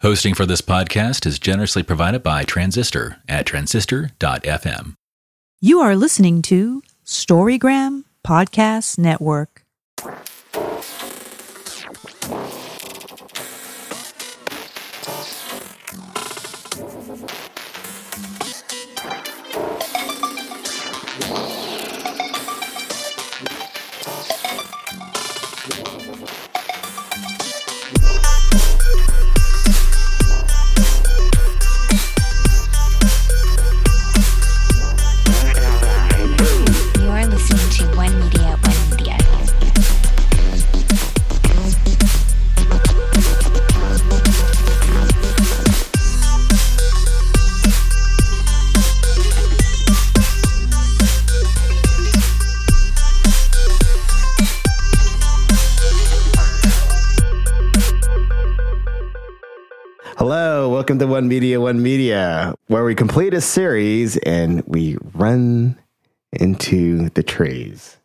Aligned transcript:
Hosting 0.00 0.34
for 0.34 0.46
this 0.46 0.60
podcast 0.60 1.26
is 1.26 1.40
generously 1.40 1.82
provided 1.82 2.22
by 2.22 2.44
Transistor 2.44 3.16
at 3.28 3.46
transistor.fm. 3.46 4.94
You 5.60 5.80
are 5.80 5.96
listening 5.96 6.40
to 6.42 6.82
Storygram 7.04 8.04
Podcast 8.24 8.96
Network. 8.96 9.64
One 61.18 61.26
Media, 61.26 61.60
One 61.60 61.82
Media, 61.82 62.54
where 62.68 62.84
we 62.84 62.94
complete 62.94 63.34
a 63.34 63.40
series 63.40 64.16
and 64.18 64.62
we 64.68 64.96
run 65.14 65.76
into 66.30 67.08
the 67.08 67.24
trees. 67.24 67.96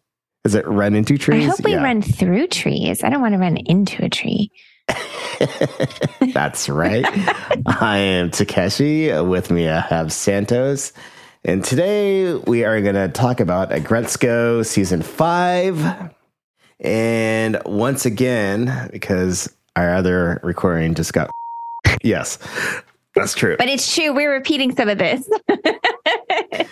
Is 0.44 0.56
it 0.56 0.68
run 0.68 0.96
into 0.96 1.20
trees? 1.20 1.46
I 1.46 1.48
hope 1.48 1.64
we 1.64 1.74
Yeah, 1.74 1.84
run 1.84 2.02
through 2.02 2.48
trees. 2.48 3.04
I 3.04 3.12
don't 3.12 3.22
want 3.22 3.36
to 3.36 3.38
run 3.38 3.58
into 3.58 4.04
a 4.04 4.10
tree. 4.10 4.50
That's 6.34 6.68
right. 6.68 7.06
I 7.68 8.00
am 8.00 8.32
Takeshi. 8.32 9.14
With 9.22 9.52
me, 9.52 9.70
I 9.70 9.82
have 9.82 10.12
Santos. 10.12 10.92
And 11.46 11.64
today 11.64 12.34
we 12.34 12.64
are 12.64 12.82
going 12.82 12.96
to 12.96 13.10
talk 13.10 13.40
about 13.40 13.70
Aggretsuko 13.70 14.66
season 14.66 15.04
five. 15.04 16.10
And 16.80 17.62
once 17.64 18.08
again, 18.08 18.90
because 18.92 19.54
our 19.76 19.94
other 19.94 20.40
recording 20.42 20.96
just 20.96 21.14
got. 21.14 21.30
yes, 22.02 22.40
that's 23.16 23.34
true. 23.36 23.56
But 23.58 23.68
it's 23.70 23.94
true. 23.94 24.12
We're 24.14 24.34
repeating 24.34 24.76
some 24.76 24.90
of 24.90 24.98
this. 24.98 25.30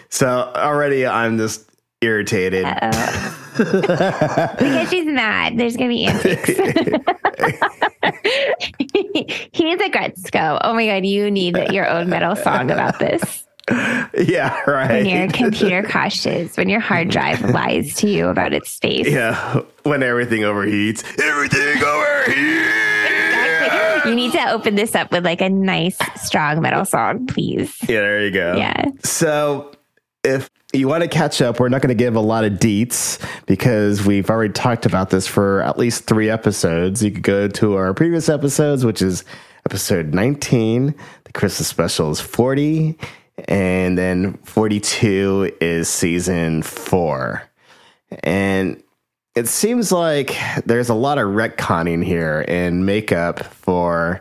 So 0.09 0.51
already 0.55 1.05
I'm 1.07 1.37
just 1.37 1.69
irritated. 2.01 2.65
Because 2.65 4.89
she's 4.89 5.05
mad. 5.05 5.57
There's 5.57 5.77
going 5.77 5.89
to 5.89 5.95
be 5.95 6.05
antics. 6.05 6.49
he 9.53 9.63
needs 9.63 9.81
Aggretsuko. 9.81 10.59
Oh 10.63 10.73
my 10.73 10.85
God. 10.85 11.05
You 11.05 11.31
need 11.31 11.55
your 11.71 11.87
own 11.89 12.09
metal 12.09 12.35
song 12.35 12.69
about 12.71 12.99
this. 12.99 13.45
yeah, 14.17 14.59
right. 14.69 14.89
When 14.89 15.05
your 15.05 15.29
computer 15.29 15.81
crashes, 15.83 16.57
when 16.57 16.67
your 16.67 16.81
hard 16.81 17.09
drive 17.09 17.41
lies 17.41 17.95
to 17.95 18.09
you 18.09 18.27
about 18.27 18.51
its 18.53 18.69
space. 18.71 19.07
yeah, 19.07 19.61
when 19.83 20.03
everything 20.03 20.41
overheats, 20.41 21.03
everything 21.19 21.77
overheats. 21.77 22.90
You 24.05 24.15
need 24.15 24.31
to 24.31 24.51
open 24.51 24.75
this 24.75 24.95
up 24.95 25.11
with 25.11 25.23
like 25.25 25.41
a 25.41 25.49
nice, 25.49 25.97
strong 26.15 26.61
metal 26.61 26.85
song, 26.85 27.27
please. 27.27 27.77
Yeah, 27.81 28.01
there 28.01 28.25
you 28.25 28.31
go. 28.31 28.55
Yeah. 28.55 28.85
So 29.03 29.71
if 30.23 30.49
you 30.73 30.87
want 30.87 31.03
to 31.03 31.09
catch 31.09 31.41
up, 31.41 31.59
we're 31.59 31.69
not 31.69 31.81
going 31.81 31.95
to 31.95 32.03
give 32.03 32.15
a 32.15 32.21
lot 32.21 32.43
of 32.43 32.53
deets 32.53 33.23
because 33.45 34.05
we've 34.05 34.29
already 34.29 34.53
talked 34.53 34.85
about 34.85 35.09
this 35.09 35.27
for 35.27 35.61
at 35.61 35.77
least 35.77 36.05
three 36.05 36.29
episodes. 36.29 37.03
You 37.03 37.11
could 37.11 37.23
go 37.23 37.47
to 37.47 37.75
our 37.75 37.93
previous 37.93 38.29
episodes, 38.29 38.85
which 38.85 39.01
is 39.01 39.23
episode 39.65 40.13
19. 40.13 40.95
The 41.25 41.31
Christmas 41.33 41.67
special 41.67 42.11
is 42.11 42.19
40. 42.19 42.97
And 43.47 43.97
then 43.97 44.33
42 44.43 45.57
is 45.61 45.89
season 45.89 46.63
four. 46.63 47.43
And 48.23 48.81
it 49.35 49.47
seems 49.47 49.91
like 49.91 50.35
there's 50.65 50.89
a 50.89 50.93
lot 50.93 51.17
of 51.17 51.27
retconning 51.27 52.03
here 52.03 52.41
in 52.41 52.85
makeup 52.85 53.39
for 53.39 54.19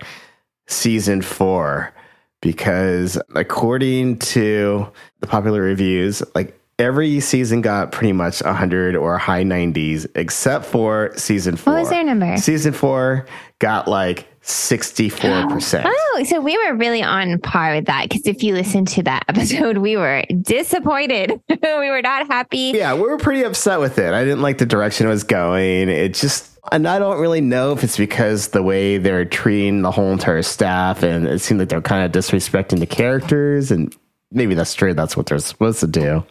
season 0.69 1.21
four 1.21 1.93
because 2.41 3.20
according 3.34 4.19
to 4.19 4.87
the 5.20 5.26
popular 5.26 5.62
reviews, 5.62 6.22
like 6.34 6.59
every 6.81 7.21
season 7.21 7.61
got 7.61 7.93
pretty 7.93 8.13
much 8.13 8.43
100 8.43 8.97
or 8.97 9.19
high 9.19 9.45
90s 9.45 10.07
except 10.15 10.65
for 10.65 11.13
season 11.17 11.57
four. 11.57 11.75
What 11.75 11.81
was 11.81 11.91
their 11.91 12.03
number? 12.03 12.37
Season 12.39 12.73
four 12.73 13.27
got 13.59 13.87
like 13.87 14.27
64%. 14.43 15.83
Oh, 15.85 16.25
so 16.25 16.41
we 16.41 16.57
were 16.57 16.75
really 16.75 17.03
on 17.03 17.39
par 17.41 17.75
with 17.75 17.85
that 17.87 18.09
because 18.09 18.27
if 18.27 18.43
you 18.43 18.55
listen 18.55 18.87
to 18.87 19.03
that 19.03 19.25
episode, 19.29 19.79
we 19.79 19.97
were 19.97 20.25
disappointed. 20.43 21.41
we 21.49 21.91
were 21.91 22.03
not 22.03 22.27
happy. 22.27 22.73
Yeah, 22.75 22.95
we 22.95 23.03
were 23.03 23.19
pretty 23.19 23.43
upset 23.43 23.79
with 23.81 23.99
it. 23.99 24.15
I 24.15 24.25
didn't 24.25 24.43
like 24.43 24.59
the 24.59 24.67
direction 24.67 25.07
it 25.07 25.11
was 25.11 25.25
going. 25.25 25.91
It 25.91 26.15
just, 26.15 26.59
and 26.73 26.89
I 26.89 26.99
don't 26.99 27.21
really 27.21 27.43
know 27.43 27.73
if 27.73 27.85
it's 27.85 27.99
because 27.99 28.49
the 28.49 28.62
way 28.62 28.97
they're 28.97 29.27
treating 29.27 29.83
the 29.83 29.91
whole 29.91 30.11
entire 30.11 30.43
staff, 30.43 31.03
and 31.03 31.27
it 31.27 31.41
seemed 31.41 31.61
like 31.61 31.69
they're 31.69 31.83
kind 31.83 32.05
of 32.05 32.12
disrespecting 32.12 32.81
the 32.81 32.87
characters, 32.87 33.71
and 33.71 33.95
maybe 34.33 34.55
that's 34.55 34.75
true. 34.75 34.95
That's 34.95 35.17
what 35.17 35.27
they're 35.27 35.39
supposed 35.39 35.81
to 35.81 35.87
do. 35.87 36.25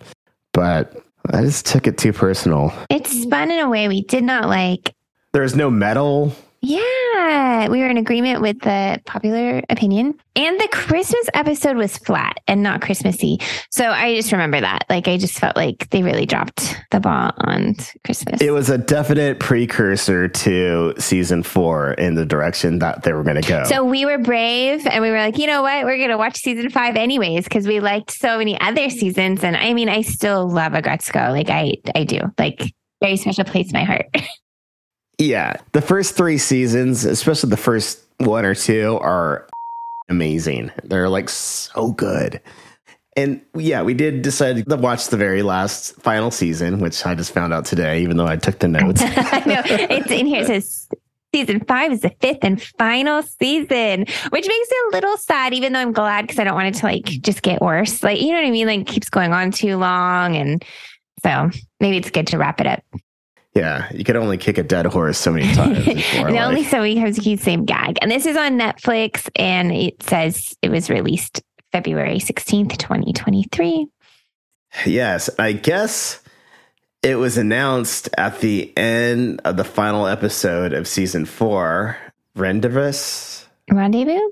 But 0.60 1.02
I 1.32 1.44
just 1.44 1.66
took 1.66 1.88
it 1.88 1.98
too 1.98 2.12
personal. 2.12 2.74
It's 2.90 3.10
spun 3.22 3.50
in 3.50 3.60
a 3.60 3.70
way 3.70 3.88
we 3.88 4.02
did 4.02 4.26
not 4.26 4.50
like. 4.50 4.94
There's 5.32 5.56
no 5.56 5.70
metal. 5.70 6.36
Yeah, 6.62 7.70
we 7.70 7.80
were 7.80 7.88
in 7.88 7.98
agreement 7.98 8.42
with 8.42 8.60
the 8.60 9.02
popular 9.06 9.62
opinion. 9.70 10.16
And 10.36 10.60
the 10.60 10.68
Christmas 10.72 11.28
episode 11.34 11.78
was 11.78 11.98
flat 11.98 12.40
and 12.48 12.62
not 12.62 12.82
Christmassy. 12.82 13.40
So 13.72 13.90
I 13.90 14.16
just 14.16 14.32
remember 14.32 14.60
that. 14.60 14.86
Like, 14.90 15.08
I 15.08 15.18
just 15.18 15.40
felt 15.40 15.56
like 15.56 15.90
they 15.90 16.04
really 16.04 16.26
dropped 16.26 16.76
the 16.92 17.00
ball 17.00 17.32
on 17.38 17.76
Christmas. 18.04 18.42
It 18.42 18.52
was 18.52 18.70
a 18.70 18.78
definite 18.78 19.40
precursor 19.40 20.28
to 20.28 20.94
season 20.98 21.44
four 21.44 21.94
in 21.94 22.16
the 22.16 22.26
direction 22.26 22.80
that 22.80 23.04
they 23.04 23.14
were 23.14 23.24
going 23.24 23.42
to 23.42 23.48
go. 23.48 23.64
So 23.66 23.84
we 23.84 24.06
were 24.06 24.18
brave 24.18 24.86
and 24.86 25.02
we 25.02 25.12
were 25.12 25.18
like, 25.18 25.38
you 25.38 25.48
know 25.48 25.62
what? 25.62 25.86
We're 25.86 25.98
going 25.98 26.10
to 26.10 26.18
watch 26.18 26.38
season 26.38 26.70
five 26.70 26.96
anyways 26.96 27.46
because 27.46 27.68
we 27.68 27.80
liked 27.80 28.12
so 28.12 28.38
many 28.38 28.60
other 28.60 28.90
seasons. 28.90 29.44
And 29.44 29.56
I 29.56 29.74
mean, 29.74 29.90
I 29.90 30.02
still 30.02 30.50
love 30.50 30.74
Aggretsuko. 30.74 31.32
Like, 31.32 31.50
I, 31.50 31.76
I 31.96 32.04
do. 32.04 32.20
Like, 32.38 32.62
very 33.02 33.16
special 33.16 33.46
place 33.46 33.68
in 33.68 33.74
my 33.74 33.86
heart. 33.86 34.08
Yeah, 35.20 35.58
the 35.74 35.82
first 35.82 36.16
three 36.16 36.38
seasons, 36.38 37.04
especially 37.04 37.50
the 37.50 37.58
first 37.58 38.02
one 38.18 38.46
or 38.46 38.56
two, 38.56 38.98
are 39.02 39.48
amazing. 40.08 40.72
They're 40.84 41.10
like 41.10 41.30
so 41.30 41.92
good. 41.92 42.42
And 43.18 43.42
yeah, 43.54 43.82
we 43.82 43.94
did 43.94 44.22
decide 44.22 44.66
to 44.66 44.76
watch 44.78 45.08
the 45.08 45.18
very 45.18 45.44
last 45.44 46.02
final 46.02 46.32
season, 46.32 46.80
which 46.80 47.06
I 47.06 47.16
just 47.16 47.34
found 47.34 47.54
out 47.54 47.66
today, 47.66 48.02
even 48.02 48.16
though 48.16 48.28
I 48.28 48.38
took 48.38 48.60
the 48.60 48.70
notes. 48.70 49.02
Know 49.46 49.62
it's 49.66 50.12
in 50.12 50.26
here. 50.26 50.42
It 50.44 50.48
says 50.48 50.88
season 51.34 51.66
five 51.66 51.92
is 51.92 52.02
the 52.02 52.12
fifth 52.22 52.40
and 52.44 52.62
final 52.62 53.22
season, 53.24 54.06
which 54.30 54.48
makes 54.48 54.68
it 54.72 54.88
a 54.88 54.96
little 54.96 55.18
sad, 55.18 55.54
even 55.54 55.74
though 55.74 55.80
I'm 55.80 55.92
glad 55.92 56.24
because 56.24 56.40
I 56.40 56.44
don't 56.46 56.56
want 56.56 56.76
it 56.76 56.80
to 56.80 56.86
like 56.86 57.06
just 57.06 57.42
get 57.42 57.62
worse. 57.62 58.04
Like, 58.04 58.22
you 58.22 58.28
know 58.28 58.40
what 58.40 58.48
I 58.48 58.52
mean? 58.52 58.68
Like, 58.68 58.88
keeps 58.88 59.10
going 59.10 59.34
on 59.34 59.52
too 59.52 59.78
long. 59.78 60.36
And 60.36 60.64
so 61.24 61.50
maybe 61.80 61.98
it's 61.98 62.12
good 62.12 62.28
to 62.28 62.38
wrap 62.38 62.62
it 62.62 62.68
up. 62.68 62.84
Yeah, 63.56 63.90
you 63.92 64.04
could 64.04 64.16
only 64.16 64.38
kick 64.38 64.58
a 64.58 64.64
dead 64.64 64.86
horse 64.86 65.18
so 65.18 65.32
many 65.32 65.54
times. 65.54 65.86
before, 65.86 66.28
and 66.28 66.38
only 66.38 66.64
so 66.64 66.82
we 66.82 66.96
have 66.98 67.16
to 67.16 67.22
keep 67.22 67.40
the 67.40 67.44
same 67.46 67.66
gag. 67.66 67.98
And 68.02 68.12
this 68.12 68.26
is 68.26 68.38
on 68.38 68.60
Netflix 68.60 69.30
and 69.36 69.72
it 69.72 70.02
says 70.04 70.56
it 70.62 70.70
was 70.70 70.90
released 70.90 71.42
February 71.72 72.20
16th, 72.20 72.78
2023. 72.78 73.88
yes, 74.86 75.30
I 75.40 75.54
guess 75.54 76.22
it 77.02 77.16
was 77.16 77.38
announced 77.38 78.10
at 78.18 78.40
the 78.40 78.76
end 78.78 79.42
of 79.46 79.58
the 79.58 79.64
final 79.64 80.06
episode 80.06 80.74
of 80.74 80.88
season 80.88 81.26
four. 81.26 81.98
Rendezvous? 82.36 83.46
Rendezvous? 83.72 84.30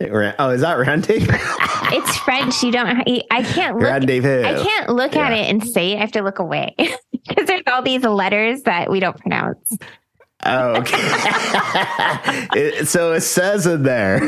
Oh, 0.00 0.50
is 0.50 0.60
that 0.60 0.74
rendezvous? 0.78 1.36
It's 1.90 2.16
French. 2.18 2.62
You 2.62 2.70
don't, 2.70 2.86
I 3.30 3.42
can't 3.42 3.76
look. 3.76 3.84
rendezvous. 3.84 4.42
I 4.44 4.62
can't 4.62 4.90
look 4.90 5.16
at 5.16 5.32
it 5.32 5.48
and 5.48 5.66
say 5.66 5.92
it. 5.92 5.96
I 5.96 6.00
have 6.00 6.12
to 6.12 6.22
look 6.22 6.38
away 6.38 6.74
because 6.78 7.46
there's 7.46 7.62
all 7.66 7.80
these 7.80 8.02
letters 8.04 8.60
that 8.64 8.90
we 8.90 9.00
don't 9.00 9.18
pronounce. 9.18 9.74
Oh, 10.44 10.76
okay. 10.76 10.98
It- 12.54 12.88
so 12.88 13.12
it 13.14 13.22
says 13.22 13.66
in 13.66 13.82
there 13.84 14.20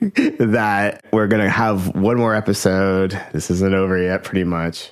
that 0.00 1.04
we're 1.12 1.26
going 1.26 1.42
to 1.42 1.50
have 1.50 1.94
one 1.94 2.16
more 2.16 2.34
episode. 2.34 3.20
This 3.32 3.50
isn't 3.50 3.74
over 3.74 4.00
yet, 4.02 4.24
pretty 4.24 4.44
much. 4.44 4.90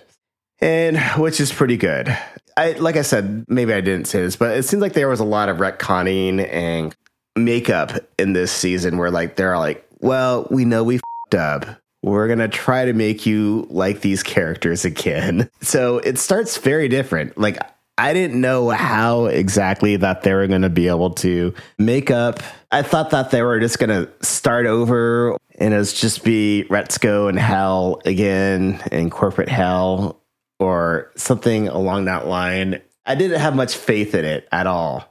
And 0.60 0.98
which 1.18 1.40
is 1.40 1.50
pretty 1.52 1.76
good. 1.78 2.16
I 2.58 2.72
like 2.72 2.96
I 2.96 3.02
said, 3.02 3.46
maybe 3.48 3.72
I 3.72 3.80
didn't 3.80 4.06
say 4.06 4.20
this, 4.20 4.36
but 4.36 4.56
it 4.56 4.64
seems 4.64 4.82
like 4.82 4.92
there 4.92 5.08
was 5.08 5.20
a 5.20 5.24
lot 5.24 5.48
of 5.48 5.56
retconning 5.58 6.46
and 6.52 6.94
makeup 7.36 7.92
in 8.18 8.34
this 8.34 8.52
season 8.52 8.98
where 8.98 9.10
like 9.10 9.36
there 9.36 9.50
are 9.54 9.58
like 9.58 9.88
well, 10.02 10.46
we 10.50 10.64
know 10.64 10.84
we 10.84 11.00
fed 11.30 11.40
up. 11.40 11.78
We're 12.02 12.26
going 12.26 12.40
to 12.40 12.48
try 12.48 12.84
to 12.84 12.92
make 12.92 13.24
you 13.24 13.66
like 13.70 14.00
these 14.00 14.22
characters 14.22 14.84
again. 14.84 15.48
So 15.62 15.98
it 15.98 16.18
starts 16.18 16.58
very 16.58 16.88
different. 16.88 17.38
Like, 17.38 17.56
I 17.96 18.12
didn't 18.12 18.40
know 18.40 18.70
how 18.70 19.26
exactly 19.26 19.96
that 19.96 20.22
they 20.22 20.34
were 20.34 20.48
going 20.48 20.62
to 20.62 20.68
be 20.68 20.88
able 20.88 21.10
to 21.14 21.54
make 21.78 22.10
up. 22.10 22.40
I 22.72 22.82
thought 22.82 23.10
that 23.10 23.30
they 23.30 23.42
were 23.42 23.60
just 23.60 23.78
going 23.78 23.90
to 23.90 24.10
start 24.24 24.66
over 24.66 25.36
and 25.58 25.72
it 25.72 25.76
was 25.76 25.92
just 25.92 26.24
be 26.24 26.66
Retsuko 26.68 27.28
and 27.28 27.38
hell 27.38 28.00
again 28.04 28.82
in 28.90 29.08
corporate 29.08 29.48
hell 29.48 30.20
or 30.58 31.12
something 31.16 31.68
along 31.68 32.06
that 32.06 32.26
line. 32.26 32.82
I 33.06 33.14
didn't 33.14 33.40
have 33.40 33.54
much 33.54 33.76
faith 33.76 34.14
in 34.14 34.24
it 34.24 34.48
at 34.50 34.66
all. 34.66 35.04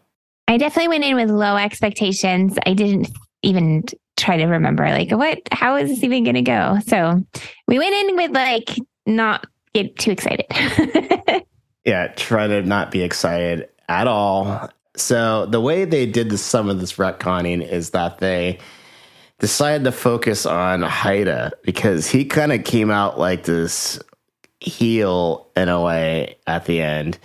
I 0.47 0.57
definitely 0.57 0.89
went 0.89 1.05
in 1.05 1.15
with 1.15 1.29
low 1.29 1.55
expectations. 1.55 2.57
I 2.65 2.73
didn't 2.73 3.09
even 3.41 3.85
try 4.17 4.37
to 4.37 4.45
remember 4.45 4.83
like 4.83 5.11
what 5.11 5.39
how 5.51 5.75
is 5.75 5.89
this 5.89 6.03
even 6.03 6.25
to 6.25 6.41
go? 6.41 6.79
So 6.87 7.23
we 7.67 7.79
went 7.79 7.93
in 7.93 8.15
with 8.15 8.31
like 8.31 8.69
not 9.05 9.45
get 9.73 9.97
too 9.97 10.11
excited. 10.11 10.45
yeah, 11.85 12.07
try 12.15 12.47
to 12.47 12.61
not 12.61 12.91
be 12.91 13.03
excited 13.03 13.69
at 13.89 14.07
all. 14.07 14.69
So 14.95 15.45
the 15.45 15.61
way 15.61 15.85
they 15.85 16.05
did 16.05 16.29
the, 16.29 16.37
some 16.37 16.69
of 16.69 16.79
this 16.79 16.93
retconning 16.93 17.65
is 17.67 17.91
that 17.91 18.19
they 18.19 18.59
decided 19.39 19.83
to 19.85 19.91
focus 19.91 20.45
on 20.45 20.81
Haida 20.81 21.51
because 21.63 22.07
he 22.07 22.25
kind 22.25 22.51
of 22.51 22.63
came 22.63 22.91
out 22.91 23.17
like 23.17 23.43
this 23.43 23.99
heel 24.59 25.49
in 25.55 25.69
a 25.69 25.81
way 25.81 26.37
at 26.45 26.65
the 26.65 26.81
end. 26.81 27.17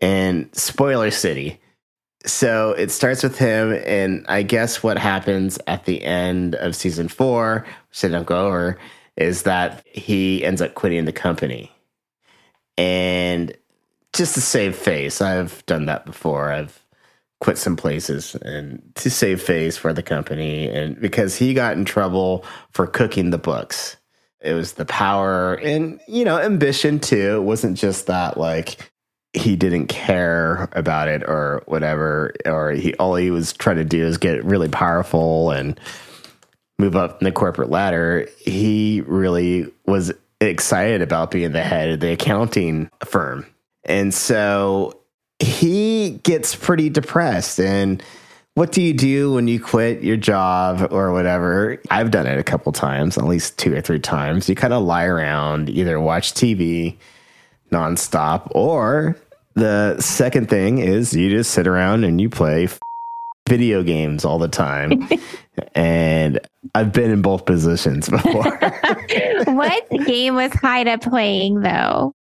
And 0.00 0.48
spoiler 0.54 1.10
city. 1.10 1.60
So 2.26 2.72
it 2.72 2.90
starts 2.90 3.22
with 3.22 3.38
him, 3.38 3.72
and 3.86 4.26
I 4.28 4.42
guess 4.42 4.82
what 4.82 4.98
happens 4.98 5.58
at 5.66 5.86
the 5.86 6.02
end 6.04 6.54
of 6.56 6.76
season 6.76 7.08
four, 7.08 7.64
which 7.88 8.04
I 8.04 8.08
don't 8.08 8.26
go 8.26 8.46
over, 8.46 8.78
is 9.16 9.44
that 9.44 9.86
he 9.86 10.44
ends 10.44 10.60
up 10.60 10.74
quitting 10.74 11.06
the 11.06 11.12
company. 11.12 11.72
And 12.76 13.56
just 14.12 14.34
to 14.34 14.40
save 14.40 14.76
face, 14.76 15.22
I've 15.22 15.64
done 15.66 15.86
that 15.86 16.04
before. 16.04 16.52
I've 16.52 16.84
quit 17.40 17.56
some 17.56 17.76
places 17.76 18.34
and 18.36 18.82
to 18.94 19.10
save 19.10 19.42
face 19.42 19.76
for 19.76 19.92
the 19.92 20.02
company 20.02 20.68
and 20.68 21.00
because 21.00 21.36
he 21.36 21.54
got 21.54 21.76
in 21.76 21.84
trouble 21.84 22.44
for 22.70 22.86
cooking 22.86 23.30
the 23.30 23.38
books 23.38 23.96
it 24.40 24.52
was 24.52 24.74
the 24.74 24.84
power 24.84 25.54
and 25.54 26.00
you 26.06 26.22
know 26.22 26.38
ambition 26.38 27.00
too 27.00 27.36
it 27.36 27.42
wasn't 27.42 27.78
just 27.78 28.06
that 28.08 28.36
like 28.36 28.92
he 29.32 29.54
didn't 29.56 29.86
care 29.86 30.68
about 30.72 31.08
it 31.08 31.22
or 31.26 31.62
whatever 31.66 32.34
or 32.46 32.72
he 32.72 32.94
all 32.94 33.14
he 33.14 33.30
was 33.30 33.52
trying 33.52 33.76
to 33.76 33.84
do 33.84 34.04
is 34.04 34.18
get 34.18 34.44
really 34.44 34.68
powerful 34.68 35.50
and 35.50 35.78
move 36.78 36.96
up 36.96 37.20
the 37.20 37.30
corporate 37.30 37.70
ladder 37.70 38.28
he 38.38 39.02
really 39.06 39.66
was 39.86 40.12
excited 40.40 41.02
about 41.02 41.30
being 41.30 41.52
the 41.52 41.62
head 41.62 41.90
of 41.90 42.00
the 42.00 42.12
accounting 42.12 42.90
firm 43.04 43.46
and 43.84 44.12
so 44.12 44.98
he 45.38 46.20
gets 46.22 46.56
pretty 46.56 46.88
depressed 46.88 47.60
and 47.60 48.02
what 48.54 48.72
do 48.72 48.82
you 48.82 48.92
do 48.92 49.32
when 49.32 49.46
you 49.46 49.60
quit 49.60 50.02
your 50.02 50.16
job 50.16 50.88
or 50.90 51.12
whatever? 51.12 51.80
I've 51.88 52.10
done 52.10 52.26
it 52.26 52.36
a 52.36 52.42
couple 52.42 52.72
times, 52.72 53.16
at 53.16 53.24
least 53.24 53.56
two 53.58 53.72
or 53.74 53.80
three 53.80 54.00
times. 54.00 54.48
You 54.48 54.56
kind 54.56 54.74
of 54.74 54.82
lie 54.82 55.04
around, 55.04 55.70
either 55.70 56.00
watch 56.00 56.34
TV 56.34 56.98
nonstop, 57.70 58.50
or 58.54 59.16
the 59.54 60.00
second 60.00 60.48
thing 60.48 60.78
is 60.78 61.14
you 61.14 61.30
just 61.30 61.52
sit 61.52 61.66
around 61.66 62.04
and 62.04 62.20
you 62.20 62.30
play 62.30 62.68
video 63.48 63.82
games 63.82 64.24
all 64.24 64.38
the 64.38 64.48
time. 64.48 65.08
and 65.74 66.40
I've 66.74 66.92
been 66.92 67.10
in 67.10 67.22
both 67.22 67.46
positions 67.46 68.08
before. 68.08 68.44
what 69.46 69.90
game 70.06 70.36
was 70.36 70.52
Haida 70.52 70.98
playing 70.98 71.60
though? 71.60 72.14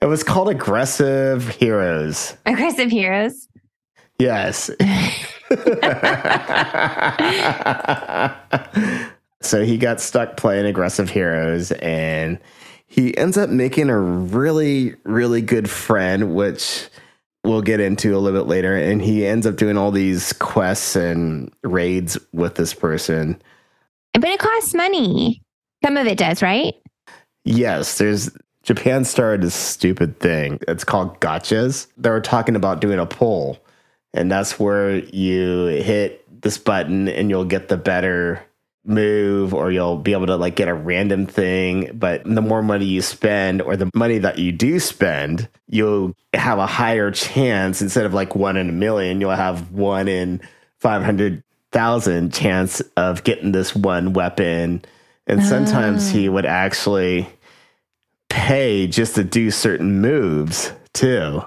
It 0.00 0.06
was 0.06 0.22
called 0.22 0.48
Aggressive 0.48 1.48
Heroes. 1.48 2.36
Aggressive 2.46 2.90
Heroes? 2.90 3.48
Yes. 4.18 4.66
so 9.40 9.64
he 9.64 9.78
got 9.78 10.00
stuck 10.00 10.36
playing 10.36 10.66
Aggressive 10.66 11.10
Heroes 11.10 11.72
and 11.72 12.38
he 12.86 13.16
ends 13.16 13.36
up 13.36 13.50
making 13.50 13.90
a 13.90 13.98
really, 13.98 14.94
really 15.04 15.42
good 15.42 15.68
friend, 15.68 16.34
which 16.34 16.88
we'll 17.44 17.62
get 17.62 17.80
into 17.80 18.16
a 18.16 18.18
little 18.18 18.40
bit 18.40 18.48
later. 18.48 18.76
And 18.76 19.02
he 19.02 19.26
ends 19.26 19.46
up 19.46 19.56
doing 19.56 19.76
all 19.76 19.90
these 19.90 20.32
quests 20.34 20.96
and 20.96 21.52
raids 21.62 22.18
with 22.32 22.54
this 22.54 22.74
person. 22.74 23.40
But 24.14 24.24
it 24.24 24.40
costs 24.40 24.74
money. 24.74 25.42
Some 25.84 25.96
of 25.96 26.06
it 26.06 26.18
does, 26.18 26.42
right? 26.42 26.74
Yes, 27.44 27.98
there's 27.98 28.30
Japan 28.62 29.04
started 29.04 29.42
this 29.42 29.54
stupid 29.54 30.18
thing. 30.18 30.58
It's 30.66 30.84
called 30.84 31.20
gachas. 31.20 31.86
They 31.96 32.10
were 32.10 32.20
talking 32.20 32.56
about 32.56 32.80
doing 32.80 32.98
a 32.98 33.06
poll, 33.06 33.58
and 34.12 34.30
that's 34.30 34.58
where 34.58 34.96
you 34.96 35.66
hit 35.66 36.24
this 36.42 36.58
button 36.58 37.08
and 37.08 37.30
you'll 37.30 37.44
get 37.44 37.68
the 37.68 37.76
better 37.76 38.42
move 38.86 39.52
or 39.52 39.70
you'll 39.70 39.96
be 39.96 40.12
able 40.12 40.26
to 40.26 40.36
like 40.36 40.56
get 40.56 40.68
a 40.68 40.74
random 40.74 41.26
thing 41.26 41.90
but 41.94 42.22
the 42.24 42.40
more 42.40 42.62
money 42.62 42.84
you 42.84 43.02
spend 43.02 43.60
or 43.60 43.76
the 43.76 43.90
money 43.94 44.18
that 44.18 44.38
you 44.38 44.52
do 44.52 44.78
spend 44.78 45.48
you'll 45.68 46.14
have 46.34 46.58
a 46.58 46.66
higher 46.66 47.10
chance 47.10 47.82
instead 47.82 48.06
of 48.06 48.14
like 48.14 48.34
one 48.34 48.56
in 48.56 48.68
a 48.68 48.72
million 48.72 49.20
you'll 49.20 49.30
have 49.30 49.72
one 49.72 50.08
in 50.08 50.40
500,000 50.78 52.32
chance 52.32 52.80
of 52.96 53.24
getting 53.24 53.52
this 53.52 53.74
one 53.74 54.12
weapon 54.12 54.84
and 55.26 55.44
sometimes 55.44 56.08
he 56.08 56.28
ah. 56.28 56.32
would 56.32 56.46
actually 56.46 57.28
pay 58.28 58.86
just 58.86 59.14
to 59.16 59.24
do 59.24 59.50
certain 59.50 60.00
moves 60.00 60.72
too. 60.92 61.42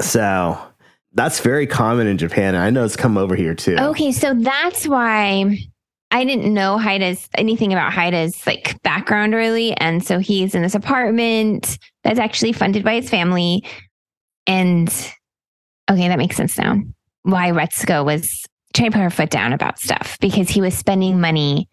So 0.00 0.58
that's 1.12 1.40
very 1.40 1.66
common 1.66 2.06
in 2.06 2.18
Japan. 2.18 2.54
I 2.54 2.70
know 2.70 2.84
it's 2.84 2.96
come 2.96 3.18
over 3.18 3.34
here 3.34 3.54
too. 3.54 3.76
Okay, 3.76 4.12
so 4.12 4.34
that's 4.34 4.86
why 4.86 5.58
I 6.10 6.24
didn't 6.24 6.52
know 6.52 6.78
Haida's 6.78 7.28
anything 7.36 7.72
about 7.72 7.92
Haida's 7.92 8.46
like 8.46 8.80
background 8.82 9.34
really. 9.34 9.74
And 9.74 10.04
so 10.04 10.18
he's 10.18 10.54
in 10.54 10.62
this 10.62 10.74
apartment 10.74 11.78
that's 12.02 12.18
actually 12.18 12.52
funded 12.52 12.82
by 12.82 12.94
his 12.94 13.10
family. 13.10 13.64
And 14.46 14.88
okay, 15.90 16.08
that 16.08 16.18
makes 16.18 16.36
sense 16.36 16.56
now. 16.56 16.76
Why 17.24 17.50
Retsuko 17.50 18.04
was 18.04 18.46
trying 18.74 18.90
to 18.90 18.96
put 18.96 19.02
her 19.02 19.10
foot 19.10 19.30
down 19.30 19.52
about 19.52 19.78
stuff 19.78 20.16
because 20.20 20.48
he 20.48 20.60
was 20.60 20.76
spending 20.76 21.20
money 21.20 21.68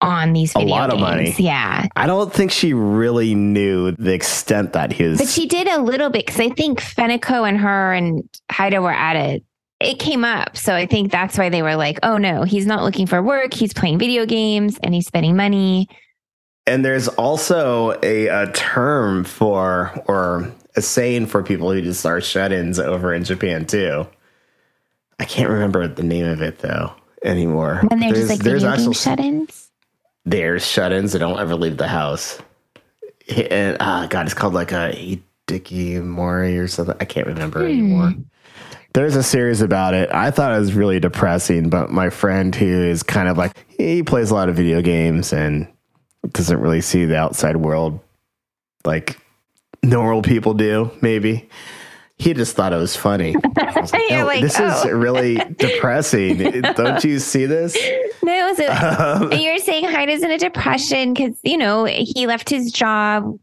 on 0.00 0.32
these 0.32 0.52
video 0.52 0.68
a 0.68 0.70
lot 0.70 0.90
games. 0.90 1.02
of 1.02 1.08
money. 1.08 1.34
Yeah. 1.38 1.86
I 1.96 2.06
don't 2.06 2.32
think 2.32 2.50
she 2.50 2.72
really 2.74 3.34
knew 3.34 3.92
the 3.92 4.12
extent 4.12 4.72
that 4.74 4.92
his. 4.92 5.18
But 5.18 5.28
she 5.28 5.46
did 5.46 5.68
a 5.68 5.80
little 5.80 6.10
bit 6.10 6.26
because 6.26 6.40
I 6.40 6.50
think 6.50 6.80
Fenneko 6.80 7.48
and 7.48 7.58
her 7.58 7.92
and 7.92 8.28
Haida 8.50 8.80
were 8.82 8.92
at 8.92 9.16
it. 9.16 9.44
It 9.84 9.98
came 9.98 10.24
up. 10.24 10.56
So 10.56 10.74
I 10.74 10.86
think 10.86 11.12
that's 11.12 11.36
why 11.38 11.48
they 11.48 11.62
were 11.62 11.76
like, 11.76 11.98
oh 12.02 12.16
no, 12.16 12.42
he's 12.44 12.66
not 12.66 12.82
looking 12.82 13.06
for 13.06 13.22
work. 13.22 13.52
He's 13.54 13.72
playing 13.72 13.98
video 13.98 14.26
games 14.26 14.78
and 14.82 14.94
he's 14.94 15.06
spending 15.06 15.36
money. 15.36 15.88
and 16.66 16.84
there's 16.84 17.08
also 17.08 17.92
a, 18.02 18.26
a 18.28 18.50
term 18.52 19.24
for, 19.24 19.92
or 20.06 20.50
a 20.76 20.80
saying 20.82 21.26
for 21.26 21.42
people 21.42 21.70
who 21.70 21.82
just 21.82 22.04
are 22.06 22.20
shut 22.20 22.52
ins 22.52 22.78
over 22.78 23.12
in 23.14 23.22
Japan 23.24 23.66
too. 23.66 24.06
I 25.20 25.24
can't 25.26 25.50
remember 25.50 25.86
the 25.86 26.02
name 26.02 26.26
of 26.26 26.42
it 26.42 26.58
though 26.60 26.92
anymore. 27.22 27.80
When 27.88 28.00
they're 28.00 28.12
just 28.12 28.30
like 28.30 28.42
game 28.42 28.64
actual- 28.64 28.92
shut 28.94 29.20
ins. 29.20 29.70
There's 30.26 30.66
shut-ins 30.66 31.12
that 31.12 31.18
don't 31.18 31.38
ever 31.38 31.54
leave 31.54 31.76
the 31.76 31.86
house. 31.86 32.38
And 33.50 33.76
ah, 33.80 34.06
God, 34.08 34.24
it's 34.24 34.32
called 34.32 34.54
like 34.54 34.72
a 34.72 35.20
hikikomori 35.48 36.58
or 36.58 36.66
something. 36.66 36.96
I 36.98 37.04
can't 37.04 37.26
remember 37.26 37.60
Hmm. 37.60 37.66
anymore. 37.66 38.14
There's 38.94 39.16
a 39.16 39.22
series 39.24 39.60
about 39.60 39.92
it. 39.94 40.08
I 40.12 40.30
thought 40.30 40.54
it 40.54 40.58
was 40.58 40.72
really 40.72 41.00
depressing, 41.00 41.68
but 41.68 41.90
my 41.90 42.10
friend 42.10 42.54
who 42.54 42.66
is 42.66 43.02
kind 43.02 43.28
of 43.28 43.36
like 43.36 43.52
he 43.76 44.04
plays 44.04 44.30
a 44.30 44.34
lot 44.34 44.48
of 44.48 44.54
video 44.54 44.80
games 44.82 45.32
and 45.32 45.66
doesn't 46.30 46.60
really 46.60 46.80
see 46.80 47.04
the 47.04 47.16
outside 47.16 47.56
world 47.56 47.98
like 48.84 49.18
normal 49.82 50.22
people 50.22 50.54
do. 50.54 50.92
Maybe 51.00 51.48
he 52.18 52.34
just 52.34 52.54
thought 52.54 52.72
it 52.72 52.76
was 52.76 52.94
funny. 52.94 53.34
Was 53.76 53.92
like, 53.92 54.10
like, 54.10 54.40
this 54.40 54.60
is 54.60 54.72
"Oh." 54.84 54.90
really 54.90 55.34
depressing. 55.58 56.62
Don't 56.62 57.02
you 57.02 57.18
see 57.18 57.44
this? 57.44 57.76
No, 58.22 58.54
a, 58.56 59.20
Um, 59.20 59.32
you're 59.32 59.58
saying 59.58 59.84
Haida's 59.84 60.22
in 60.22 60.30
a 60.30 60.38
depression 60.38 61.12
because, 61.12 61.36
you 61.42 61.58
know, 61.58 61.84
he 61.84 62.26
left 62.26 62.48
his 62.48 62.70
job. 62.70 63.38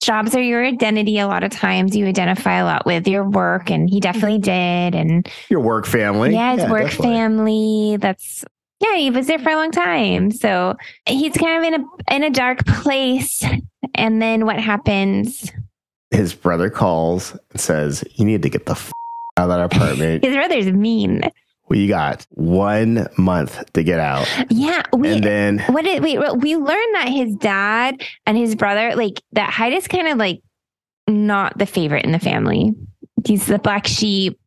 Jobs 0.00 0.34
are 0.34 0.42
your 0.42 0.64
identity 0.64 1.18
a 1.18 1.26
lot 1.26 1.42
of 1.42 1.50
times. 1.50 1.96
You 1.96 2.06
identify 2.06 2.58
a 2.58 2.64
lot 2.64 2.86
with 2.86 3.08
your 3.08 3.28
work, 3.28 3.70
and 3.70 3.90
he 3.90 4.00
definitely 4.00 4.38
mm-hmm. 4.38 4.92
did. 4.92 4.94
And 4.94 5.28
your 5.48 5.60
work 5.60 5.86
family. 5.86 6.32
yeah, 6.32 6.56
his 6.56 6.70
work 6.70 6.84
definitely. 6.84 7.14
family. 7.14 7.96
That's 7.98 8.44
yeah, 8.80 8.96
he 8.96 9.10
was 9.10 9.26
there 9.26 9.40
for 9.40 9.50
a 9.50 9.56
long 9.56 9.72
time. 9.72 10.30
So 10.30 10.76
he's 11.06 11.36
kind 11.36 11.58
of 11.58 11.72
in 11.72 11.80
a 11.82 12.14
in 12.14 12.24
a 12.24 12.30
dark 12.30 12.64
place. 12.66 13.44
And 13.94 14.22
then 14.22 14.44
what 14.46 14.60
happens? 14.60 15.50
his 16.10 16.34
brother 16.34 16.70
calls 16.70 17.36
and 17.50 17.60
says, 17.60 18.04
"You 18.14 18.24
need 18.24 18.42
to 18.42 18.50
get 18.50 18.66
the 18.66 18.72
f- 18.72 18.92
out 19.36 19.50
of 19.50 19.70
that 19.70 19.76
apartment. 19.76 20.24
His 20.24 20.34
brother's 20.34 20.70
mean. 20.72 21.22
We 21.68 21.86
got 21.86 22.26
one 22.30 23.08
month 23.16 23.72
to 23.74 23.82
get 23.82 24.00
out. 24.00 24.26
Yeah. 24.50 24.82
We, 24.92 25.12
and 25.12 25.24
then 25.24 25.58
what 25.68 25.84
did 25.84 26.02
wait? 26.02 26.18
We 26.36 26.56
learned 26.56 26.94
that 26.94 27.08
his 27.08 27.34
dad 27.36 28.02
and 28.26 28.36
his 28.36 28.54
brother, 28.54 28.96
like 28.96 29.22
that 29.32 29.50
Haida 29.50 29.76
is 29.76 29.88
kind 29.88 30.08
of 30.08 30.18
like 30.18 30.42
not 31.06 31.58
the 31.58 31.66
favorite 31.66 32.04
in 32.04 32.12
the 32.12 32.18
family. 32.18 32.74
He's 33.26 33.46
the 33.46 33.58
black 33.58 33.86
sheep. 33.86 34.38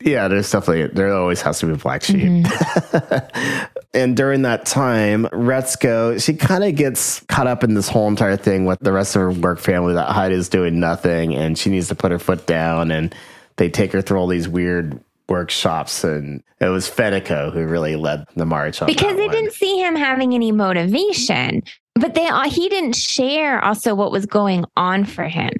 Yeah, 0.00 0.28
there's 0.28 0.50
definitely 0.50 0.88
there 0.88 1.12
always 1.12 1.40
has 1.42 1.60
to 1.60 1.66
be 1.66 1.72
a 1.72 1.76
black 1.76 2.02
sheep. 2.02 2.16
Mm-hmm. 2.16 3.78
and 3.94 4.16
during 4.16 4.42
that 4.42 4.66
time, 4.66 5.26
Retsuko, 5.26 6.22
she 6.22 6.34
kind 6.34 6.64
of 6.64 6.74
gets 6.74 7.20
caught 7.20 7.46
up 7.46 7.62
in 7.62 7.74
this 7.74 7.88
whole 7.88 8.08
entire 8.08 8.36
thing 8.36 8.64
with 8.64 8.80
the 8.80 8.92
rest 8.92 9.14
of 9.14 9.22
her 9.22 9.30
work 9.30 9.60
family 9.60 9.94
that 9.94 10.10
Haida 10.10 10.34
is 10.34 10.48
doing 10.48 10.80
nothing 10.80 11.34
and 11.34 11.56
she 11.56 11.70
needs 11.70 11.88
to 11.88 11.94
put 11.94 12.10
her 12.10 12.18
foot 12.18 12.46
down 12.46 12.90
and 12.90 13.14
they 13.56 13.68
take 13.68 13.92
her 13.92 14.02
through 14.02 14.18
all 14.18 14.26
these 14.26 14.48
weird 14.48 14.98
workshops 15.28 16.04
and 16.04 16.42
it 16.60 16.68
was 16.68 16.88
Federico 16.88 17.50
who 17.50 17.66
really 17.66 17.96
led 17.96 18.24
the 18.36 18.46
march 18.46 18.82
on 18.82 18.86
because 18.86 19.16
they 19.16 19.26
one. 19.26 19.34
didn't 19.34 19.52
see 19.52 19.78
him 19.78 19.96
having 19.96 20.34
any 20.34 20.52
motivation 20.52 21.62
but 21.94 22.14
they 22.14 22.26
uh, 22.26 22.48
he 22.48 22.68
didn't 22.68 22.96
share 22.96 23.64
also 23.64 23.94
what 23.94 24.12
was 24.12 24.26
going 24.26 24.64
on 24.76 25.04
for 25.04 25.24
him 25.24 25.52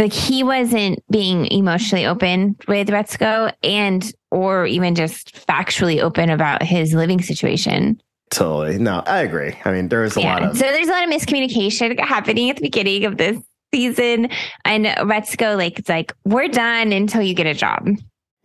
like 0.00 0.12
he 0.12 0.42
wasn't 0.42 1.02
being 1.10 1.46
emotionally 1.46 2.04
open 2.04 2.56
with 2.66 2.88
Retsuko 2.88 3.52
and 3.62 4.12
or 4.30 4.66
even 4.66 4.94
just 4.94 5.34
factually 5.46 6.00
open 6.00 6.30
about 6.30 6.62
his 6.62 6.92
living 6.94 7.22
situation. 7.22 8.00
Totally. 8.30 8.78
No, 8.78 9.04
I 9.06 9.20
agree. 9.20 9.54
I 9.64 9.70
mean, 9.70 9.88
there 9.88 10.00
was 10.00 10.16
a 10.16 10.20
yeah. 10.20 10.34
lot 10.34 10.42
of 10.42 10.56
So 10.56 10.64
there's 10.64 10.88
a 10.88 10.90
lot 10.90 11.04
of 11.04 11.10
miscommunication 11.10 11.98
happening 12.00 12.50
at 12.50 12.56
the 12.56 12.62
beginning 12.62 13.04
of 13.04 13.16
this 13.16 13.38
season. 13.72 14.28
And 14.64 14.86
Retsuko, 14.86 15.56
like, 15.56 15.78
it's 15.78 15.88
like, 15.88 16.12
we're 16.24 16.48
done 16.48 16.92
until 16.92 17.22
you 17.22 17.34
get 17.34 17.46
a 17.46 17.54
job. 17.54 17.88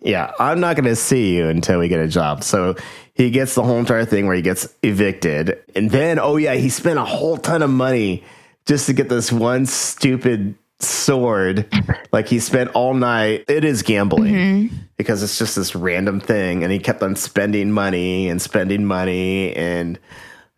Yeah, 0.02 0.32
I'm 0.40 0.60
not 0.60 0.76
going 0.78 0.86
to 0.86 0.96
see 0.96 1.36
you 1.36 1.50
until 1.50 1.80
we 1.80 1.88
get 1.90 2.00
a 2.00 2.08
job. 2.08 2.44
So 2.44 2.76
he 3.14 3.30
gets 3.32 3.56
the 3.56 3.64
whole 3.64 3.78
entire 3.80 4.06
thing 4.06 4.28
where 4.28 4.36
he 4.36 4.42
gets 4.42 4.74
evicted. 4.82 5.62
And 5.76 5.92
then, 5.92 6.20
oh, 6.20 6.38
yeah, 6.38 6.54
he 6.56 6.70
spent 6.70 6.98
a 7.00 7.04
whole 7.06 7.38
ton 7.38 7.62
of 7.62 7.70
money 7.70 8.24
just 8.66 8.86
to 8.86 8.94
get 8.94 9.10
this 9.10 9.32
one 9.32 9.66
stupid 9.66 10.56
sword. 10.80 11.66
like 12.14 12.30
he 12.30 12.40
spent 12.40 12.70
all 12.72 12.94
night. 12.94 13.44
It 13.50 13.66
is 13.66 13.82
gambling 13.84 14.34
Mhm. 14.34 14.72
because 14.96 15.22
it's 15.22 15.38
just 15.38 15.58
this 15.58 15.76
random 15.76 16.22
thing. 16.22 16.64
And 16.64 16.72
he 16.72 16.80
kept 16.80 17.04
on 17.04 17.18
spending 17.18 17.70
money 17.72 18.30
and 18.30 18.42
spending 18.42 18.86
money. 18.86 19.54
And 19.54 20.00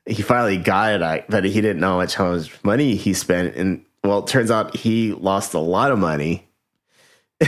he 0.06 0.22
finally 0.22 0.58
got 0.58 1.02
it, 1.02 1.26
but 1.30 1.46
he 1.46 1.62
didn't 1.62 1.80
know 1.80 1.98
much, 1.98 2.14
how 2.14 2.34
much 2.36 2.52
money 2.64 2.94
he 2.96 3.14
spent. 3.16 3.56
And 3.56 3.84
well, 4.04 4.20
it 4.20 4.28
turns 4.28 4.52
out 4.52 4.76
he 4.76 5.14
lost 5.14 5.56
a 5.56 5.60
lot 5.60 5.92
of 5.92 5.98
money. 5.98 6.48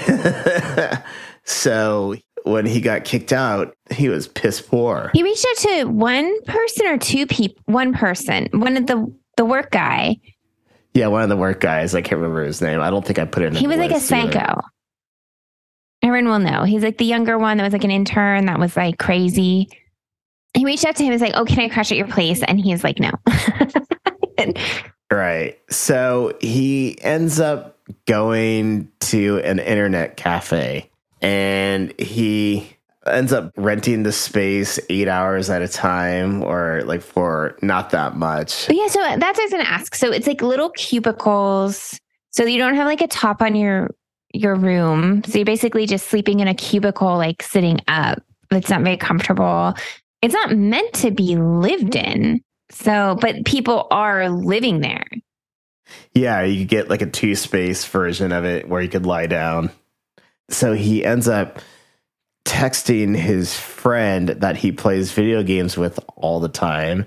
so 1.45 2.15
when 2.43 2.65
he 2.65 2.81
got 2.81 3.05
kicked 3.05 3.31
out, 3.33 3.75
he 3.91 4.09
was 4.09 4.27
piss 4.27 4.61
poor. 4.61 5.11
He 5.13 5.23
reached 5.23 5.45
out 5.49 5.57
to 5.57 5.83
one 5.85 6.41
person 6.43 6.87
or 6.87 6.97
two 6.97 7.25
people, 7.25 7.61
one 7.65 7.93
person, 7.93 8.47
one 8.51 8.77
of 8.77 8.87
the, 8.87 9.13
the 9.37 9.45
work 9.45 9.71
guy. 9.71 10.17
Yeah, 10.93 11.07
one 11.07 11.23
of 11.23 11.29
the 11.29 11.37
work 11.37 11.59
guys. 11.59 11.95
I 11.95 12.01
can't 12.01 12.21
remember 12.21 12.43
his 12.43 12.61
name. 12.61 12.81
I 12.81 12.89
don't 12.89 13.05
think 13.05 13.17
I 13.17 13.25
put 13.25 13.43
it 13.43 13.47
in. 13.47 13.55
He 13.55 13.67
was 13.67 13.77
like 13.77 13.91
a 13.91 13.95
list 13.95 14.11
either. 14.11 14.31
psycho. 14.31 14.61
Everyone 16.03 16.29
will 16.29 16.39
know. 16.51 16.63
He's 16.65 16.83
like 16.83 16.97
the 16.97 17.05
younger 17.05 17.37
one 17.37 17.57
that 17.57 17.63
was 17.63 17.73
like 17.73 17.85
an 17.85 17.91
intern 17.91 18.45
that 18.47 18.59
was 18.59 18.75
like 18.75 18.99
crazy. 18.99 19.69
He 20.53 20.65
reached 20.65 20.85
out 20.85 20.95
to 20.97 21.03
him 21.03 21.11
was 21.11 21.21
like, 21.21 21.33
Oh, 21.35 21.45
can 21.45 21.59
I 21.59 21.69
crash 21.69 21.91
at 21.91 21.97
your 21.97 22.07
place? 22.07 22.43
And 22.43 22.59
he's 22.59 22.83
like, 22.83 22.99
No. 22.99 23.11
Right. 25.11 25.59
So 25.69 26.35
he 26.41 26.99
ends 27.01 27.39
up 27.39 27.77
going 28.07 28.91
to 29.01 29.37
an 29.39 29.59
internet 29.59 30.17
cafe 30.17 30.89
and 31.23 31.97
he 31.99 32.77
ends 33.07 33.33
up 33.33 33.51
renting 33.57 34.03
the 34.03 34.11
space 34.11 34.79
eight 34.89 35.07
hours 35.07 35.49
at 35.49 35.61
a 35.61 35.67
time 35.67 36.43
or 36.43 36.83
like 36.85 37.01
for 37.01 37.57
not 37.61 37.89
that 37.89 38.15
much. 38.15 38.67
But 38.67 38.75
yeah, 38.75 38.87
so 38.87 38.99
that's 38.99 39.21
what 39.21 39.39
I 39.39 39.43
was 39.43 39.51
gonna 39.51 39.63
ask. 39.63 39.95
So 39.95 40.11
it's 40.11 40.27
like 40.27 40.41
little 40.41 40.69
cubicles. 40.71 41.99
So 42.31 42.45
you 42.45 42.57
don't 42.57 42.75
have 42.75 42.85
like 42.85 43.01
a 43.01 43.07
top 43.07 43.41
on 43.41 43.55
your 43.55 43.89
your 44.33 44.55
room. 44.55 45.23
So 45.23 45.39
you're 45.39 45.45
basically 45.45 45.85
just 45.85 46.07
sleeping 46.07 46.39
in 46.39 46.47
a 46.47 46.53
cubicle, 46.53 47.17
like 47.17 47.41
sitting 47.41 47.79
up. 47.87 48.21
It's 48.51 48.69
not 48.69 48.81
very 48.81 48.97
comfortable. 48.97 49.73
It's 50.21 50.33
not 50.33 50.55
meant 50.55 50.93
to 50.95 51.11
be 51.11 51.35
lived 51.35 51.95
in. 51.95 52.41
So, 52.69 53.17
but 53.19 53.45
people 53.45 53.87
are 53.91 54.29
living 54.29 54.81
there. 54.81 55.05
Yeah, 56.13 56.41
you 56.43 56.65
get 56.65 56.89
like 56.89 57.01
a 57.01 57.09
two 57.09 57.35
space 57.35 57.85
version 57.85 58.31
of 58.31 58.45
it 58.45 58.67
where 58.67 58.81
you 58.81 58.89
could 58.89 59.05
lie 59.05 59.27
down. 59.27 59.69
So 60.53 60.73
he 60.73 61.03
ends 61.03 61.27
up 61.27 61.59
texting 62.45 63.17
his 63.17 63.57
friend 63.57 64.29
that 64.29 64.55
he 64.57 64.71
plays 64.71 65.11
video 65.11 65.43
games 65.43 65.77
with 65.77 65.99
all 66.15 66.39
the 66.39 66.49
time. 66.49 67.05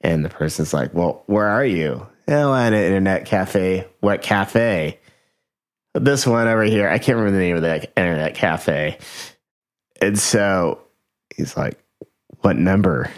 And 0.00 0.24
the 0.24 0.28
person's 0.28 0.72
like, 0.72 0.94
Well, 0.94 1.22
where 1.26 1.48
are 1.48 1.64
you? 1.64 2.06
Oh, 2.28 2.54
at 2.54 2.72
an 2.72 2.78
internet 2.78 3.26
cafe. 3.26 3.86
What 4.00 4.22
cafe? 4.22 5.00
This 5.94 6.26
one 6.26 6.48
over 6.48 6.64
here. 6.64 6.88
I 6.88 6.98
can't 6.98 7.16
remember 7.16 7.38
the 7.38 7.44
name 7.44 7.56
of 7.56 7.62
the 7.62 7.90
internet 7.96 8.34
cafe. 8.34 8.98
And 10.00 10.18
so 10.18 10.80
he's 11.34 11.56
like, 11.56 11.82
What 12.40 12.56
number? 12.56 13.10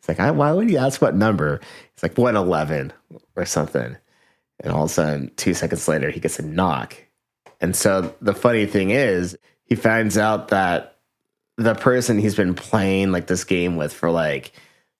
He's 0.00 0.08
like, 0.08 0.20
I, 0.20 0.30
Why 0.30 0.52
would 0.52 0.70
you 0.70 0.78
ask 0.78 1.00
what 1.00 1.14
number? 1.14 1.60
He's 1.94 2.02
like, 2.02 2.18
111 2.18 2.92
or 3.36 3.46
something. 3.46 3.96
And 4.60 4.72
all 4.72 4.84
of 4.84 4.90
a 4.90 4.92
sudden, 4.92 5.32
two 5.36 5.54
seconds 5.54 5.88
later, 5.88 6.10
he 6.10 6.20
gets 6.20 6.38
a 6.38 6.46
knock. 6.46 6.96
And 7.62 7.74
so 7.74 8.14
the 8.20 8.34
funny 8.34 8.66
thing 8.66 8.90
is, 8.90 9.38
he 9.64 9.74
finds 9.76 10.18
out 10.18 10.48
that 10.48 10.98
the 11.56 11.74
person 11.74 12.18
he's 12.18 12.34
been 12.34 12.54
playing 12.54 13.12
like 13.12 13.26
this 13.28 13.44
game 13.44 13.76
with 13.76 13.92
for 13.92 14.10
like 14.10 14.52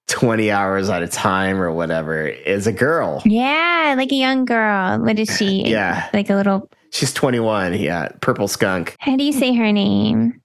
20 0.09 0.51
hours 0.51 0.89
at 0.89 1.03
a 1.03 1.09
time 1.09 1.61
or 1.61 1.73
whatever 1.73 2.27
is 2.27 2.67
a 2.67 2.73
girl. 2.73 3.21
Yeah, 3.25 3.95
like 3.97 4.13
a 4.13 4.15
young 4.17 4.45
girl. 4.45 4.99
What 5.01 5.19
is 5.19 5.37
she? 5.37 5.65
Yeah. 5.67 6.09
Like 6.15 6.31
a 6.31 6.35
little 6.35 6.71
She's 6.93 7.13
21. 7.13 7.75
Yeah. 7.81 8.09
Purple 8.21 8.49
skunk. 8.49 8.97
how 8.99 9.17
do 9.17 9.25
you 9.25 9.33
say 9.33 9.55
her 9.55 9.73
name? 9.73 10.41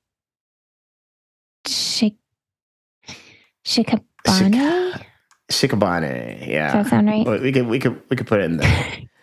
Shik 1.68 2.16
Shikabane? 3.66 5.02
Shikabane. 5.52 6.40
Does 6.40 6.48
Yeah. 6.48 6.72
that 6.84 6.88
sound 6.88 7.08
right? 7.08 7.42
We 7.42 7.52
could 7.52 7.68
we 7.68 7.80
could 7.80 8.02
we 8.10 8.16
could 8.16 8.28
put 8.28 8.40
it 8.40 8.46
in 8.46 8.58
there. 8.58 8.98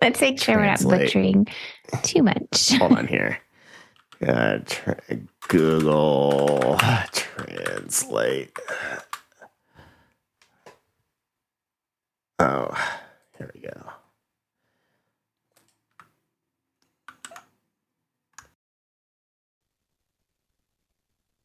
Let's 0.00 0.20
make 0.20 0.40
sure 0.40 0.56
we're 0.56 0.66
not 0.66 0.82
butchering 0.82 1.46
too 2.02 2.22
much. 2.22 2.72
Hold 2.78 2.92
on 2.92 3.06
here. 3.06 3.38
Uh, 4.26 4.58
tra- 4.66 5.00
Google 5.48 6.78
translate. 7.12 8.56
Oh, 12.38 12.74
here 13.36 13.50
we 13.54 13.60
go. 13.60 13.90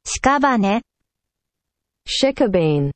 Shikabane. 0.06 0.82
Shikabane. 2.08 2.92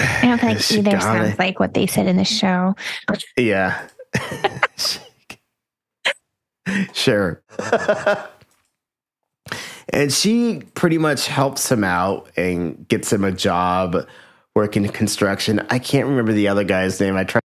I 0.00 0.22
don't 0.22 0.40
think 0.40 0.72
either 0.72 1.00
sounds 1.00 1.38
like 1.38 1.60
what 1.60 1.74
they 1.74 1.86
said 1.86 2.06
in 2.06 2.16
the 2.16 2.24
show. 2.24 2.74
Yeah. 3.36 3.86
sure. 6.92 7.42
and 9.88 10.12
she 10.12 10.62
pretty 10.74 10.98
much 10.98 11.26
helps 11.26 11.70
him 11.70 11.84
out 11.84 12.28
and 12.36 12.86
gets 12.88 13.12
him 13.12 13.24
a 13.24 13.32
job 13.32 14.06
working 14.54 14.84
in 14.84 14.92
construction. 14.92 15.64
I 15.70 15.78
can't 15.78 16.08
remember 16.08 16.32
the 16.32 16.48
other 16.48 16.64
guy's 16.64 17.00
name. 17.00 17.16
I 17.16 17.24
tried. 17.24 17.42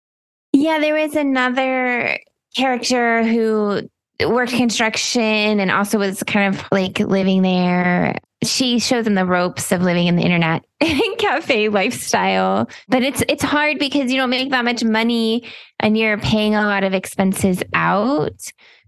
Yeah, 0.54 0.80
there 0.80 0.96
was 0.96 1.16
another 1.16 2.20
character 2.56 3.24
who 3.24 3.82
worked 4.26 4.54
construction 4.54 5.60
and 5.60 5.72
also 5.72 6.00
was 6.00 6.24
kind 6.24 6.56
of 6.56 6.64
like 6.72 7.00
living 7.00 7.42
there. 7.42 8.16
She 8.46 8.80
shows 8.80 9.08
him 9.08 9.16
the 9.16 9.26
ropes 9.26 9.72
of 9.72 9.82
living 9.82 10.08
in 10.08 10.16
the 10.16 10.24
internet 10.24 10.64
cafe 11.18 11.70
lifestyle. 11.70 12.70
But 12.88 13.04
it's 13.04 13.24
it's 13.28 13.44
hard 13.44 13.80
because 13.80 14.12
you 14.12 14.18
don't 14.18 14.30
make 14.30 14.52
that 14.52 14.66
much 14.66 14.84
money 14.84 15.44
and 15.80 15.98
you're 15.98 16.18
paying 16.18 16.56
a 16.56 16.64
lot 16.64 16.84
of 16.84 16.94
expenses 16.94 17.62
out. 17.74 18.40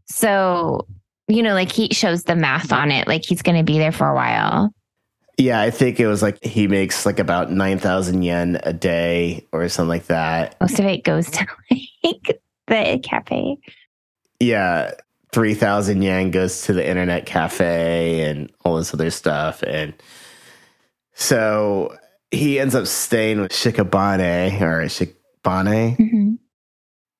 So, 0.05 0.87
you 1.27 1.43
know, 1.43 1.53
like 1.53 1.71
he 1.71 1.89
shows 1.93 2.23
the 2.23 2.35
math 2.35 2.71
on 2.71 2.91
it, 2.91 3.07
like 3.07 3.25
he's 3.25 3.41
gonna 3.41 3.63
be 3.63 3.77
there 3.77 3.91
for 3.91 4.07
a 4.07 4.15
while. 4.15 4.73
Yeah, 5.37 5.61
I 5.61 5.69
think 5.69 5.99
it 5.99 6.07
was 6.07 6.23
like 6.23 6.43
he 6.43 6.67
makes 6.67 7.05
like 7.05 7.19
about 7.19 7.51
9,000 7.51 8.23
yen 8.23 8.59
a 8.63 8.73
day 8.73 9.45
or 9.51 9.69
something 9.69 9.89
like 9.89 10.07
that. 10.07 10.55
Most 10.59 10.79
of 10.79 10.85
it 10.85 11.03
goes 11.03 11.29
to 11.31 11.45
like 12.03 12.41
the 12.67 12.99
cafe. 13.03 13.57
yeah, 14.39 14.91
3,000 15.37 16.01
yen 16.01 16.31
goes 16.31 16.63
to 16.63 16.73
the 16.73 16.83
internet 16.83 17.27
cafe 17.27 18.21
and 18.21 18.51
all 18.65 18.75
this 18.77 18.91
other 18.91 19.11
stuff. 19.11 19.61
And 19.61 19.93
so 21.13 21.95
he 22.31 22.59
ends 22.59 22.73
up 22.73 22.87
staying 22.87 23.41
with 23.41 23.51
Shikabane 23.51 24.59
or 24.61 24.85
Shikabane. 24.85 25.95
hmm 25.95 26.33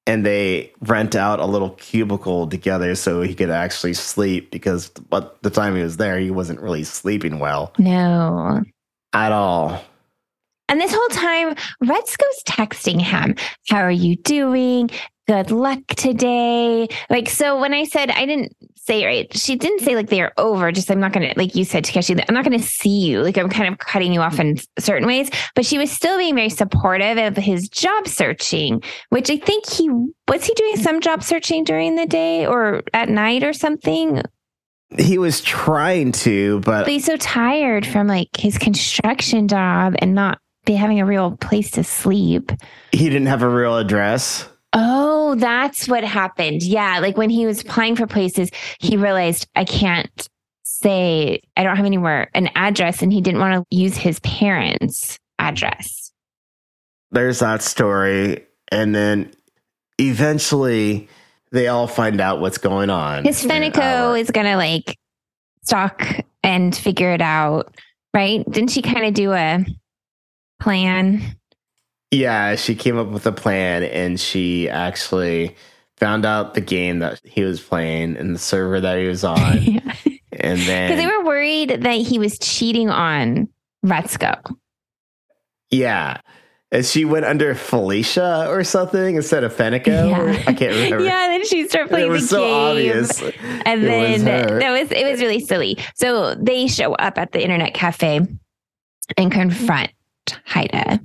and 0.08 0.26
they 0.26 0.72
rent 0.80 1.16
out 1.18 1.40
a 1.42 1.46
little 1.46 1.72
cubicle 1.72 2.48
together 2.48 2.96
so 2.96 3.22
he 3.22 3.36
could 3.36 3.50
actually 3.50 3.94
sleep 3.94 4.50
because 4.52 4.90
at 5.12 5.44
the 5.44 5.50
time 5.50 5.76
he 5.76 5.82
was 5.84 5.98
there, 5.98 6.18
he 6.18 6.32
wasn't 6.32 6.60
really 6.62 6.86
sleeping 6.86 7.38
well 7.40 7.74
No. 7.78 8.64
at 9.14 9.32
all. 9.34 9.84
And 10.70 10.80
this 10.80 10.94
whole 10.96 11.10
time, 11.10 11.56
Retsuko's 11.84 12.44
texting 12.48 13.02
him, 13.02 13.36
How 13.68 13.80
are 13.80 13.92
you 13.92 14.16
doing? 14.16 14.90
Good 15.28 15.52
luck 15.52 15.86
today. 15.88 16.88
Like, 17.10 17.28
so 17.30 17.60
when 17.60 17.74
I 17.74 17.84
said 17.84 18.12
I 18.12 18.26
didn't 18.26 18.56
say 18.76 19.06
right, 19.06 19.38
she 19.38 19.58
didn't 19.58 19.82
say 19.82 19.96
like 19.96 20.08
they're 20.08 20.32
over, 20.38 20.72
just 20.72 20.90
I'm 20.90 21.02
not 21.02 21.12
going 21.12 21.28
to, 21.28 21.38
like 21.38 21.54
you 21.54 21.66
said, 21.66 21.84
Takeshi, 21.84 22.14
I'm 22.14 22.34
not 22.34 22.46
going 22.46 22.58
to 22.58 22.66
see 22.66 23.06
you. 23.06 23.22
Like, 23.22 23.38
I'm 23.38 23.50
kind 23.50 23.72
of 23.72 23.78
cutting 23.80 24.14
you 24.14 24.22
off 24.22 24.40
in 24.40 24.56
certain 24.80 25.06
ways. 25.06 25.30
But 25.54 25.66
she 25.66 25.78
was 25.78 25.92
still 25.92 26.18
being 26.18 26.36
very 26.36 26.50
supportive 26.50 27.18
of 27.18 27.36
his 27.36 27.68
job 27.68 28.08
searching, 28.08 28.82
which 29.10 29.30
I 29.30 29.36
think 29.36 29.70
he 29.70 29.90
was 29.90 30.46
he 30.46 30.54
doing 30.54 30.78
some 30.78 31.02
job 31.02 31.22
searching 31.22 31.66
during 31.66 31.96
the 31.96 32.06
day 32.06 32.46
or 32.46 32.84
at 32.94 33.10
night 33.10 33.44
or 33.44 33.52
something. 33.52 34.22
He 34.98 35.18
was 35.18 35.42
trying 35.42 36.14
to, 36.14 36.62
but 36.62 36.86
But 36.86 36.88
he's 36.88 37.04
so 37.04 37.18
tired 37.18 37.86
from 37.86 38.08
like 38.08 38.30
his 38.38 38.58
construction 38.58 39.50
job 39.50 39.96
and 40.00 40.16
not 40.16 40.40
be 40.66 40.76
having 40.76 41.02
a 41.02 41.06
real 41.06 41.36
place 41.36 41.72
to 41.72 41.84
sleep. 41.84 42.54
he 42.94 43.10
didn't 43.10 43.28
have 43.28 43.42
a 43.42 43.50
real 43.50 43.78
address. 43.78 44.48
Oh, 44.74 45.36
that's 45.36 45.88
what 45.88 46.04
happened. 46.04 46.64
Yeah. 46.64 47.00
Like 47.00 47.18
when 47.18 47.30
he 47.30 47.46
was 47.46 47.62
applying 47.62 47.96
for 47.96 48.08
places, 48.08 48.52
he 48.80 48.98
realized 48.98 49.48
I 49.56 49.64
can't 49.66 50.28
say, 50.64 51.42
I 51.56 51.64
don't 51.64 51.76
have 51.76 51.86
anywhere 51.86 52.30
an 52.34 52.50
address, 52.56 53.02
and 53.02 53.12
he 53.12 53.22
didn't 53.22 53.40
want 53.40 53.56
to 53.56 53.76
use 53.76 53.98
his 53.98 54.20
parents' 54.20 55.18
address. 55.40 56.12
There's 57.12 57.40
that 57.40 57.62
story. 57.62 58.46
And 58.72 58.94
then 58.94 59.34
eventually 59.98 61.08
they 61.52 61.68
all 61.68 61.88
find 61.88 62.20
out 62.20 62.42
what's 62.42 62.58
going 62.58 62.90
on. 62.90 63.24
His 63.24 63.44
Fenneko 63.44 64.20
is 64.20 64.30
going 64.30 64.48
to 64.48 64.58
like 64.58 64.98
stalk 65.64 66.06
and 66.44 66.76
figure 66.76 67.14
it 67.14 67.22
out, 67.22 67.74
right? 68.14 68.44
Didn't 68.52 68.72
she 68.72 68.82
kind 68.82 69.06
of 69.06 69.14
do 69.14 69.32
a 69.32 69.66
plan? 70.60 71.37
Yeah, 72.12 72.56
she 72.56 72.76
came 72.76 72.98
up 72.98 73.08
with 73.08 73.26
a 73.28 73.32
plan 73.32 73.84
and 73.84 74.20
she 74.20 74.70
actually 74.70 75.56
found 75.98 76.26
out 76.26 76.54
the 76.54 76.62
game 76.62 77.00
that 77.00 77.20
he 77.24 77.44
was 77.44 77.60
playing 77.60 78.16
and 78.18 78.34
the 78.34 78.40
server 78.40 78.80
that 78.80 78.98
he 79.00 79.08
was 79.08 79.24
on. 79.26 79.60
Because 79.60 80.20
and 80.32 80.60
then, 80.62 80.90
because 80.90 81.04
they 81.04 81.08
were 81.08 81.26
worried 81.26 81.70
that 81.82 81.94
he 81.96 82.18
was 82.20 82.38
cheating 82.40 82.90
on 82.90 83.50
Retsuko. 83.86 84.56
yeah. 85.70 86.22
And 86.70 86.86
she 86.86 87.06
went 87.06 87.24
under 87.24 87.56
Felicia 87.56 88.46
or 88.50 88.62
something 88.66 89.16
instead 89.16 89.46
of 89.46 89.56
Fenneko. 89.56 90.10
Yeah. 90.10 90.44
I 90.48 90.54
can't 90.54 90.76
remember. 90.76 91.00
Yeah, 91.06 91.24
and 91.24 91.34
then 91.42 91.46
she 91.48 91.66
started 91.66 91.88
playing 91.90 92.08
it 92.08 92.10
was 92.10 92.24
the 92.24 92.28
so 92.28 92.42
game. 92.42 92.54
obvious. 92.54 93.22
And 93.66 93.84
It 93.86 94.12
was 94.12 94.24
then 94.26 94.50
her. 94.50 94.60
that 94.60 94.72
was 94.72 94.92
it 94.92 95.10
was 95.10 95.22
really 95.22 95.40
silly. 95.40 95.78
So 95.96 96.36
they 96.36 96.68
show 96.68 96.94
up 96.96 97.18
at 97.18 97.32
the 97.32 97.42
internet 97.42 97.74
cafe 97.74 98.20
and 99.18 99.32
confront 99.32 99.92
Haida. 100.44 101.00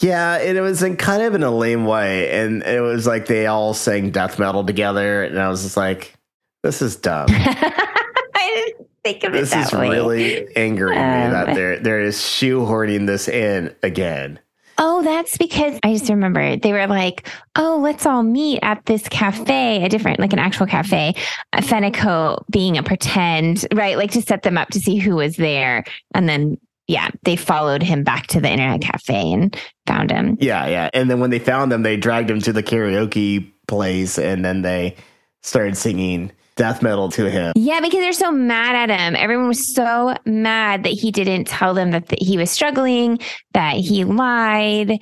Yeah, 0.00 0.36
and 0.36 0.56
it 0.56 0.62
was 0.62 0.82
in 0.82 0.96
kind 0.96 1.22
of 1.22 1.34
in 1.34 1.42
a 1.42 1.50
lame 1.50 1.84
way. 1.84 2.30
And 2.30 2.62
it 2.62 2.80
was 2.80 3.06
like 3.06 3.26
they 3.26 3.46
all 3.46 3.74
sang 3.74 4.10
death 4.10 4.38
metal 4.38 4.64
together. 4.64 5.22
And 5.24 5.38
I 5.38 5.48
was 5.48 5.62
just 5.62 5.76
like, 5.76 6.14
this 6.62 6.80
is 6.82 6.96
dumb. 6.96 7.26
I 7.30 8.64
didn't 8.74 8.88
think 9.04 9.24
of 9.24 9.34
it 9.34 9.38
this 9.40 9.54
is 9.54 9.72
way. 9.72 9.88
really 9.90 10.56
angering 10.56 10.98
me 10.98 11.04
Um, 11.04 11.30
that 11.32 11.54
they're 11.54 11.78
they're 11.80 12.04
just 12.06 12.24
shoehorning 12.24 13.06
this 13.06 13.28
in 13.28 13.74
again. 13.82 14.38
Oh, 14.82 15.02
that's 15.02 15.36
because 15.36 15.78
I 15.82 15.92
just 15.92 16.08
remember 16.08 16.56
they 16.56 16.72
were 16.72 16.86
like, 16.86 17.28
oh, 17.56 17.78
let's 17.82 18.06
all 18.06 18.22
meet 18.22 18.60
at 18.62 18.86
this 18.86 19.06
cafe, 19.10 19.84
a 19.84 19.90
different, 19.90 20.18
like 20.18 20.32
an 20.32 20.38
actual 20.38 20.64
cafe. 20.66 21.14
Fenneko 21.56 22.42
being 22.50 22.78
a 22.78 22.82
pretend, 22.82 23.66
right? 23.74 23.98
Like 23.98 24.12
to 24.12 24.22
set 24.22 24.42
them 24.42 24.56
up 24.56 24.68
to 24.70 24.80
see 24.80 24.96
who 24.96 25.16
was 25.16 25.36
there. 25.36 25.84
And 26.14 26.26
then, 26.30 26.56
yeah, 26.90 27.08
they 27.22 27.36
followed 27.36 27.82
him 27.82 28.02
back 28.02 28.26
to 28.28 28.40
the 28.40 28.50
internet 28.50 28.80
cafe 28.82 29.32
and 29.32 29.56
found 29.86 30.10
him. 30.10 30.36
Yeah, 30.40 30.66
yeah. 30.66 30.90
And 30.92 31.08
then 31.08 31.20
when 31.20 31.30
they 31.30 31.38
found 31.38 31.72
him, 31.72 31.82
they 31.82 31.96
dragged 31.96 32.28
him 32.30 32.40
to 32.40 32.52
the 32.52 32.62
karaoke 32.62 33.52
place 33.68 34.18
and 34.18 34.44
then 34.44 34.62
they 34.62 34.96
started 35.42 35.76
singing 35.76 36.32
death 36.56 36.82
metal 36.82 37.08
to 37.12 37.30
him. 37.30 37.52
Yeah, 37.56 37.80
because 37.80 38.00
they're 38.00 38.12
so 38.12 38.32
mad 38.32 38.90
at 38.90 39.00
him. 39.00 39.14
Everyone 39.16 39.48
was 39.48 39.72
so 39.74 40.14
mad 40.26 40.82
that 40.82 40.92
he 40.92 41.10
didn't 41.12 41.46
tell 41.46 41.72
them 41.74 41.92
that 41.92 42.08
th- 42.08 42.20
he 42.26 42.36
was 42.36 42.50
struggling, 42.50 43.18
that 43.54 43.76
he 43.76 44.04
lied. 44.04 44.98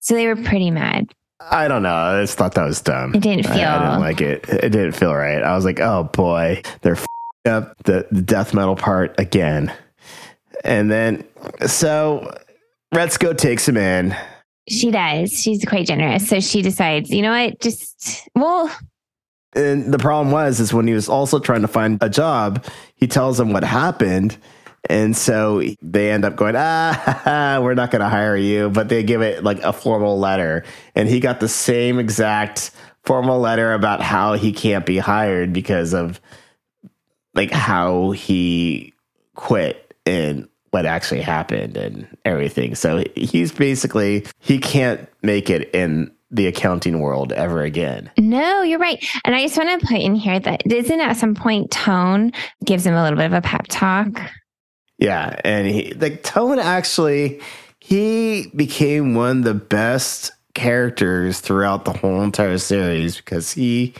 So 0.00 0.14
they 0.14 0.26
were 0.26 0.36
pretty 0.36 0.70
mad. 0.70 1.12
I 1.40 1.66
don't 1.68 1.82
know. 1.82 1.92
I 1.94 2.22
just 2.22 2.38
thought 2.38 2.54
that 2.54 2.64
was 2.64 2.80
dumb. 2.80 3.14
It 3.14 3.20
didn't 3.22 3.46
I- 3.46 3.54
I, 3.54 3.88
didn't 3.88 4.00
like 4.00 4.20
it. 4.20 4.48
It 4.48 4.70
didn't 4.70 4.92
feel 4.92 5.12
right. 5.14 5.42
I 5.42 5.54
was 5.56 5.64
like, 5.64 5.80
oh 5.80 6.04
boy, 6.04 6.62
they're 6.82 6.94
f- 6.94 7.06
up 7.44 7.76
the, 7.84 8.06
the 8.10 8.22
death 8.22 8.54
metal 8.54 8.76
part 8.76 9.14
again. 9.18 9.70
And 10.64 10.90
then, 10.90 11.24
so 11.66 12.36
Retsuko 12.94 13.36
takes 13.36 13.68
him 13.68 13.76
in. 13.76 14.16
She 14.68 14.90
does. 14.90 15.30
She's 15.40 15.64
quite 15.64 15.86
generous. 15.86 16.26
So 16.26 16.40
she 16.40 16.62
decides, 16.62 17.10
you 17.10 17.22
know 17.22 17.30
what? 17.30 17.60
Just, 17.60 18.28
well, 18.34 18.74
And 19.54 19.92
the 19.92 19.98
problem 19.98 20.32
was, 20.32 20.58
is 20.58 20.72
when 20.72 20.86
he 20.86 20.94
was 20.94 21.08
also 21.08 21.38
trying 21.38 21.62
to 21.62 21.68
find 21.68 22.02
a 22.02 22.08
job, 22.08 22.64
he 22.96 23.06
tells 23.06 23.36
them 23.36 23.52
what 23.52 23.62
happened. 23.62 24.36
And 24.88 25.16
so 25.16 25.62
they 25.82 26.10
end 26.10 26.24
up 26.24 26.36
going, 26.36 26.54
ah, 26.56 27.58
we're 27.62 27.74
not 27.74 27.90
going 27.90 28.00
to 28.00 28.08
hire 28.08 28.36
you. 28.36 28.70
But 28.70 28.88
they 28.88 29.02
give 29.02 29.22
it 29.22 29.44
like 29.44 29.62
a 29.62 29.72
formal 29.72 30.18
letter. 30.18 30.64
And 30.94 31.08
he 31.08 31.20
got 31.20 31.40
the 31.40 31.48
same 31.48 31.98
exact 31.98 32.70
formal 33.04 33.38
letter 33.38 33.74
about 33.74 34.00
how 34.00 34.32
he 34.32 34.52
can't 34.52 34.86
be 34.86 34.96
hired 34.96 35.52
because 35.52 35.92
of 35.92 36.20
like 37.34 37.50
how 37.50 38.12
he 38.12 38.94
quit 39.34 39.94
and 40.06 40.48
what 40.74 40.86
actually 40.86 41.20
happened 41.20 41.76
and 41.76 42.04
everything. 42.24 42.74
So 42.74 43.04
he's 43.14 43.52
basically, 43.52 44.26
he 44.40 44.58
can't 44.58 45.08
make 45.22 45.48
it 45.48 45.70
in 45.72 46.10
the 46.32 46.48
accounting 46.48 46.98
world 46.98 47.32
ever 47.32 47.62
again. 47.62 48.10
no, 48.18 48.62
you're 48.62 48.80
right. 48.80 49.00
And 49.24 49.36
I 49.36 49.42
just 49.42 49.56
want 49.56 49.80
to 49.80 49.86
put 49.86 50.00
in 50.00 50.16
here 50.16 50.40
that 50.40 50.66
isn't 50.66 51.00
at 51.00 51.16
some 51.16 51.36
point 51.36 51.70
Tone 51.70 52.32
gives 52.64 52.84
him 52.84 52.94
a 52.94 53.04
little 53.04 53.16
bit 53.16 53.26
of 53.26 53.34
a 53.34 53.40
pep 53.40 53.66
talk. 53.68 54.20
Yeah, 54.98 55.38
and 55.44 55.68
he 55.68 55.92
like 55.94 56.24
Tone 56.24 56.58
actually 56.58 57.40
he 57.78 58.50
became 58.56 59.14
one 59.14 59.38
of 59.38 59.44
the 59.44 59.54
best 59.54 60.32
characters 60.54 61.38
throughout 61.38 61.84
the 61.84 61.92
whole 61.92 62.20
entire 62.22 62.58
series 62.58 63.16
because 63.16 63.52
he 63.52 63.94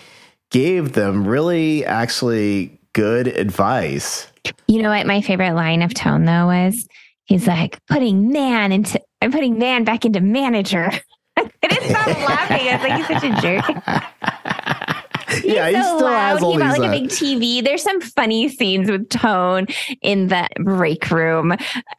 gave 0.50 0.94
them 0.94 1.24
really 1.24 1.84
actually 1.84 2.73
good 2.94 3.26
advice. 3.26 4.26
You 4.66 4.82
know 4.82 4.88
what 4.88 5.06
my 5.06 5.20
favorite 5.20 5.54
line 5.54 5.82
of 5.82 5.92
Tone 5.92 6.24
though 6.24 6.46
was? 6.46 6.88
He's 7.26 7.46
like, 7.46 7.78
putting 7.86 8.30
man 8.30 8.72
into, 8.72 9.00
I'm 9.20 9.32
putting 9.32 9.58
man 9.58 9.84
back 9.84 10.04
into 10.04 10.20
manager. 10.20 10.90
I 11.36 11.50
didn't 11.62 11.90
stop 11.90 12.06
laughing. 12.06 12.68
I 12.68 12.76
was 12.76 12.82
like, 12.82 12.96
he's 12.96 13.06
such 13.06 13.24
a 13.24 13.40
jerk. 13.40 14.14
yeah, 15.44 15.68
he 15.68 15.74
so 15.74 15.96
still 15.96 16.00
loud. 16.02 16.38
He 16.38 16.58
bought 16.58 16.78
like 16.78 16.80
uh, 16.80 16.84
a 16.84 17.00
big 17.00 17.08
TV. 17.08 17.64
There's 17.64 17.82
some 17.82 18.00
funny 18.00 18.48
scenes 18.48 18.90
with 18.90 19.08
Tone 19.08 19.66
in 20.02 20.28
the 20.28 20.46
break 20.60 21.10
room 21.10 21.54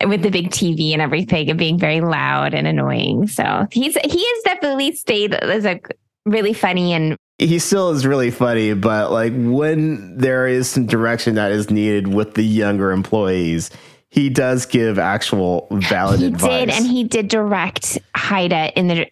with 0.05 0.21
the 0.21 0.29
big 0.29 0.51
TV 0.51 0.93
and 0.93 1.01
everything, 1.01 1.49
and 1.49 1.60
being 1.60 1.79
very 1.79 2.01
loud 2.01 2.53
and 2.53 2.67
annoying. 2.67 3.27
So 3.27 3.67
he's 3.71 3.95
he 3.97 4.25
has 4.25 4.43
definitely 4.43 4.95
stayed 4.95 5.34
as 5.34 5.65
a 5.65 5.79
really 6.25 6.53
funny 6.53 6.93
and 6.93 7.17
he 7.38 7.60
still 7.60 7.91
is 7.91 8.06
really 8.06 8.32
funny, 8.32 8.74
but 8.74 9.12
like 9.12 9.34
when 9.36 10.17
there 10.17 10.48
is 10.48 10.69
some 10.69 10.86
direction 10.86 11.36
that 11.36 11.52
is 11.52 11.69
needed 11.69 12.08
with 12.08 12.36
the 12.36 12.43
younger 12.43 12.91
employees, 12.91 13.69
he 14.10 14.30
does 14.30 14.65
give 14.65 14.98
actual 14.98 15.67
valid 15.71 16.21
he 16.21 16.28
advice. 16.28 16.67
did, 16.67 16.69
and 16.69 16.88
he 16.88 17.04
did 17.04 17.28
direct 17.28 18.00
Haida 18.15 18.78
in 18.78 18.88
the 18.88 19.08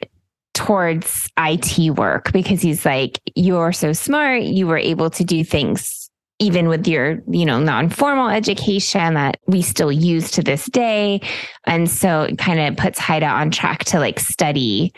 towards 0.53 1.29
IT 1.37 1.91
work 1.97 2.31
because 2.31 2.61
he's 2.61 2.85
like, 2.85 3.19
you're 3.35 3.73
so 3.73 3.91
smart. 3.91 4.43
You 4.43 4.67
were 4.67 4.77
able 4.77 5.09
to 5.09 5.23
do 5.23 5.43
things 5.43 6.09
even 6.39 6.67
with 6.67 6.87
your, 6.87 7.21
you 7.29 7.45
know, 7.45 7.59
non-formal 7.59 8.29
education 8.29 9.13
that 9.13 9.37
we 9.47 9.61
still 9.61 9.91
use 9.91 10.31
to 10.31 10.41
this 10.41 10.65
day. 10.65 11.21
And 11.65 11.89
so 11.89 12.23
it 12.23 12.37
kind 12.37 12.59
of 12.59 12.77
puts 12.77 12.99
Haida 12.99 13.25
on 13.25 13.51
track 13.51 13.83
to 13.85 13.99
like 13.99 14.19
study 14.19 14.93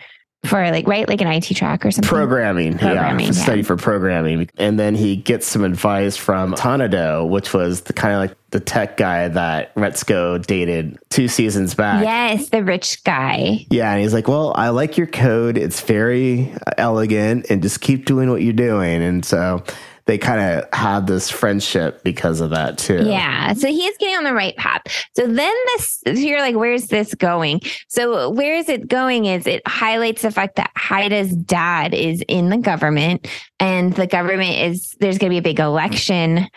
for 0.46 0.72
like, 0.72 0.88
right? 0.88 1.08
Like 1.08 1.22
an 1.22 1.28
IT 1.28 1.44
track 1.56 1.86
or 1.86 1.92
something. 1.92 2.08
Programming, 2.08 2.78
Programming, 2.78 3.28
yeah, 3.28 3.32
yeah. 3.34 3.44
study 3.44 3.64
for 3.64 3.76
programming, 3.78 4.50
and 4.58 4.80
then 4.80 4.96
he 4.96 5.16
gets 5.16 5.48
some 5.48 5.64
advice 5.64 6.18
from 6.18 6.54
Tadano, 6.54 7.28
which 7.28 7.54
was 7.54 7.82
the 7.82 7.94
kind 7.94 8.14
of 8.14 8.20
like 8.20 8.38
the 8.52 8.60
tech 8.60 8.98
guy 8.98 9.28
that 9.28 9.76
Retsuko 9.76 10.46
dated 10.46 10.98
two 11.10 11.28
seasons 11.28 11.76
back. 11.76 12.04
Yes, 12.04 12.50
the 12.50 12.64
rich 12.64 13.04
guy. 13.04 13.66
Yeah, 13.70 13.92
and 13.92 14.02
he's 14.02 14.14
like, 14.14 14.28
"Well, 14.28 14.54
I 14.56 14.70
like 14.70 14.98
your 14.98 15.08
code; 15.08 15.58
it's 15.58 15.82
very 15.82 16.54
elegant, 16.78 17.48
and 17.50 17.62
just 17.62 17.82
keep 17.82 18.06
doing 18.06 18.30
what 18.30 18.42
you're 18.42 18.54
doing." 18.54 19.04
And 19.04 19.26
so 19.26 19.64
they 20.06 20.18
kind 20.18 20.40
of 20.40 20.70
had 20.72 21.08
this 21.08 21.30
friendship 21.30 22.04
because 22.04 22.40
of 22.40 22.52
that 22.52 22.78
too. 22.78 23.04
Yeah. 23.06 23.54
So 23.54 23.68
he 23.68 23.86
is 23.86 23.98
getting 23.98 24.18
on 24.18 24.24
the 24.24 24.34
right 24.34 24.56
path. 24.56 24.84
So 25.16 25.26
then 25.26 25.56
this, 25.74 26.02
so 26.06 26.12
you're 26.12 26.42
like, 26.42 26.56
where's 26.56 26.88
this 26.88 27.16
going? 27.16 27.62
So 27.88 28.30
where 28.30 28.56
is 28.56 28.70
it 28.70 28.88
going 28.88 29.26
is 29.26 29.48
it 29.48 29.68
highlights 29.68 30.22
the 30.22 30.32
fact 30.32 30.58
that 30.58 30.72
Haida's 30.76 31.36
dad 31.36 31.94
is 31.94 32.24
in 32.28 32.50
the 32.50 32.58
government 32.58 33.28
and 33.60 33.94
the 33.94 34.06
government 34.06 34.58
is, 34.58 34.96
there's 35.00 35.18
going 35.18 35.32
to 35.32 35.34
be 35.34 35.40
a 35.40 35.54
big 35.54 35.60
election 35.60 36.48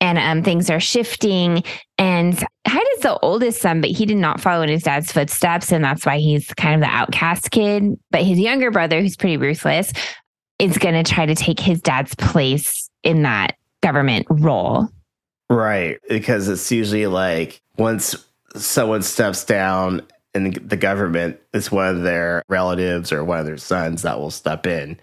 and 0.00 0.18
um, 0.18 0.42
things 0.44 0.70
are 0.70 0.80
shifting. 0.80 1.62
And 1.98 2.34
Haida's 2.66 3.00
the 3.02 3.18
oldest 3.22 3.60
son, 3.60 3.80
but 3.80 3.90
he 3.90 4.06
did 4.06 4.16
not 4.16 4.40
follow 4.40 4.62
in 4.62 4.68
his 4.68 4.82
dad's 4.82 5.10
footsteps. 5.10 5.72
And 5.72 5.84
that's 5.84 6.06
why 6.06 6.18
he's 6.18 6.52
kind 6.54 6.74
of 6.74 6.80
the 6.80 6.94
outcast 6.94 7.50
kid. 7.50 7.98
But 8.10 8.22
his 8.22 8.38
younger 8.38 8.70
brother, 8.70 9.00
who's 9.00 9.16
pretty 9.16 9.36
ruthless, 9.36 9.92
is 10.58 10.78
going 10.78 11.02
to 11.02 11.08
try 11.08 11.26
to 11.26 11.34
take 11.34 11.58
his 11.58 11.80
dad's 11.80 12.14
place 12.14 12.88
in 13.02 13.22
that 13.22 13.56
government 13.82 14.26
role. 14.30 14.88
Right. 15.50 15.98
Because 16.08 16.48
it's 16.48 16.70
usually 16.72 17.06
like 17.06 17.60
once 17.76 18.16
someone 18.56 19.02
steps 19.02 19.44
down 19.44 20.02
in 20.34 20.52
the 20.52 20.76
government, 20.76 21.40
it's 21.52 21.70
one 21.70 21.88
of 21.88 22.02
their 22.02 22.42
relatives 22.48 23.12
or 23.12 23.24
one 23.24 23.40
of 23.40 23.46
their 23.46 23.58
sons 23.58 24.02
that 24.02 24.18
will 24.18 24.30
step 24.30 24.66
in. 24.66 24.98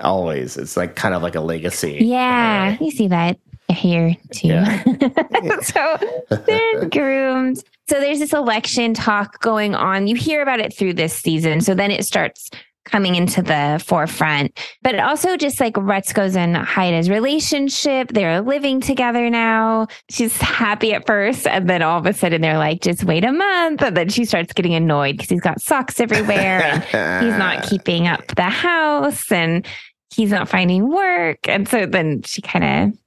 Always. 0.00 0.56
It's 0.56 0.76
like 0.76 0.96
kind 0.96 1.14
of 1.14 1.22
like 1.22 1.36
a 1.36 1.40
legacy. 1.40 1.98
Yeah. 2.00 2.76
Uh, 2.78 2.84
you 2.84 2.90
see 2.90 3.08
that 3.08 3.38
here 3.70 4.14
too. 4.32 4.48
Yeah. 4.48 4.82
so 5.62 5.98
they're 6.46 6.88
groomed. 6.90 7.62
So 7.88 8.00
there's 8.00 8.18
this 8.18 8.32
election 8.32 8.94
talk 8.94 9.40
going 9.40 9.74
on. 9.74 10.06
You 10.06 10.16
hear 10.16 10.42
about 10.42 10.60
it 10.60 10.76
through 10.76 10.94
this 10.94 11.14
season. 11.14 11.60
So 11.60 11.74
then 11.74 11.90
it 11.90 12.04
starts 12.04 12.50
coming 12.86 13.14
into 13.16 13.42
the 13.42 13.82
forefront. 13.84 14.58
But 14.82 14.98
also 14.98 15.36
just 15.36 15.60
like 15.60 15.74
Retsuko's 15.74 16.36
and 16.36 16.56
Haida's 16.56 17.10
relationship. 17.10 18.08
They're 18.12 18.40
living 18.40 18.80
together 18.80 19.28
now. 19.28 19.88
She's 20.10 20.36
happy 20.40 20.94
at 20.94 21.06
first. 21.06 21.46
And 21.46 21.68
then 21.68 21.82
all 21.82 21.98
of 21.98 22.06
a 22.06 22.12
sudden 22.12 22.40
they're 22.40 22.58
like, 22.58 22.80
just 22.80 23.04
wait 23.04 23.24
a 23.24 23.32
month. 23.32 23.82
And 23.82 23.96
then 23.96 24.08
she 24.08 24.24
starts 24.24 24.52
getting 24.52 24.74
annoyed 24.74 25.16
because 25.16 25.28
he's 25.30 25.40
got 25.40 25.60
socks 25.60 26.00
everywhere 26.00 26.62
and 26.92 27.24
he's 27.26 27.36
not 27.38 27.62
keeping 27.68 28.06
up 28.06 28.26
the 28.36 28.42
house 28.44 29.30
and 29.30 29.66
he's 30.14 30.30
not 30.30 30.48
finding 30.48 30.88
work. 30.90 31.38
And 31.48 31.68
so 31.68 31.86
then 31.86 32.22
she 32.22 32.40
kind 32.40 32.64
of 32.92 32.98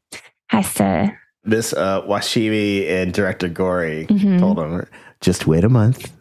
has 0.50 0.74
to 0.76 1.12
This 1.44 1.74
uh, 1.74 2.02
Washimi 2.04 2.88
and 2.89 3.13
director 3.13 3.48
Gori 3.48 4.06
Mhm. 4.08 4.39
told 4.39 4.60
him, 4.60 4.86
just 5.22 5.48
wait 5.48 5.63
a 5.63 5.70
month. 5.70 6.12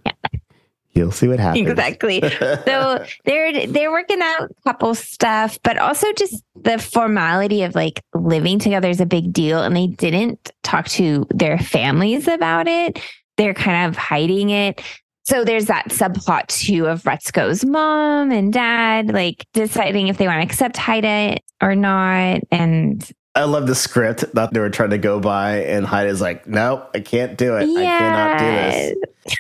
You'll 0.99 1.13
see 1.13 1.29
what 1.29 1.39
happens. 1.39 1.71
exactly. 1.71 2.21
so 2.41 3.05
they're 3.25 3.67
they're 3.69 3.93
working 3.93 4.21
out 4.21 4.51
couple 4.65 4.95
stuff, 4.97 5.59
but 5.63 5.79
also 5.79 6.13
just 6.15 6.43
the 6.61 6.79
formality 6.79 7.63
of 7.63 7.77
like 7.77 8.03
living 8.15 8.59
together 8.59 8.89
is 8.91 9.01
a 9.01 9.07
big 9.07 9.33
deal. 9.33 9.63
And 9.63 9.77
they 9.77 9.87
didn't 9.87 10.51
talk 10.65 10.89
to 10.89 11.25
their 11.31 11.59
families 11.59 12.27
about 12.27 12.67
it. 12.67 13.01
They're 13.37 13.55
kind 13.55 13.89
of 13.89 13.97
hiding 13.97 14.51
it. 14.51 14.83
So 15.25 15.45
there's 15.45 15.67
that 15.67 15.91
subplot 15.91 16.49
too 16.49 16.87
of 16.87 17.05
Retsuko's 17.05 17.65
mom 17.65 18.33
and 18.33 18.53
dad 18.53 19.13
like 19.13 19.47
deciding 19.53 20.09
if 20.09 20.19
they 20.19 20.27
want 20.27 20.41
to 20.41 20.47
accept 20.47 20.77
Haida 20.77 21.37
or 21.63 21.77
not. 21.77 22.41
And 22.51 23.09
I 23.35 23.45
love 23.45 23.69
the 23.69 23.75
script 23.77 24.25
that 24.35 24.53
they 24.53 24.59
were 24.59 24.71
trying 24.71 24.91
to 24.91 24.99
go 24.99 25.21
by, 25.21 25.59
and 25.59 25.87
Haida's 25.87 26.21
like, 26.21 26.49
nope, 26.49 26.91
I 26.93 26.99
can't 26.99 27.39
do 27.39 27.57
it. 27.57 27.71
I 27.71 27.85
cannot 27.85 28.39
do 28.41 28.45
this. 28.45 29.37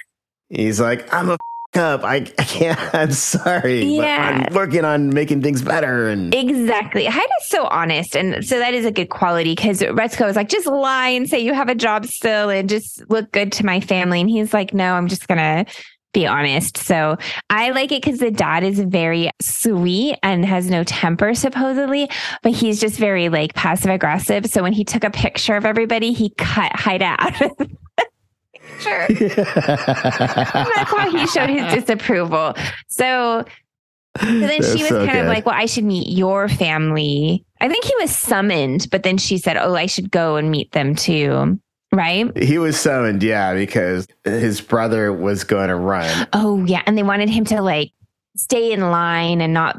He's 0.50 0.80
like, 0.80 1.12
I'm 1.12 1.30
a 1.30 1.32
f- 1.32 1.38
up. 1.76 2.04
I, 2.04 2.16
I 2.16 2.44
can't. 2.44 2.78
I'm 2.94 3.12
sorry. 3.12 3.84
Yeah. 3.84 4.38
But 4.38 4.48
I'm 4.48 4.54
working 4.54 4.84
on 4.84 5.10
making 5.10 5.42
things 5.42 5.62
better. 5.62 6.08
And 6.08 6.34
Exactly. 6.34 7.04
Haida's 7.04 7.28
so 7.46 7.66
honest. 7.66 8.16
And 8.16 8.44
so 8.46 8.58
that 8.58 8.74
is 8.74 8.84
a 8.84 8.92
good 8.92 9.10
quality 9.10 9.54
because 9.54 9.80
Retsuko 9.80 10.28
is 10.28 10.36
like, 10.36 10.48
just 10.48 10.66
lie 10.66 11.08
and 11.08 11.28
say 11.28 11.38
you 11.38 11.54
have 11.54 11.68
a 11.68 11.74
job 11.74 12.06
still 12.06 12.50
and 12.50 12.68
just 12.68 13.08
look 13.10 13.30
good 13.32 13.52
to 13.52 13.66
my 13.66 13.80
family. 13.80 14.20
And 14.20 14.30
he's 14.30 14.54
like, 14.54 14.74
no, 14.74 14.94
I'm 14.94 15.08
just 15.08 15.28
going 15.28 15.38
to 15.38 15.70
be 16.14 16.26
honest. 16.26 16.78
So 16.78 17.16
I 17.50 17.70
like 17.70 17.92
it 17.92 18.02
because 18.02 18.18
the 18.18 18.30
dad 18.30 18.64
is 18.64 18.80
very 18.80 19.30
sweet 19.40 20.18
and 20.22 20.44
has 20.44 20.70
no 20.70 20.82
temper, 20.84 21.34
supposedly, 21.34 22.08
but 22.42 22.52
he's 22.52 22.80
just 22.80 22.98
very 22.98 23.28
like 23.28 23.54
passive 23.54 23.90
aggressive. 23.90 24.46
So 24.46 24.62
when 24.62 24.72
he 24.72 24.84
took 24.84 25.04
a 25.04 25.10
picture 25.10 25.54
of 25.54 25.66
everybody, 25.66 26.12
he 26.12 26.30
cut 26.30 26.72
Haida 26.74 27.16
out 27.18 27.52
picture. 28.78 29.06
That's 29.36 30.90
how 30.90 31.10
he 31.10 31.26
showed 31.26 31.50
his 31.50 31.72
disapproval. 31.72 32.54
So 32.88 33.44
so 34.20 34.26
then 34.26 34.62
she 34.62 34.82
was 34.82 34.88
so 34.88 35.06
kind 35.06 35.18
of 35.18 35.26
like, 35.26 35.46
Well, 35.46 35.54
I 35.54 35.66
should 35.66 35.84
meet 35.84 36.08
your 36.08 36.48
family. 36.48 37.44
I 37.60 37.68
think 37.68 37.84
he 37.84 37.94
was 38.00 38.14
summoned, 38.14 38.88
but 38.90 39.02
then 39.02 39.18
she 39.18 39.38
said, 39.38 39.56
Oh, 39.56 39.74
I 39.74 39.86
should 39.86 40.10
go 40.10 40.36
and 40.36 40.50
meet 40.50 40.72
them 40.72 40.94
too. 40.94 41.60
Right? 41.90 42.36
he 42.36 42.58
was 42.58 42.78
summoned, 42.78 43.22
yeah, 43.22 43.54
because 43.54 44.06
his 44.24 44.60
brother 44.60 45.10
was 45.10 45.44
going 45.44 45.68
to 45.68 45.74
run. 45.74 46.28
Oh, 46.34 46.62
yeah. 46.66 46.82
And 46.84 46.98
they 46.98 47.02
wanted 47.02 47.30
him 47.30 47.46
to 47.46 47.62
like 47.62 47.92
stay 48.36 48.72
in 48.72 48.80
line 48.90 49.40
and 49.40 49.54
not 49.54 49.76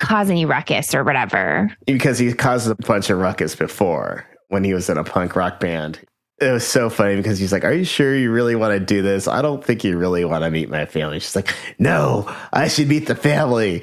cause 0.00 0.30
any 0.30 0.46
ruckus 0.46 0.94
or 0.94 1.04
whatever. 1.04 1.70
because 1.86 2.18
he 2.18 2.32
caused 2.32 2.70
a 2.70 2.74
bunch 2.74 3.10
of 3.10 3.18
ruckus 3.18 3.54
before 3.54 4.26
when 4.48 4.64
he 4.64 4.72
was 4.72 4.88
in 4.88 4.96
a 4.96 5.04
punk 5.04 5.36
rock 5.36 5.60
band. 5.60 6.00
It 6.38 6.50
was 6.50 6.66
so 6.66 6.90
funny 6.90 7.16
because 7.16 7.38
he's 7.38 7.52
like, 7.52 7.64
Are 7.64 7.72
you 7.72 7.84
sure 7.84 8.14
you 8.14 8.30
really 8.30 8.54
want 8.54 8.72
to 8.72 8.80
do 8.80 9.00
this? 9.00 9.26
I 9.26 9.40
don't 9.40 9.64
think 9.64 9.84
you 9.84 9.96
really 9.96 10.24
want 10.24 10.44
to 10.44 10.50
meet 10.50 10.68
my 10.68 10.84
family. 10.84 11.18
She's 11.18 11.34
like, 11.34 11.54
No, 11.78 12.32
I 12.52 12.68
should 12.68 12.88
meet 12.88 13.06
the 13.06 13.14
family. 13.14 13.82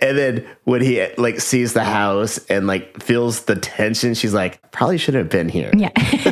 And 0.00 0.18
then 0.18 0.46
when 0.64 0.82
he 0.82 1.06
like 1.16 1.40
sees 1.40 1.72
the 1.72 1.84
house 1.84 2.36
and 2.48 2.66
like 2.66 3.02
feels 3.02 3.44
the 3.44 3.56
tension, 3.56 4.12
she's 4.12 4.34
like, 4.34 4.60
Probably 4.70 4.98
shouldn't 4.98 5.22
have 5.22 5.30
been 5.30 5.48
here. 5.48 5.70
Yeah. 5.74 5.92
like, 5.96 6.22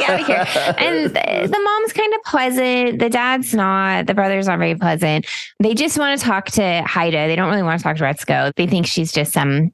get 0.00 0.08
out 0.08 0.20
of 0.20 0.26
here. 0.26 0.74
And 0.78 1.10
the, 1.10 1.60
mom's 1.62 1.92
kind 1.92 2.14
of 2.14 2.22
pleasant. 2.22 2.98
The 2.98 3.10
dad's 3.10 3.52
not. 3.52 4.06
The 4.06 4.14
brother's 4.14 4.46
not 4.46 4.58
very 4.58 4.76
pleasant. 4.76 5.26
They 5.60 5.74
just 5.74 5.98
want 5.98 6.18
to 6.18 6.24
talk 6.24 6.46
to 6.52 6.82
Haida. 6.86 7.26
They 7.26 7.36
don't 7.36 7.50
really 7.50 7.62
want 7.62 7.78
to 7.80 7.84
talk 7.84 7.98
to 7.98 8.02
Retsuko. 8.02 8.52
They 8.56 8.66
think 8.66 8.86
she's 8.86 9.12
just 9.12 9.32
some 9.32 9.72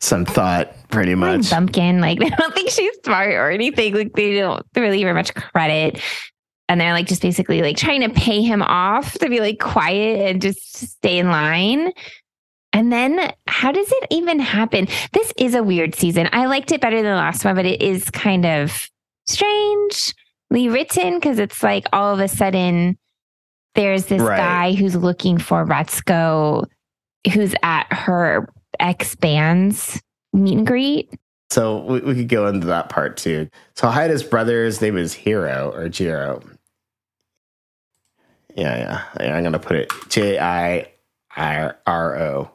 Some 0.00 0.24
thought, 0.24 0.74
pretty 0.90 1.14
much. 1.14 1.50
bumpkin. 1.50 2.00
Like 2.00 2.18
they 2.20 2.28
don't 2.30 2.54
think 2.54 2.70
she's 2.70 2.96
smart 3.04 3.32
or 3.32 3.50
anything. 3.50 3.94
Like 3.94 4.12
they 4.12 4.38
don't 4.38 4.64
really 4.76 4.98
give 4.98 5.08
her 5.08 5.14
much 5.14 5.34
credit. 5.34 6.00
And 6.68 6.80
they're 6.80 6.92
like 6.92 7.06
just 7.06 7.22
basically 7.22 7.62
like 7.62 7.76
trying 7.76 8.00
to 8.00 8.08
pay 8.10 8.42
him 8.42 8.60
off 8.62 9.14
to 9.20 9.28
be 9.28 9.40
like 9.40 9.58
quiet 9.60 10.30
and 10.30 10.42
just 10.42 10.76
stay 10.76 11.18
in 11.18 11.28
line. 11.28 11.92
And 12.72 12.92
then 12.92 13.32
how 13.46 13.72
does 13.72 13.86
it 13.90 14.06
even 14.10 14.38
happen? 14.40 14.88
This 15.12 15.32
is 15.38 15.54
a 15.54 15.62
weird 15.62 15.94
season. 15.94 16.28
I 16.32 16.46
liked 16.46 16.72
it 16.72 16.80
better 16.80 16.96
than 16.96 17.04
the 17.06 17.16
last 17.16 17.44
one, 17.44 17.54
but 17.54 17.64
it 17.66 17.80
is 17.80 18.10
kind 18.10 18.44
of 18.44 18.88
strangely 19.26 20.68
written 20.68 21.14
because 21.18 21.38
it's 21.38 21.62
like 21.62 21.86
all 21.92 22.12
of 22.12 22.20
a 22.20 22.28
sudden 22.28 22.98
there's 23.74 24.06
this 24.06 24.20
Right. 24.22 24.36
guy 24.36 24.72
who's 24.74 24.96
looking 24.96 25.38
for 25.38 25.64
Retsuko 25.64 26.66
who's 27.32 27.54
at 27.62 27.86
her 27.92 28.48
ex 28.80 29.14
band's 29.14 30.00
meet 30.32 30.58
and 30.58 30.66
greet. 30.66 31.10
So 31.50 31.78
we, 31.78 32.00
we 32.00 32.14
could 32.14 32.28
go 32.28 32.46
into 32.48 32.66
that 32.66 32.88
part 32.88 33.16
too. 33.16 33.48
So 33.74 33.88
Haida's 33.88 34.22
brother's 34.22 34.80
name 34.80 34.96
is 34.96 35.14
Hiro 35.14 35.72
or 35.74 35.88
Jiro. 35.88 36.42
Yeah, 38.54 38.76
yeah. 38.76 39.04
yeah 39.20 39.36
I'm 39.36 39.42
gonna 39.42 39.58
put 39.58 39.76
it 39.76 39.92
J 40.08 40.38
I 40.38 40.90
R 41.36 41.78
R 41.86 42.18
O. 42.18 42.50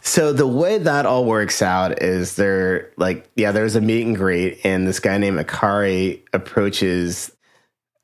So 0.00 0.32
the 0.32 0.46
way 0.46 0.78
that 0.78 1.06
all 1.06 1.24
works 1.24 1.62
out 1.62 2.02
is 2.02 2.36
there 2.36 2.92
like 2.96 3.30
yeah, 3.36 3.52
there's 3.52 3.76
a 3.76 3.80
meet 3.80 4.06
and 4.06 4.16
greet, 4.16 4.60
and 4.64 4.86
this 4.86 5.00
guy 5.00 5.18
named 5.18 5.38
Akari 5.38 6.22
approaches 6.32 7.34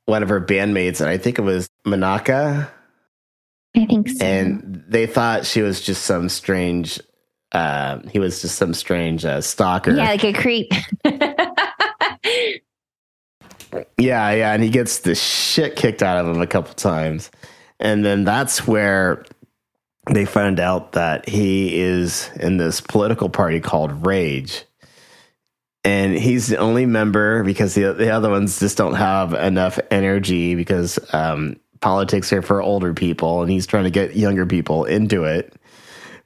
one 0.07 0.23
of 0.23 0.29
her 0.29 0.41
bandmates, 0.41 1.01
and 1.01 1.09
I 1.09 1.19
think 1.19 1.39
it 1.39 1.43
was 1.43 1.69
Manaka, 1.85 2.69
I 3.77 3.87
think 3.87 4.09
so. 4.09 4.25
and 4.25 4.83
they 4.89 5.07
thought 5.07 5.45
she 5.45 5.61
was 5.61 5.81
just 5.81 6.05
some 6.05 6.29
strange. 6.29 7.01
Uh, 7.53 8.01
he 8.11 8.19
was 8.19 8.43
just 8.43 8.57
some 8.57 8.75
strange 8.75 9.25
uh, 9.25 9.41
stalker. 9.41 9.93
yeah, 9.93 10.09
like 10.09 10.25
a 10.25 10.33
creep. 10.33 10.73
Yeah, 13.99 14.31
yeah, 14.31 14.53
and 14.53 14.63
he 14.63 14.71
gets 14.71 15.01
the 15.01 15.15
shit 15.15 15.77
kicked 15.77 16.03
out 16.03 16.25
of 16.25 16.35
him 16.35 16.41
a 16.41 16.47
couple 16.47 16.75
times. 16.75 17.31
And 17.81 18.05
then 18.05 18.25
that's 18.25 18.67
where 18.67 19.25
they 20.11 20.25
find 20.25 20.59
out 20.59 20.93
that 20.93 21.29
he 21.29 21.79
is 21.79 22.31
in 22.41 22.57
this 22.57 22.81
political 22.81 23.29
party 23.29 23.61
called 23.61 24.07
Rage. 24.07 24.65
And 25.85 26.15
he's 26.15 26.49
the 26.49 26.57
only 26.57 26.87
member 26.87 27.45
because 27.45 27.75
the, 27.75 27.93
the 27.93 28.11
other 28.11 28.31
ones 28.31 28.59
just 28.59 28.77
don't 28.77 28.95
have 28.95 29.33
enough 29.33 29.79
energy 29.91 30.55
because 30.55 30.99
um, 31.13 31.57
politics 31.81 32.33
are 32.33 32.43
for 32.43 32.61
older 32.61 32.95
people 32.95 33.43
and 33.43 33.51
he's 33.51 33.67
trying 33.67 33.85
to 33.85 33.91
get 33.91 34.17
younger 34.17 34.45
people 34.45 34.85
into 34.85 35.25
it, 35.25 35.53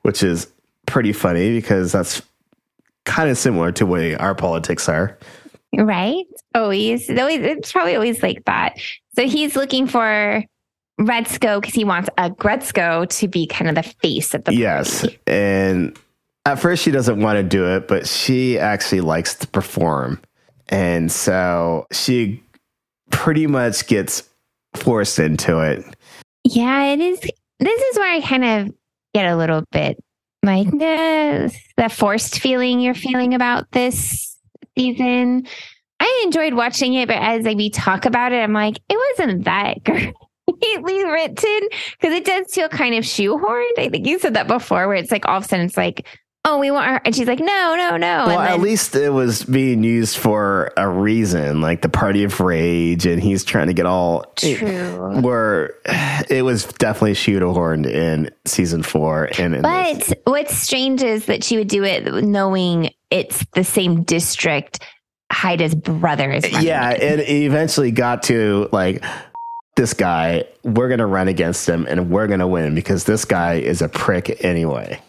which 0.03 0.23
is 0.23 0.47
pretty 0.93 1.13
funny 1.15 1.51
because 1.59 1.91
that's 1.93 2.21
kind 3.07 3.31
of 3.31 3.39
similar 3.39 3.73
to 3.73 3.85
the 3.85 3.91
way 3.91 4.15
our 4.15 4.35
politics 4.35 4.91
are. 4.91 5.19
right? 5.75 6.27
Always, 6.55 7.09
always, 7.09 7.41
it's 7.41 7.73
probably 7.73 7.95
always 7.95 8.23
like 8.23 8.45
that. 8.45 8.79
So 9.17 9.27
he's 9.27 9.57
looking 9.57 9.87
for 9.87 10.45
Retsuko 11.01 11.63
because 11.63 11.75
he 11.75 11.85
wants 11.85 12.11
Aggretsuko 12.19 13.09
to 13.19 13.27
be 13.27 13.47
kind 13.47 13.71
of 13.71 13.75
the 13.83 13.91
face 14.01 14.35
of 14.35 14.45
the 14.45 14.55
yes 14.55 15.01
party. 15.01 15.19
and 15.27 15.99
at 16.45 16.59
first 16.61 16.83
she 16.83 16.91
doesn't 16.91 17.21
want 17.21 17.39
to 17.39 17.43
do 17.43 17.75
it, 17.75 17.89
but 17.89 18.07
she 18.07 18.59
actually 18.59 19.01
likes 19.01 19.35
to 19.37 19.47
perform. 19.47 20.21
And 20.69 21.11
so 21.11 21.87
she 21.91 22.43
pretty 23.11 23.47
much 23.47 23.87
gets 23.87 24.29
forced 24.75 25.19
into 25.19 25.59
it. 25.61 25.85
Yeah, 26.45 26.85
it 26.85 27.01
is. 27.01 27.19
This 27.61 27.81
is 27.81 27.97
where 27.97 28.13
I 28.13 28.21
kind 28.21 28.45
of 28.45 28.75
get 29.15 29.27
a 29.33 29.37
little 29.37 29.65
bit 29.73 29.99
like 30.43 30.71
the, 30.71 31.57
the 31.77 31.89
forced 31.89 32.41
feeling 32.41 32.81
you're 32.81 32.95
feeling 32.95 33.35
about 33.35 33.71
this 33.73 34.37
season. 34.77 35.47
I 36.01 36.23
enjoyed 36.25 36.55
watching 36.55 36.95
it, 36.95 37.07
but 37.07 37.19
as 37.19 37.45
like, 37.45 37.57
we 37.57 37.71
talk 37.71 38.07
about 38.07 38.33
it, 38.33 38.43
I'm 38.43 38.53
like, 38.53 38.79
it 38.89 38.99
wasn't 39.19 39.45
that 39.45 39.83
greatly 39.85 41.05
written 41.05 41.61
because 41.93 42.13
it 42.13 42.25
does 42.25 42.53
feel 42.53 42.69
kind 42.69 42.95
of 42.95 43.05
shoehorned. 43.05 43.79
I 43.79 43.89
think 43.89 44.07
you 44.07 44.19
said 44.19 44.35
that 44.35 44.49
before, 44.49 44.89
where 44.89 44.97
it's 44.97 45.13
like 45.13 45.27
all 45.29 45.39
of 45.39 45.45
a 45.45 45.49
sudden 45.49 45.67
it's 45.67 45.77
like, 45.77 46.07
oh, 46.45 46.59
we 46.59 46.71
want 46.71 46.87
her. 46.91 47.01
And 47.05 47.15
she's 47.15 47.29
like, 47.29 47.39
no, 47.39 47.75
no, 47.77 47.97
no. 47.97 48.25
Well, 48.27 48.41
and 48.41 48.49
at 48.49 48.61
least 48.61 48.95
it 48.97 49.11
was 49.11 49.45
being 49.45 49.85
used 49.85 50.17
for 50.17 50.73
a 50.77 50.89
reason, 50.89 51.61
like 51.61 51.83
the 51.83 51.89
Party 51.89 52.25
of 52.25 52.41
Rage, 52.41 53.07
and 53.07 53.23
he's 53.23 53.45
trying 53.45 53.69
to 53.69 53.75
get 53.75 53.87
all. 53.87 54.25
True. 54.37 55.21
Where 55.21 55.75
it 56.29 56.45
was 56.45 56.65
definitely 56.65 57.15
shoehorned 57.15 57.87
in 57.87 58.31
season 58.45 58.83
four, 58.83 59.29
and 59.39 59.55
in 59.55 59.63
this- 59.63 60.09
But 60.25 60.31
what's 60.31 60.57
strange 60.57 61.03
is 61.03 61.27
that 61.27 61.45
she 61.45 61.57
would 61.59 61.69
do 61.69 61.85
it 61.85 62.25
knowing 62.25 62.91
it's 63.11 63.45
the 63.53 63.65
same 63.65 64.03
district 64.03 64.81
Haida's 65.33 65.75
brother 65.75 66.31
is 66.31 66.45
yeah, 66.63 66.91
it 66.91 67.27
eventually 67.29 67.91
got 67.91 68.25
to 68.25 68.69
like 68.71 69.03
this 69.77 69.95
guy. 69.95 70.45
We're 70.63 70.89
gonna 70.91 71.07
run 71.07 71.29
against 71.29 71.67
him, 71.67 71.87
and 71.89 72.11
we're 72.11 72.27
gonna 72.27 72.47
win 72.47 72.75
because 72.75 73.05
this 73.05 73.25
guy 73.25 73.55
is 73.55 73.81
a 73.81 73.89
prick 73.89 74.45
anyway. 74.45 75.01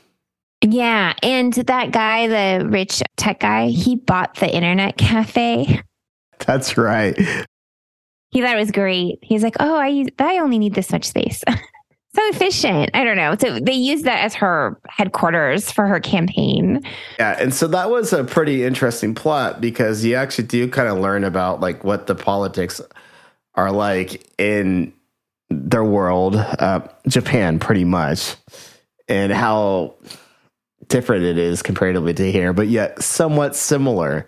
Yeah. 0.63 1.13
And 1.21 1.53
that 1.53 1.91
guy, 1.91 2.27
the 2.27 2.67
rich 2.67 3.03
tech 3.17 3.41
guy, 3.41 3.67
he 3.67 3.95
bought 3.95 4.35
the 4.35 4.53
internet 4.53 4.97
cafe. 4.97 5.81
That's 6.39 6.77
right. 6.77 7.17
He 8.31 8.41
thought 8.41 8.55
it 8.55 8.59
was 8.59 8.71
great. 8.71 9.19
He's 9.21 9.43
like, 9.43 9.55
oh, 9.59 9.75
I, 9.75 9.87
use, 9.87 10.07
I 10.19 10.39
only 10.39 10.57
need 10.57 10.73
this 10.73 10.91
much 10.91 11.05
space. 11.05 11.43
so 12.15 12.29
efficient. 12.29 12.91
I 12.93 13.03
don't 13.03 13.17
know. 13.17 13.35
So 13.39 13.59
they 13.59 13.73
used 13.73 14.05
that 14.05 14.23
as 14.23 14.33
her 14.35 14.79
headquarters 14.87 15.71
for 15.71 15.85
her 15.85 15.99
campaign. 15.99 16.81
Yeah, 17.19 17.37
and 17.39 17.53
so 17.53 17.67
that 17.67 17.89
was 17.89 18.13
a 18.13 18.23
pretty 18.23 18.63
interesting 18.63 19.13
plot 19.13 19.61
because 19.61 20.03
you 20.03 20.15
actually 20.15 20.47
do 20.47 20.67
kind 20.67 20.87
of 20.87 20.99
learn 20.99 21.23
about 21.23 21.59
like 21.59 21.83
what 21.83 22.07
the 22.07 22.15
politics 22.15 22.81
are 23.55 23.71
like 23.71 24.29
in 24.39 24.93
their 25.49 25.83
world, 25.83 26.35
uh, 26.35 26.81
Japan, 27.07 27.59
pretty 27.59 27.83
much, 27.83 28.35
and 29.07 29.31
how 29.31 29.95
different 30.87 31.23
it 31.23 31.37
is 31.37 31.61
comparatively 31.61 32.13
to 32.13 32.31
here, 32.31 32.53
but 32.53 32.67
yet 32.67 33.01
somewhat 33.01 33.55
similar 33.55 34.25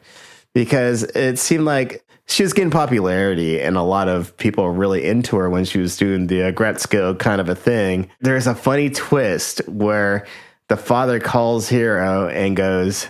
because 0.53 1.03
it 1.03 1.37
seemed 1.37 1.65
like 1.65 2.03
she 2.27 2.43
was 2.43 2.53
getting 2.53 2.71
popularity 2.71 3.61
and 3.61 3.77
a 3.77 3.81
lot 3.81 4.07
of 4.07 4.35
people 4.37 4.63
were 4.63 4.73
really 4.73 5.05
into 5.05 5.35
her 5.35 5.49
when 5.49 5.65
she 5.65 5.77
was 5.77 5.97
doing 5.97 6.27
the 6.27 6.43
uh, 6.43 6.51
Gretzko 6.51 7.17
kind 7.19 7.39
of 7.39 7.49
a 7.49 7.55
thing. 7.55 8.09
There's 8.21 8.47
a 8.47 8.55
funny 8.55 8.89
twist 8.89 9.61
where 9.67 10.25
the 10.67 10.77
father 10.77 11.19
calls 11.19 11.69
Hero 11.69 12.27
and 12.27 12.55
goes, 12.55 13.07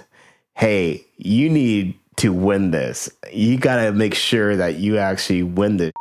Hey, 0.56 1.06
you 1.18 1.50
need 1.50 2.00
to 2.18 2.34
win 2.34 2.72
this. 2.72 3.10
You 3.32 3.58
got 3.58 3.84
to 3.84 3.92
make 3.92 4.16
sure 4.16 4.56
that 4.56 4.76
you 4.76 4.98
actually 4.98 5.44
win 5.44 5.78
this. 5.78 5.92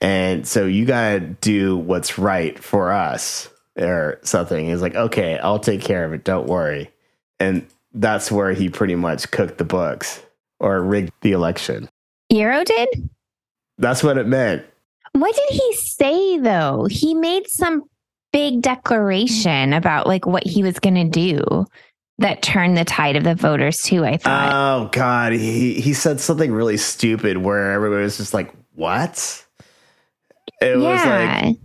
And 0.00 0.46
so 0.46 0.64
you 0.66 0.86
got 0.86 1.12
to 1.12 1.20
do 1.20 1.76
what's 1.76 2.18
right 2.18 2.58
for 2.58 2.92
us 2.92 3.50
or 3.78 4.18
something. 4.22 4.66
He's 4.66 4.82
like, 4.82 4.94
Okay, 4.94 5.38
I'll 5.38 5.58
take 5.58 5.80
care 5.80 6.04
of 6.04 6.12
it. 6.12 6.24
Don't 6.24 6.46
worry. 6.46 6.90
And 7.40 7.66
that's 7.92 8.30
where 8.30 8.52
he 8.52 8.68
pretty 8.68 8.94
much 8.94 9.30
cooked 9.30 9.58
the 9.58 9.64
books 9.64 10.22
or 10.60 10.82
rigged 10.82 11.12
the 11.22 11.32
election. 11.32 11.88
Hero 12.28 12.64
did? 12.64 12.88
That's 13.78 14.02
what 14.02 14.18
it 14.18 14.26
meant. 14.26 14.64
What 15.12 15.34
did 15.34 15.60
he 15.60 15.74
say 15.74 16.38
though? 16.38 16.86
He 16.90 17.14
made 17.14 17.48
some 17.48 17.84
big 18.32 18.60
declaration 18.60 19.72
about 19.72 20.06
like 20.06 20.26
what 20.26 20.46
he 20.46 20.62
was 20.62 20.78
going 20.78 20.94
to 20.96 21.04
do 21.04 21.66
that 22.18 22.42
turned 22.42 22.76
the 22.76 22.84
tide 22.84 23.16
of 23.16 23.24
the 23.24 23.34
voters 23.34 23.78
too, 23.78 24.04
I 24.04 24.16
thought. 24.16 24.52
Oh 24.52 24.88
God, 24.92 25.32
he 25.32 25.80
he 25.80 25.92
said 25.94 26.20
something 26.20 26.52
really 26.52 26.76
stupid 26.76 27.38
where 27.38 27.72
everybody 27.72 28.02
was 28.02 28.16
just 28.16 28.34
like, 28.34 28.52
"What?" 28.74 29.46
It 30.60 30.76
was 30.76 31.04
like 31.04 31.56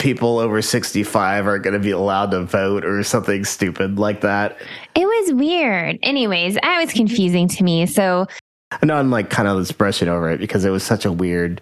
people 0.00 0.38
over 0.38 0.60
sixty 0.60 1.04
five 1.04 1.46
are 1.46 1.58
going 1.60 1.74
to 1.74 1.78
be 1.78 1.92
allowed 1.92 2.32
to 2.32 2.42
vote 2.44 2.84
or 2.84 3.02
something 3.04 3.44
stupid 3.44 3.98
like 3.98 4.22
that. 4.22 4.58
it 4.96 5.04
was 5.04 5.32
weird. 5.34 5.98
Anyways, 6.02 6.54
that 6.54 6.80
was 6.82 6.92
confusing 6.92 7.46
to 7.48 7.62
me. 7.62 7.86
So 7.86 8.26
I 8.72 8.84
know 8.86 8.96
I'm 8.96 9.10
like 9.10 9.30
kind 9.30 9.46
of 9.46 9.58
just 9.58 9.78
brushing 9.78 10.08
over 10.08 10.30
it 10.30 10.38
because 10.40 10.64
it 10.64 10.70
was 10.70 10.82
such 10.82 11.04
a 11.04 11.12
weird, 11.12 11.60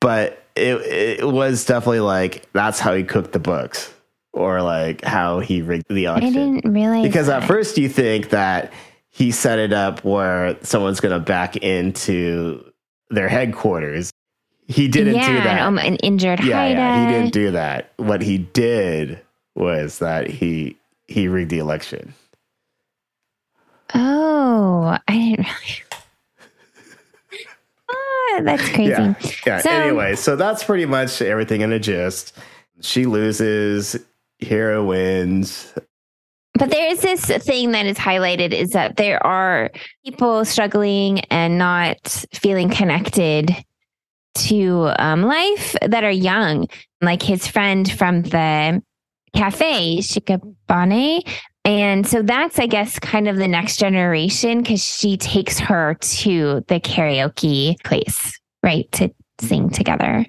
but 0.00 0.44
it 0.54 0.74
it 1.20 1.26
was 1.28 1.64
definitely 1.64 2.00
like 2.00 2.46
that's 2.52 2.78
how 2.78 2.94
he 2.94 3.02
cooked 3.02 3.32
the 3.32 3.40
books 3.40 3.92
or 4.32 4.62
like 4.62 5.02
how 5.04 5.40
he 5.40 5.62
rigged 5.62 5.86
the 5.88 6.06
I 6.06 6.18
election. 6.18 6.54
didn't 6.56 6.72
realize 6.72 7.02
because 7.06 7.28
at 7.28 7.44
first 7.44 7.78
you 7.78 7.88
think 7.88 8.30
that 8.30 8.72
he 9.10 9.30
set 9.30 9.58
it 9.58 9.72
up 9.72 10.04
where 10.04 10.56
someone's 10.62 10.98
going 11.00 11.12
to 11.14 11.20
back 11.24 11.56
into 11.56 12.64
their 13.10 13.28
headquarters. 13.28 14.10
He 14.66 14.88
didn't 14.88 15.16
yeah, 15.16 15.26
do 15.28 15.34
that. 15.34 15.60
Um, 15.60 15.78
an 15.78 15.96
injured 15.96 16.42
yeah, 16.42 16.56
Haida. 16.56 16.74
yeah, 16.74 17.06
he 17.06 17.12
didn't 17.12 17.32
do 17.32 17.50
that. 17.50 17.92
What 17.96 18.22
he 18.22 18.38
did 18.38 19.20
was 19.54 19.98
that 19.98 20.28
he 20.28 20.76
he 21.06 21.28
rigged 21.28 21.50
the 21.50 21.58
election. 21.58 22.14
Oh, 23.94 24.98
I 25.06 25.12
didn't 25.12 25.46
really. 25.46 25.82
ah, 27.90 28.40
that's 28.42 28.68
crazy. 28.72 28.90
Yeah, 28.90 29.14
yeah. 29.46 29.58
So- 29.60 29.70
anyway, 29.70 30.16
so 30.16 30.34
that's 30.36 30.64
pretty 30.64 30.86
much 30.86 31.20
everything 31.20 31.60
in 31.60 31.70
a 31.72 31.78
gist. 31.78 32.36
She 32.80 33.06
loses, 33.06 33.96
hero 34.38 34.84
wins. 34.84 35.72
But 36.56 36.70
there 36.70 36.90
is 36.90 37.00
this 37.00 37.24
thing 37.24 37.72
that 37.72 37.84
is 37.84 37.98
highlighted 37.98 38.52
is 38.52 38.70
that 38.70 38.96
there 38.96 39.24
are 39.26 39.70
people 40.04 40.44
struggling 40.44 41.20
and 41.30 41.58
not 41.58 41.98
feeling 42.32 42.70
connected 42.70 43.64
to 44.34 44.92
um, 44.98 45.22
life 45.22 45.76
that 45.82 46.04
are 46.04 46.10
young, 46.10 46.68
like 47.00 47.22
his 47.22 47.46
friend 47.46 47.90
from 47.90 48.22
the 48.22 48.82
cafe, 49.34 49.98
Shikabane. 49.98 51.26
And 51.64 52.06
so 52.06 52.22
that's, 52.22 52.58
I 52.58 52.66
guess, 52.66 52.98
kind 52.98 53.26
of 53.26 53.36
the 53.36 53.48
next 53.48 53.78
generation 53.78 54.58
because 54.58 54.84
she 54.84 55.16
takes 55.16 55.58
her 55.58 55.94
to 55.94 56.64
the 56.68 56.78
karaoke 56.80 57.82
place, 57.84 58.38
right, 58.62 58.90
to 58.92 59.10
sing 59.40 59.70
together. 59.70 60.26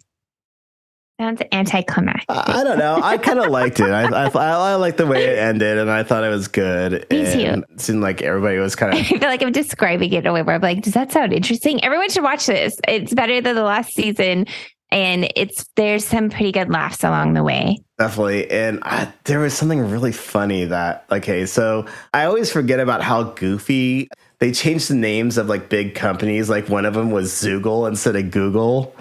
Sounds 1.19 1.41
anticlimactic. 1.53 2.25
I 2.29 2.59
I 2.59 2.63
don't 2.65 2.77
know. 2.77 2.99
I 3.01 3.17
kind 3.17 3.39
of 3.39 3.49
liked 3.49 3.79
it. 3.79 3.89
I, 3.89 4.03
I 4.25 4.27
I 4.27 4.75
liked 4.75 4.97
the 4.97 5.07
way 5.07 5.23
it 5.23 5.39
ended, 5.39 5.77
and 5.77 5.89
I 5.89 6.03
thought 6.03 6.25
it 6.25 6.29
was 6.29 6.49
good. 6.49 7.05
Me 7.09 7.23
too. 7.31 7.63
It 7.69 7.81
seemed 7.81 8.01
like 8.01 8.21
everybody 8.21 8.57
was 8.57 8.75
kind 8.75 8.93
of. 8.93 8.99
I 8.99 9.03
feel 9.03 9.19
like 9.21 9.41
I'm 9.41 9.53
describing 9.53 10.11
it 10.11 10.19
in 10.19 10.27
a 10.27 10.33
way 10.33 10.41
where 10.41 10.55
I'm 10.55 10.61
like, 10.61 10.81
does 10.81 10.93
that 10.93 11.13
sound 11.13 11.31
interesting? 11.31 11.83
Everyone 11.83 12.09
should 12.09 12.23
watch 12.23 12.45
this. 12.47 12.77
It's 12.87 13.13
better 13.13 13.39
than 13.39 13.55
the 13.55 13.63
last 13.63 13.93
season. 13.93 14.45
And 14.91 15.31
it's 15.35 15.65
there's 15.75 16.05
some 16.05 16.29
pretty 16.29 16.51
good 16.51 16.69
laughs 16.69 17.03
along 17.03 17.33
the 17.33 17.43
way. 17.43 17.79
Definitely. 17.97 18.49
And 18.51 18.79
I, 18.83 19.11
there 19.23 19.39
was 19.39 19.53
something 19.53 19.79
really 19.79 20.11
funny 20.11 20.65
that, 20.65 21.05
okay, 21.11 21.45
so 21.45 21.85
I 22.13 22.25
always 22.25 22.51
forget 22.51 22.79
about 22.79 23.01
how 23.01 23.23
goofy 23.23 24.09
they 24.39 24.51
changed 24.51 24.89
the 24.89 24.95
names 24.95 25.37
of 25.37 25.47
like 25.47 25.69
big 25.69 25.95
companies. 25.95 26.49
Like 26.49 26.69
one 26.69 26.85
of 26.85 26.93
them 26.93 27.11
was 27.11 27.31
Zoogle 27.31 27.87
instead 27.87 28.15
of 28.15 28.31
Google. 28.31 28.94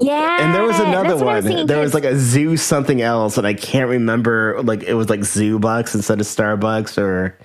Yeah. 0.00 0.44
And 0.44 0.54
there 0.54 0.62
was 0.64 0.78
another 0.78 1.10
that's 1.10 1.20
what 1.22 1.28
I 1.34 1.36
was 1.36 1.44
one. 1.48 1.66
there 1.66 1.80
was 1.80 1.94
like 1.94 2.04
a 2.04 2.16
Zoo 2.18 2.56
something 2.56 3.00
else, 3.02 3.36
and 3.38 3.46
I 3.46 3.54
can't 3.54 3.88
remember. 3.90 4.60
Like 4.62 4.82
it 4.82 4.94
was 4.94 5.08
like 5.10 5.24
Zoo 5.24 5.58
Bucks 5.58 5.94
instead 5.94 6.20
of 6.20 6.26
Starbucks, 6.26 6.98
or 6.98 7.38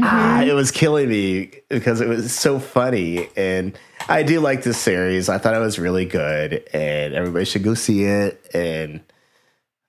ah, 0.00 0.38
Mhm. 0.42 0.48
it 0.48 0.54
was 0.54 0.70
killing 0.70 1.08
me 1.08 1.50
because 1.68 2.00
it 2.00 2.08
was 2.08 2.32
so 2.32 2.58
funny. 2.58 3.28
And 3.36 3.76
I 4.08 4.22
do 4.22 4.40
like 4.40 4.62
this 4.62 4.78
series. 4.78 5.28
I 5.28 5.38
thought 5.38 5.54
it 5.54 5.58
was 5.60 5.78
really 5.78 6.04
good, 6.04 6.62
and 6.72 7.14
everybody 7.14 7.44
should 7.44 7.64
go 7.64 7.74
see 7.74 8.04
it. 8.04 8.40
And 8.54 9.00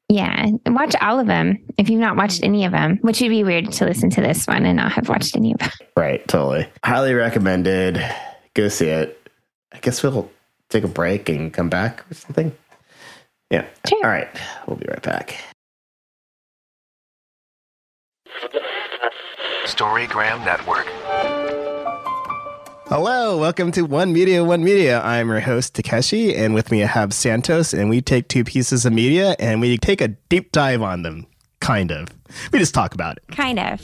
yeah. 0.09 0.47
Watch 0.65 0.95
all 1.01 1.19
of 1.19 1.27
them 1.27 1.57
if 1.77 1.89
you've 1.89 1.99
not 1.99 2.15
watched 2.15 2.41
any 2.43 2.65
of 2.65 2.71
them, 2.71 2.97
which 3.01 3.19
would 3.21 3.29
be 3.29 3.43
weird 3.43 3.71
to 3.73 3.85
listen 3.85 4.09
to 4.11 4.21
this 4.21 4.47
one 4.47 4.65
and 4.65 4.77
not 4.77 4.93
have 4.93 5.09
watched 5.09 5.35
any 5.35 5.51
of 5.53 5.59
them. 5.59 5.71
right, 5.97 6.25
totally, 6.27 6.67
highly 6.83 7.13
recommended. 7.13 8.03
Go 8.53 8.69
see 8.69 8.87
it. 8.87 9.19
I 9.73 9.79
guess 9.79 10.01
we'll 10.01 10.29
take 10.69 10.83
a 10.83 10.87
break 10.87 11.29
and 11.29 11.53
come 11.53 11.69
back 11.69 12.03
or 12.09 12.13
something. 12.13 12.55
Yeah. 13.49 13.65
Sure. 13.87 14.03
All 14.03 14.09
right. 14.09 14.29
We'll 14.67 14.77
be 14.77 14.85
right 14.87 15.01
back. 15.01 15.37
Storygram 19.65 20.43
Network. 20.45 20.87
Hello, 22.87 23.37
welcome 23.37 23.71
to 23.73 23.81
One 23.83 24.13
Media, 24.13 24.43
One 24.45 24.63
Media. 24.63 25.01
I'm 25.01 25.27
your 25.27 25.41
host, 25.41 25.73
Takeshi, 25.75 26.33
and 26.35 26.53
with 26.53 26.71
me 26.71 26.83
I 26.83 26.87
have 26.87 27.13
Santos, 27.13 27.73
and 27.73 27.89
we 27.89 27.99
take 27.99 28.29
two 28.29 28.45
pieces 28.45 28.85
of 28.85 28.93
media 28.93 29.35
and 29.39 29.59
we 29.59 29.77
take 29.77 29.99
a 29.99 30.07
deep 30.29 30.53
dive 30.53 30.81
on 30.81 31.01
them. 31.01 31.27
kind 31.59 31.91
of. 31.91 32.07
We 32.53 32.59
just 32.59 32.73
talk 32.73 32.93
about 32.93 33.17
it. 33.17 33.23
Kind 33.35 33.59
of. 33.59 33.81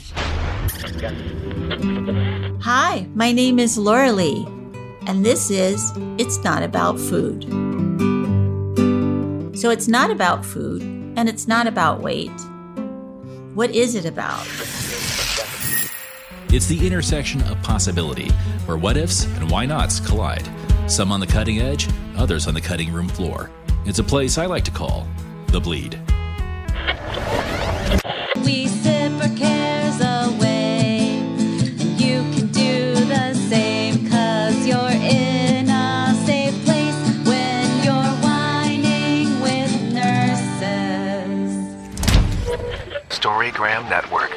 Hi, 2.62 3.06
my 3.14 3.30
name 3.32 3.58
is 3.58 3.76
Laura 3.76 4.12
Lee, 4.12 4.46
and 5.06 5.24
this 5.24 5.50
is 5.50 5.92
It's 6.18 6.42
Not 6.42 6.62
About 6.62 6.98
Food. 6.98 7.44
So 9.56 9.70
it's 9.70 9.88
not 9.88 10.10
about 10.10 10.44
food, 10.44 10.82
and 10.82 11.28
it's 11.28 11.46
not 11.46 11.66
about 11.66 12.00
weight. 12.00 12.32
What 13.54 13.70
is 13.70 13.94
it 13.94 14.04
about? 14.04 14.46
It's 16.52 16.66
the 16.66 16.86
intersection 16.86 17.42
of 17.42 17.62
possibility, 17.62 18.30
where 18.66 18.76
what 18.76 18.96
ifs 18.96 19.24
and 19.24 19.50
why 19.50 19.66
nots 19.66 20.00
collide. 20.00 20.48
Some 20.86 21.12
on 21.12 21.20
the 21.20 21.26
cutting 21.26 21.60
edge, 21.60 21.88
others 22.16 22.46
on 22.46 22.54
the 22.54 22.60
cutting 22.60 22.92
room 22.92 23.08
floor. 23.08 23.50
It's 23.84 23.98
a 23.98 24.04
place 24.04 24.38
I 24.38 24.46
like 24.46 24.64
to 24.64 24.70
call 24.70 25.06
the 25.48 25.60
bleed. 25.60 26.00
We 28.44 28.66
Storygram 43.64 43.88
Network. 43.88 44.30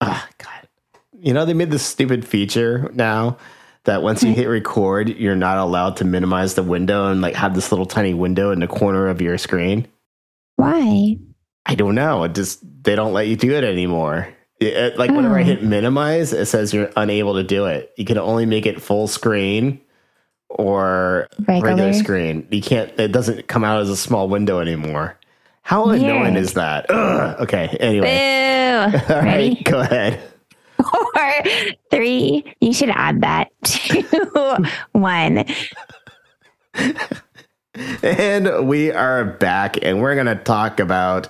Ah, 0.00 0.28
God. 0.38 0.68
You 1.18 1.32
know, 1.32 1.44
they 1.44 1.54
made 1.54 1.70
this 1.70 1.84
stupid 1.84 2.26
feature 2.26 2.90
now 2.94 3.38
that 3.84 4.02
once 4.02 4.22
you 4.22 4.32
hit 4.34 4.46
record, 4.46 5.08
you're 5.08 5.34
not 5.34 5.56
allowed 5.58 5.96
to 5.98 6.04
minimize 6.04 6.54
the 6.54 6.62
window 6.62 7.10
and 7.10 7.20
like 7.22 7.34
have 7.34 7.54
this 7.54 7.72
little 7.72 7.86
tiny 7.86 8.12
window 8.14 8.50
in 8.50 8.60
the 8.60 8.66
corner 8.66 9.08
of 9.08 9.20
your 9.22 9.38
screen. 9.38 9.86
Why? 10.56 11.16
I 11.66 11.74
don't 11.74 11.94
know. 11.94 12.24
It 12.24 12.34
just 12.34 12.60
they 12.82 12.94
don't 12.94 13.12
let 13.14 13.26
you 13.28 13.36
do 13.36 13.52
it 13.54 13.64
anymore. 13.64 14.28
It- 14.60 14.74
it- 14.74 14.98
like 14.98 15.10
whenever 15.10 15.38
I 15.38 15.42
Oh. 15.42 15.44
hit 15.44 15.62
minimize, 15.62 16.32
it 16.32 16.46
says 16.46 16.74
you're 16.74 16.90
unable 16.96 17.34
to 17.34 17.42
do 17.42 17.66
it. 17.66 17.92
You 17.96 18.04
can 18.04 18.18
only 18.18 18.44
make 18.44 18.66
it 18.66 18.82
full 18.82 19.06
screen 19.06 19.80
or 20.50 21.28
regular, 21.46 21.70
Regular. 21.76 21.92
screen. 21.94 22.46
You 22.50 22.60
can't. 22.60 22.90
It 22.98 23.12
doesn't 23.12 23.48
come 23.48 23.64
out 23.64 23.80
as 23.80 23.88
a 23.90 23.96
small 23.96 24.28
window 24.28 24.60
anymore. 24.60 25.16
How 25.68 25.90
annoying 25.90 26.22
Weird. 26.32 26.36
is 26.38 26.54
that? 26.54 26.86
Ugh. 26.88 27.40
Okay. 27.42 27.68
Anyway, 27.78 28.08
all 29.10 29.22
Ready? 29.22 29.48
right. 29.50 29.64
Go 29.64 29.80
ahead. 29.80 30.18
Four, 30.78 31.12
three. 31.90 32.54
You 32.62 32.72
should 32.72 32.88
add 32.88 33.20
that 33.20 33.50
Two, 33.64 34.02
one. 34.92 35.44
And 38.02 38.66
we 38.66 38.90
are 38.92 39.24
back, 39.26 39.76
and 39.82 40.00
we're 40.00 40.14
going 40.14 40.26
to 40.34 40.42
talk 40.42 40.80
about 40.80 41.28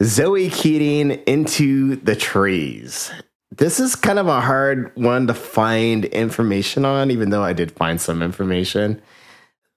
Zoe 0.00 0.48
Keating 0.50 1.10
into 1.26 1.96
the 1.96 2.14
trees. 2.14 3.10
This 3.50 3.80
is 3.80 3.96
kind 3.96 4.20
of 4.20 4.28
a 4.28 4.40
hard 4.40 4.92
one 4.94 5.26
to 5.26 5.34
find 5.34 6.04
information 6.04 6.84
on, 6.84 7.10
even 7.10 7.30
though 7.30 7.42
I 7.42 7.52
did 7.52 7.72
find 7.72 8.00
some 8.00 8.22
information. 8.22 9.02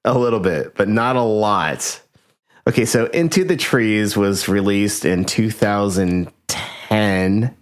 A 0.05 0.15
little 0.15 0.39
bit, 0.39 0.75
but 0.75 0.87
not 0.87 1.15
a 1.15 1.23
lot. 1.23 2.02
Okay, 2.65 2.85
so 2.85 3.07
Into 3.07 3.43
the 3.43 3.57
Trees 3.57 4.15
was 4.15 4.47
released 4.47 5.03
in 5.03 5.25
2010. 5.25 7.57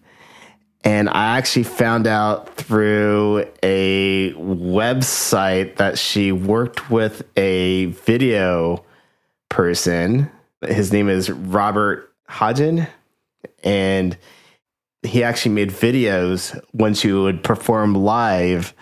And 0.84 1.10
I 1.10 1.38
actually 1.38 1.64
found 1.64 2.06
out 2.06 2.56
through 2.56 3.48
a 3.64 4.32
website 4.34 5.78
that 5.78 5.98
she 5.98 6.32
worked 6.32 6.92
with 6.92 7.24
a 7.36 7.86
video 7.86 8.86
person. 9.50 10.30
His 10.62 10.94
name 10.94 11.10
is 11.10 11.32
Robert 11.32 12.14
Hodgin. 12.28 12.86
And 13.64 14.16
he 15.02 15.24
actually 15.24 15.56
made 15.56 15.72
videos 15.72 16.60
when 16.74 16.94
she 16.94 17.12
would 17.12 17.44
perform 17.44 17.96
live 17.96 18.76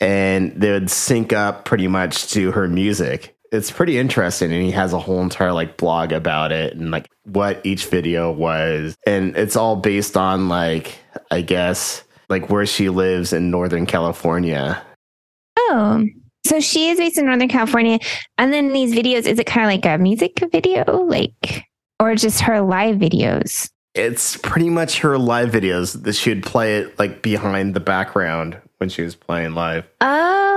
and 0.00 0.58
they 0.58 0.72
would 0.72 0.90
sync 0.90 1.34
up 1.34 1.66
pretty 1.66 1.86
much 1.86 2.28
to 2.28 2.52
her 2.52 2.66
music. 2.66 3.36
It's 3.52 3.70
pretty 3.70 3.98
interesting, 3.98 4.52
and 4.52 4.62
he 4.62 4.70
has 4.70 4.92
a 4.92 4.98
whole 4.98 5.20
entire 5.20 5.52
like 5.52 5.76
blog 5.76 6.12
about 6.12 6.52
it 6.52 6.74
and 6.74 6.90
like 6.90 7.08
what 7.24 7.60
each 7.64 7.86
video 7.86 8.30
was, 8.30 8.96
and 9.06 9.36
it's 9.36 9.56
all 9.56 9.76
based 9.76 10.16
on 10.16 10.48
like 10.48 10.98
I 11.30 11.42
guess 11.42 12.04
like 12.28 12.48
where 12.48 12.66
she 12.66 12.88
lives 12.88 13.32
in 13.32 13.50
Northern 13.50 13.86
California. 13.86 14.80
Oh, 15.58 16.04
so 16.46 16.60
she 16.60 16.88
is 16.88 16.98
based 16.98 17.18
in 17.18 17.26
Northern 17.26 17.48
California. 17.48 17.98
And 18.38 18.52
then 18.52 18.72
these 18.72 18.94
videos, 18.94 19.26
is 19.26 19.38
it 19.38 19.46
kind 19.46 19.66
of 19.66 19.70
like 19.70 19.84
a 19.84 20.02
music 20.02 20.40
video? 20.50 20.84
Like, 21.02 21.64
or 21.98 22.14
just 22.14 22.40
her 22.40 22.60
live 22.60 22.96
videos? 22.96 23.68
It's 23.94 24.36
pretty 24.36 24.70
much 24.70 25.00
her 25.00 25.18
live 25.18 25.50
videos 25.50 26.02
that 26.04 26.14
she 26.14 26.30
would 26.30 26.44
play 26.44 26.78
it 26.78 26.98
like 26.98 27.22
behind 27.22 27.74
the 27.74 27.80
background 27.80 28.56
when 28.78 28.88
she 28.88 29.02
was 29.02 29.14
playing 29.14 29.54
live. 29.54 29.84
Oh, 30.00 30.49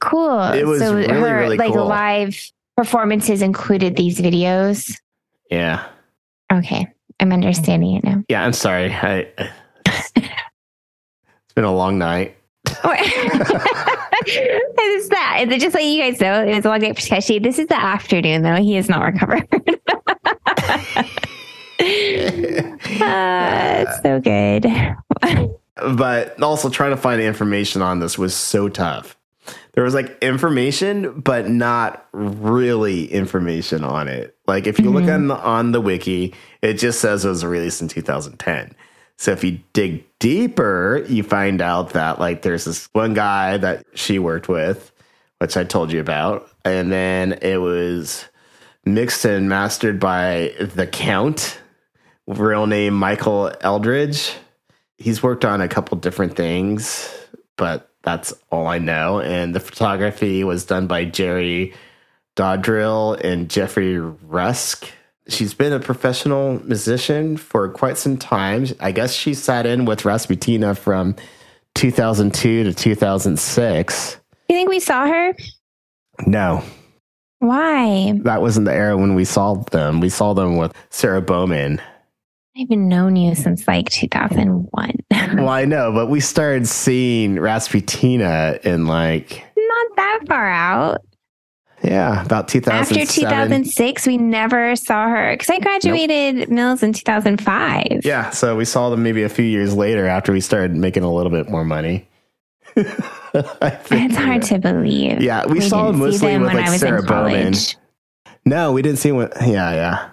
cool. 0.00 0.40
It 0.52 0.64
was 0.66 0.80
so 0.80 0.94
really, 0.94 1.12
her 1.12 1.38
really 1.40 1.56
like 1.56 1.72
cool. 1.72 1.86
live 1.86 2.36
performances 2.76 3.40
included 3.42 3.96
these 3.96 4.18
videos. 4.20 4.94
Yeah, 5.50 5.84
Okay. 6.52 6.86
I'm 7.20 7.32
understanding 7.32 7.96
it 7.96 8.04
now. 8.04 8.22
yeah. 8.28 8.44
I'm 8.44 8.52
sorry. 8.54 8.92
I, 8.92 9.26
it's 9.86 10.12
been 11.54 11.64
a 11.64 11.74
long 11.74 11.98
night. 11.98 12.36
it's 12.66 12.76
that. 15.10 15.36
It's 15.40 15.62
just 15.62 15.74
like 15.74 15.84
you 15.84 16.00
guys 16.00 16.20
know, 16.20 16.42
it 16.44 16.54
was 16.56 16.64
a 16.64 16.68
long 16.68 16.80
night 16.80 16.94
for 16.94 17.00
Sketchy. 17.02 17.38
This 17.38 17.58
is 17.58 17.66
the 17.66 17.78
afternoon, 17.78 18.42
though. 18.42 18.56
He 18.56 18.76
is 18.76 18.88
not 18.88 19.02
recovered. 19.02 19.46
uh, 19.52 19.56
it's 21.78 24.02
so 24.02 24.20
good. 24.20 24.66
but 25.96 26.40
also 26.42 26.68
trying 26.70 26.90
to 26.90 26.96
find 26.96 27.20
information 27.20 27.82
on 27.82 28.00
this 28.00 28.18
was 28.18 28.34
so 28.34 28.68
tough. 28.68 29.16
There 29.72 29.84
was 29.84 29.94
like 29.94 30.18
information, 30.22 31.20
but 31.20 31.48
not 31.48 32.06
really 32.12 33.10
information 33.10 33.84
on 33.84 34.08
it. 34.08 34.36
Like 34.46 34.66
if 34.66 34.78
you 34.78 34.90
look 34.90 35.04
mm-hmm. 35.04 35.12
on 35.12 35.28
the, 35.28 35.36
on 35.36 35.72
the 35.72 35.80
wiki, 35.80 36.34
it 36.60 36.74
just 36.74 37.00
says 37.00 37.24
it 37.24 37.28
was 37.28 37.44
released 37.44 37.80
in 37.80 37.88
2010. 37.88 38.74
So 39.16 39.32
if 39.32 39.44
you 39.44 39.60
dig 39.72 40.04
deeper, 40.18 41.04
you 41.08 41.22
find 41.22 41.60
out 41.60 41.90
that 41.90 42.18
like 42.18 42.42
there's 42.42 42.64
this 42.64 42.88
one 42.92 43.14
guy 43.14 43.58
that 43.58 43.84
she 43.94 44.18
worked 44.18 44.48
with, 44.48 44.92
which 45.38 45.56
I 45.56 45.64
told 45.64 45.92
you 45.92 46.00
about, 46.00 46.50
and 46.64 46.90
then 46.90 47.34
it 47.42 47.58
was 47.58 48.24
mixed 48.84 49.24
and 49.24 49.48
mastered 49.48 50.00
by 50.00 50.54
the 50.58 50.86
Count, 50.86 51.60
real 52.26 52.66
name 52.66 52.94
Michael 52.94 53.52
Eldridge 53.60 54.32
he's 55.00 55.22
worked 55.22 55.44
on 55.44 55.60
a 55.60 55.68
couple 55.68 55.98
different 55.98 56.36
things, 56.36 57.12
but 57.56 57.89
that's 58.02 58.32
all 58.50 58.66
I 58.66 58.78
know. 58.78 59.20
And 59.20 59.54
the 59.54 59.60
photography 59.60 60.42
was 60.44 60.64
done 60.64 60.86
by 60.86 61.04
Jerry 61.04 61.74
Dodrill 62.36 63.20
and 63.22 63.50
Jeffrey 63.50 63.98
Rusk. 63.98 64.88
She's 65.28 65.54
been 65.54 65.72
a 65.72 65.80
professional 65.80 66.60
musician 66.64 67.36
for 67.36 67.68
quite 67.68 67.98
some 67.98 68.16
time. 68.16 68.66
I 68.80 68.90
guess 68.92 69.12
she 69.12 69.34
sat 69.34 69.66
in 69.66 69.84
with 69.84 70.00
Rasputina 70.04 70.74
from 70.76 71.14
2002 71.74 72.64
to 72.64 72.74
2006. 72.74 74.16
You 74.48 74.56
think 74.56 74.68
we 74.70 74.80
saw 74.80 75.06
her? 75.06 75.34
No, 76.26 76.62
Why? 77.38 78.12
that 78.24 78.42
wasn't 78.42 78.66
the 78.66 78.74
era 78.74 78.96
when 78.96 79.14
we 79.14 79.24
saw 79.24 79.54
them. 79.54 80.00
We 80.00 80.08
saw 80.10 80.34
them 80.34 80.56
with 80.56 80.74
Sarah 80.90 81.22
Bowman. 81.22 81.80
I've 82.58 82.68
been 82.68 82.88
known 82.88 83.16
you 83.16 83.34
since 83.34 83.66
like 83.68 83.88
2001. 83.90 84.92
Well, 85.10 85.48
I 85.48 85.64
know, 85.64 85.92
but 85.92 86.08
we 86.08 86.20
started 86.20 86.66
seeing 86.66 87.36
Rasputina 87.36 88.58
in 88.64 88.86
like, 88.86 89.44
Not 89.56 89.96
that 89.96 90.20
far 90.26 90.48
out. 90.50 91.00
yeah, 91.82 92.24
about 92.24 92.48
2007. 92.48 93.02
After 93.02 93.12
2006, 93.12 94.06
we 94.06 94.18
never 94.18 94.74
saw 94.76 95.08
her 95.08 95.32
because 95.34 95.48
I 95.48 95.60
graduated 95.60 96.50
Mills 96.50 96.82
in 96.82 96.92
2005. 96.92 98.00
Yeah, 98.04 98.30
so 98.30 98.56
we 98.56 98.64
saw 98.64 98.90
them 98.90 99.02
maybe 99.02 99.22
a 99.22 99.28
few 99.28 99.44
years 99.44 99.74
later 99.74 100.06
after 100.06 100.32
we 100.32 100.40
started 100.40 100.74
making 100.76 101.04
a 101.04 101.12
little 101.12 101.30
bit 101.32 101.48
more 101.48 101.64
money. 101.64 102.08
It's 103.32 104.16
hard 104.16 104.42
to 104.42 104.58
believe. 104.58 105.22
Yeah, 105.22 105.46
we 105.46 105.60
saw 105.60 105.86
them 105.86 106.00
mostly 106.00 106.32
them 106.32 106.42
with, 106.42 106.48
when 106.48 106.56
like, 106.56 106.66
I 106.66 106.70
was 106.72 106.80
Sarah 106.80 107.00
in 107.00 107.06
Bowman. 107.06 107.52
college. 107.52 107.76
No, 108.44 108.72
we 108.72 108.82
didn't 108.82 108.98
see 108.98 109.12
what. 109.12 109.32
Yeah, 109.40 109.72
yeah. 109.72 110.10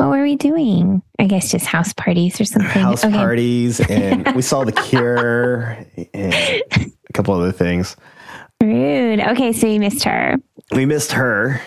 What 0.00 0.08
were 0.16 0.22
we 0.22 0.36
doing? 0.36 1.02
I 1.18 1.26
guess 1.26 1.50
just 1.50 1.66
house 1.66 1.92
parties 1.92 2.40
or 2.40 2.44
something. 2.46 2.70
House 2.70 3.04
Okay. 3.04 3.14
parties, 3.14 3.80
and 3.80 4.26
we 4.34 4.40
saw 4.42 4.64
The 4.64 4.72
Cure 4.72 5.84
and 6.14 6.34
a 6.34 7.12
couple 7.12 7.34
other 7.34 7.52
things. 7.52 7.96
Rude. 8.62 9.20
Okay, 9.20 9.52
so 9.52 9.66
you 9.66 9.78
missed 9.78 10.04
her. 10.04 10.36
We 10.72 10.86
missed 10.86 11.12
her. 11.12 11.60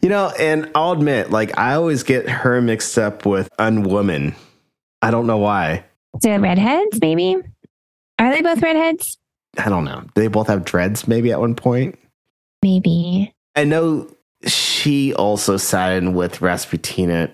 You 0.00 0.08
know, 0.08 0.32
and 0.38 0.70
I'll 0.74 0.92
admit, 0.92 1.30
like, 1.30 1.58
I 1.58 1.74
always 1.74 2.02
get 2.04 2.28
her 2.28 2.60
mixed 2.60 2.96
up 2.98 3.26
with 3.26 3.48
Unwoman. 3.58 4.34
I 5.02 5.10
don't 5.10 5.26
know 5.26 5.38
why. 5.38 5.84
So 6.22 6.36
redheads, 6.36 7.00
maybe? 7.00 7.38
Are 8.20 8.30
they 8.32 8.40
both 8.42 8.62
redheads? 8.62 9.18
I 9.58 9.68
don't 9.68 9.84
know. 9.84 10.00
Do 10.14 10.20
they 10.20 10.28
both 10.28 10.46
have 10.46 10.64
dreads, 10.64 11.08
maybe 11.08 11.32
at 11.32 11.40
one 11.40 11.54
point. 11.56 11.98
Maybe. 12.62 13.34
I 13.56 13.64
know 13.64 14.08
she 14.46 15.14
also 15.14 15.56
sat 15.56 15.92
in 15.92 16.14
with 16.14 16.38
Rasputina 16.40 17.30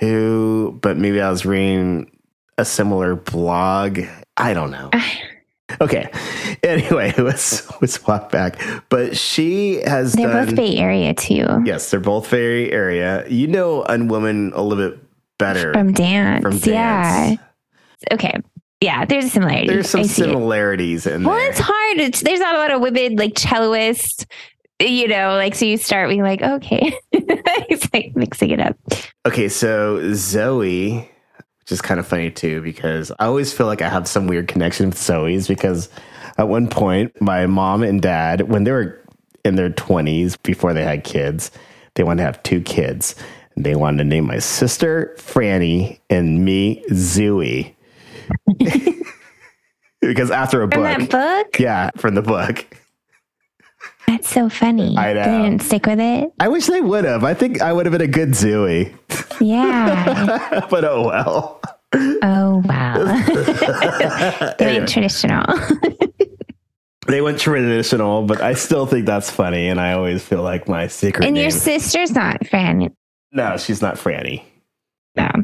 too, 0.00 0.78
but 0.82 0.96
maybe 0.96 1.20
I 1.20 1.30
was 1.30 1.44
reading 1.46 2.10
a 2.56 2.64
similar 2.64 3.14
blog. 3.14 4.00
I 4.36 4.54
don't 4.54 4.70
know. 4.70 4.90
Okay. 5.82 6.10
Anyway, 6.62 7.12
let's 7.18 7.70
let's 7.82 8.04
walk 8.06 8.32
back. 8.32 8.58
But 8.88 9.18
she 9.18 9.82
has 9.82 10.14
They're 10.14 10.26
done. 10.26 10.46
both 10.46 10.56
Bay 10.56 10.76
Area 10.78 11.12
too. 11.12 11.44
yes, 11.66 11.90
they're 11.90 12.00
both 12.00 12.30
Bay 12.30 12.70
area. 12.72 13.28
You 13.28 13.48
know, 13.48 13.84
Unwoman 13.86 14.52
a 14.54 14.62
little 14.62 14.88
bit 14.90 14.98
better 15.38 15.74
From 15.74 15.92
dance. 15.92 16.42
from 16.42 16.52
dance. 16.58 17.38
Yeah. 18.08 18.14
Okay. 18.14 18.40
Yeah, 18.80 19.04
there's 19.04 19.26
a 19.26 19.28
similarity. 19.28 19.66
There's 19.68 19.90
some 19.90 20.04
see 20.04 20.22
it. 20.22 20.24
similarities 20.28 21.06
in 21.06 21.22
Well, 21.24 21.36
there. 21.36 21.50
it's 21.50 21.60
hard. 21.60 21.98
It's, 21.98 22.22
there's 22.22 22.40
not 22.40 22.54
a 22.54 22.58
lot 22.58 22.70
of 22.70 22.80
women 22.80 23.16
like 23.16 23.34
celloists, 23.34 24.24
you 24.80 25.08
know, 25.08 25.34
like 25.34 25.54
so 25.54 25.64
you 25.64 25.76
start 25.76 26.08
being 26.08 26.22
like, 26.22 26.42
okay. 26.42 26.98
it's 27.12 27.92
like 27.92 28.14
mixing 28.16 28.50
it 28.50 28.60
up. 28.60 28.76
Okay, 29.26 29.48
so 29.48 30.12
Zoe, 30.14 30.98
which 30.98 31.72
is 31.72 31.80
kind 31.80 31.98
of 31.98 32.06
funny 32.06 32.30
too, 32.30 32.62
because 32.62 33.10
I 33.18 33.26
always 33.26 33.52
feel 33.52 33.66
like 33.66 33.82
I 33.82 33.88
have 33.88 34.06
some 34.06 34.26
weird 34.26 34.48
connection 34.48 34.86
with 34.86 34.98
Zoe's 34.98 35.48
because 35.48 35.88
at 36.38 36.48
one 36.48 36.68
point, 36.68 37.20
my 37.20 37.46
mom 37.46 37.82
and 37.82 38.00
dad, 38.00 38.48
when 38.48 38.64
they 38.64 38.70
were 38.70 39.02
in 39.44 39.56
their 39.56 39.70
20s 39.70 40.40
before 40.42 40.72
they 40.72 40.84
had 40.84 41.04
kids, 41.04 41.50
they 41.94 42.04
wanted 42.04 42.18
to 42.18 42.26
have 42.26 42.42
two 42.44 42.60
kids. 42.60 43.16
And 43.56 43.66
they 43.66 43.74
wanted 43.74 43.98
to 43.98 44.04
name 44.04 44.26
my 44.26 44.38
sister 44.38 45.14
Franny 45.18 45.98
and 46.08 46.44
me 46.44 46.84
Zoe. 46.94 47.76
because 50.00 50.30
after 50.30 50.62
a 50.62 50.68
book. 50.68 51.10
book? 51.10 51.58
Yeah, 51.58 51.90
from 51.96 52.14
the 52.14 52.22
book. 52.22 52.64
That's 54.18 54.30
so 54.34 54.48
funny. 54.48 54.96
I 54.96 55.12
know. 55.12 55.22
They 55.24 55.42
didn't 55.48 55.62
stick 55.62 55.86
with 55.86 56.00
it. 56.00 56.32
I 56.40 56.48
wish 56.48 56.66
they 56.66 56.80
would 56.80 57.04
have. 57.04 57.22
I 57.24 57.34
think 57.34 57.62
I 57.62 57.72
would 57.72 57.86
have 57.86 57.92
been 57.92 58.00
a 58.02 58.06
good 58.06 58.34
Zoe. 58.34 58.94
Yeah. 59.40 60.66
but 60.70 60.84
oh 60.84 61.02
well. 61.06 61.60
oh 62.22 62.62
wow. 62.64 63.04
they 64.58 64.64
Anyway. 64.66 64.78
went 64.78 64.88
traditional. 64.88 65.44
They 67.06 67.22
went 67.22 67.38
traditional, 67.40 68.24
but 68.26 68.42
I 68.42 68.52
still 68.52 68.84
think 68.84 69.06
that's 69.06 69.30
funny, 69.30 69.68
and 69.70 69.80
I 69.80 69.94
always 69.94 70.22
feel 70.22 70.42
like 70.42 70.68
my 70.68 70.88
secret 70.88 71.24
and 71.24 71.36
name. 71.36 71.40
your 71.44 71.50
sister's 71.50 72.10
not 72.10 72.46
Fran. 72.46 72.94
no, 73.32 73.56
she's 73.56 73.80
not 73.80 73.94
Franny. 73.94 74.42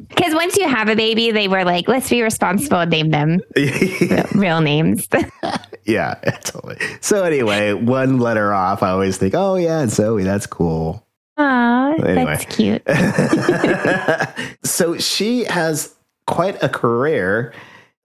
Because 0.09 0.35
once 0.35 0.57
you 0.57 0.69
have 0.69 0.89
a 0.89 0.97
baby, 0.97 1.31
they 1.31 1.49
were 1.49 1.65
like, 1.65 1.89
let's 1.89 2.09
be 2.09 2.23
responsible 2.23 2.79
and 2.81 2.91
name 2.91 3.11
them 3.11 3.41
real, 3.57 4.25
real 4.35 4.61
names. 4.61 5.09
yeah, 5.85 6.15
totally. 6.45 6.77
So 7.01 7.25
anyway, 7.25 7.73
one 7.73 8.19
letter 8.19 8.53
off. 8.53 8.83
I 8.83 8.91
always 8.91 9.17
think, 9.17 9.35
oh 9.35 9.57
yeah, 9.57 9.87
Zoe, 9.87 10.23
that's 10.25 10.47
cool. 10.47 11.07
Aw, 11.37 11.93
Anyway. 11.95 12.25
that's 12.25 12.45
cute. 12.55 12.83
so 14.65 14.97
she 14.99 15.45
has 15.45 15.95
quite 16.27 16.63
a 16.63 16.69
career. 16.69 17.53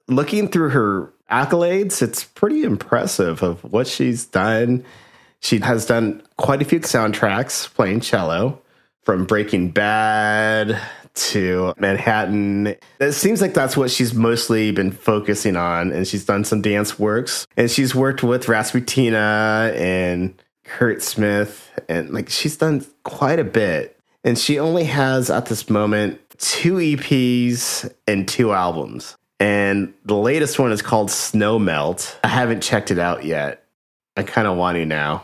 Looking 0.08 0.48
through 0.48 0.70
her 0.70 1.14
accolades, 1.32 2.02
it's 2.02 2.24
pretty 2.24 2.64
impressive 2.64 3.44
of 3.44 3.64
what 3.72 3.86
she's 3.88 4.26
done. 4.26 4.84
She 5.42 5.60
has 5.60 5.86
done 5.86 6.24
quite 6.38 6.62
a 6.62 6.66
few 6.66 6.80
soundtracks 6.80 7.72
playing 7.74 8.00
cello, 8.02 8.60
from 9.04 9.26
Breaking 9.26 9.70
Bad 9.72 10.80
to 11.30 11.74
Manhattan. 11.78 12.76
It 13.00 13.12
seems 13.14 13.42
like 13.42 13.54
that's 13.54 13.76
what 13.76 13.92
she's 13.92 14.14
mostly 14.14 14.72
been 14.72 14.92
focusing 14.92 15.56
on, 15.56 15.92
and 15.92 16.08
she's 16.08 16.26
done 16.26 16.44
some 16.44 16.62
dance 16.62 16.98
works, 16.98 17.48
and 17.58 17.70
she's 17.70 17.94
worked 17.94 18.24
with 18.24 18.46
Rasputina 18.46 19.74
and 19.76 20.42
Curt 20.64 21.02
Smith, 21.02 21.70
and 21.88 22.12
like 22.12 22.30
she's 22.30 22.58
done 22.58 22.86
quite 23.04 23.40
a 23.40 23.44
bit. 23.44 23.96
And 24.24 24.38
she 24.38 24.60
only 24.60 24.84
has 24.84 25.30
at 25.30 25.46
this 25.46 25.70
moment 25.70 26.20
two 26.40 26.76
EPs 26.76 27.92
and 28.08 28.28
two 28.28 28.52
albums. 28.54 29.16
And 29.40 29.94
the 30.04 30.16
latest 30.16 30.60
one 30.60 30.72
is 30.72 30.82
called 30.82 31.10
Snow 31.10 31.58
Melt. 31.58 32.20
I 32.24 32.28
haven't 32.28 32.62
checked 32.62 32.92
it 32.92 33.00
out 33.00 33.24
yet. 33.24 33.64
I 34.18 34.24
kind 34.24 34.48
of 34.48 34.58
want 34.58 34.76
to 34.76 34.86
now. 34.86 35.24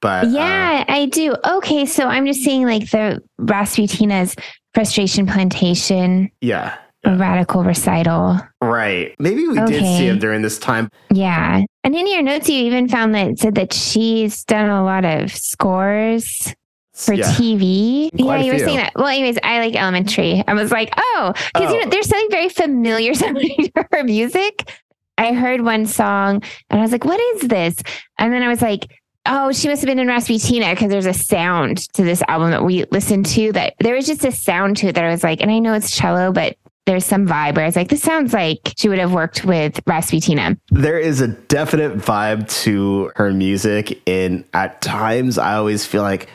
But 0.00 0.26
uh, 0.26 0.30
Yeah, 0.30 0.84
I 0.88 1.06
do. 1.06 1.34
Okay, 1.44 1.84
so 1.84 2.06
I'm 2.06 2.24
just 2.24 2.40
seeing 2.40 2.64
like 2.64 2.90
the 2.90 3.22
Rasputina's 3.40 4.36
Frustration 4.74 5.26
Plantation, 5.26 6.30
yeah, 6.40 6.76
a 7.04 7.16
radical 7.16 7.64
recital. 7.64 8.38
right. 8.60 9.14
Maybe 9.18 9.46
we 9.48 9.54
did 9.66 9.82
see 9.82 10.06
him 10.08 10.18
during 10.18 10.42
this 10.42 10.58
time. 10.58 10.90
Yeah. 11.12 11.62
And 11.84 11.94
in 11.94 12.06
your 12.06 12.22
notes, 12.22 12.48
you 12.48 12.56
even 12.64 12.88
found 12.88 13.14
that 13.14 13.28
it 13.28 13.38
said 13.38 13.54
that 13.54 13.72
she's 13.72 14.44
done 14.44 14.68
a 14.68 14.84
lot 14.84 15.04
of 15.04 15.30
scores 15.32 16.54
for 16.94 17.14
yeah. 17.14 17.24
TV. 17.32 18.10
Quite 18.10 18.40
yeah, 18.40 18.44
you 18.44 18.52
were 18.52 18.58
saying 18.58 18.76
that. 18.78 18.92
Well, 18.96 19.06
anyways, 19.06 19.38
I 19.42 19.60
like 19.60 19.74
Elementary. 19.76 20.42
I 20.46 20.54
was 20.54 20.70
like, 20.72 20.92
oh, 20.96 21.32
because 21.54 21.72
you 21.72 21.80
Oh. 21.80 21.84
know, 21.84 21.90
there's 21.90 22.08
something 22.08 22.30
very 22.30 22.48
familiar 22.48 23.14
to 23.14 23.72
her 23.92 24.04
music. 24.04 24.70
I 25.16 25.32
heard 25.32 25.62
one 25.62 25.86
song 25.86 26.42
and 26.70 26.78
I 26.78 26.82
was 26.82 26.92
like, 26.92 27.04
what 27.04 27.20
is 27.34 27.48
this? 27.48 27.76
And 28.18 28.32
then 28.32 28.42
I 28.42 28.48
was 28.48 28.60
like, 28.62 28.86
oh, 29.28 29.52
she 29.52 29.68
must 29.68 29.82
have 29.82 29.86
been 29.86 29.98
in 29.98 30.08
Rasputina 30.08 30.70
because 30.70 30.90
there's 30.90 31.06
a 31.06 31.14
sound 31.14 31.92
to 31.92 32.02
this 32.02 32.22
album 32.26 32.50
that 32.50 32.64
we 32.64 32.84
listened 32.90 33.26
to 33.26 33.52
that 33.52 33.74
there 33.78 33.94
was 33.94 34.06
just 34.06 34.24
a 34.24 34.32
sound 34.32 34.78
to 34.78 34.88
it 34.88 34.94
that 34.94 35.04
I 35.04 35.10
was 35.10 35.22
like, 35.22 35.40
and 35.40 35.50
I 35.50 35.58
know 35.58 35.74
it's 35.74 35.94
cello, 35.94 36.32
but 36.32 36.56
there's 36.86 37.04
some 37.04 37.26
vibe 37.26 37.56
where 37.56 37.64
I 37.64 37.68
was 37.68 37.76
like, 37.76 37.90
this 37.90 38.02
sounds 38.02 38.32
like 38.32 38.72
she 38.78 38.88
would 38.88 38.98
have 38.98 39.12
worked 39.12 39.44
with 39.44 39.84
Rasputina. 39.84 40.58
There 40.70 40.98
is 40.98 41.20
a 41.20 41.28
definite 41.28 41.98
vibe 41.98 42.48
to 42.62 43.12
her 43.16 43.30
music. 43.30 44.00
And 44.08 44.44
at 44.54 44.80
times, 44.80 45.36
I 45.36 45.56
always 45.56 45.84
feel 45.84 46.00
like, 46.00 46.30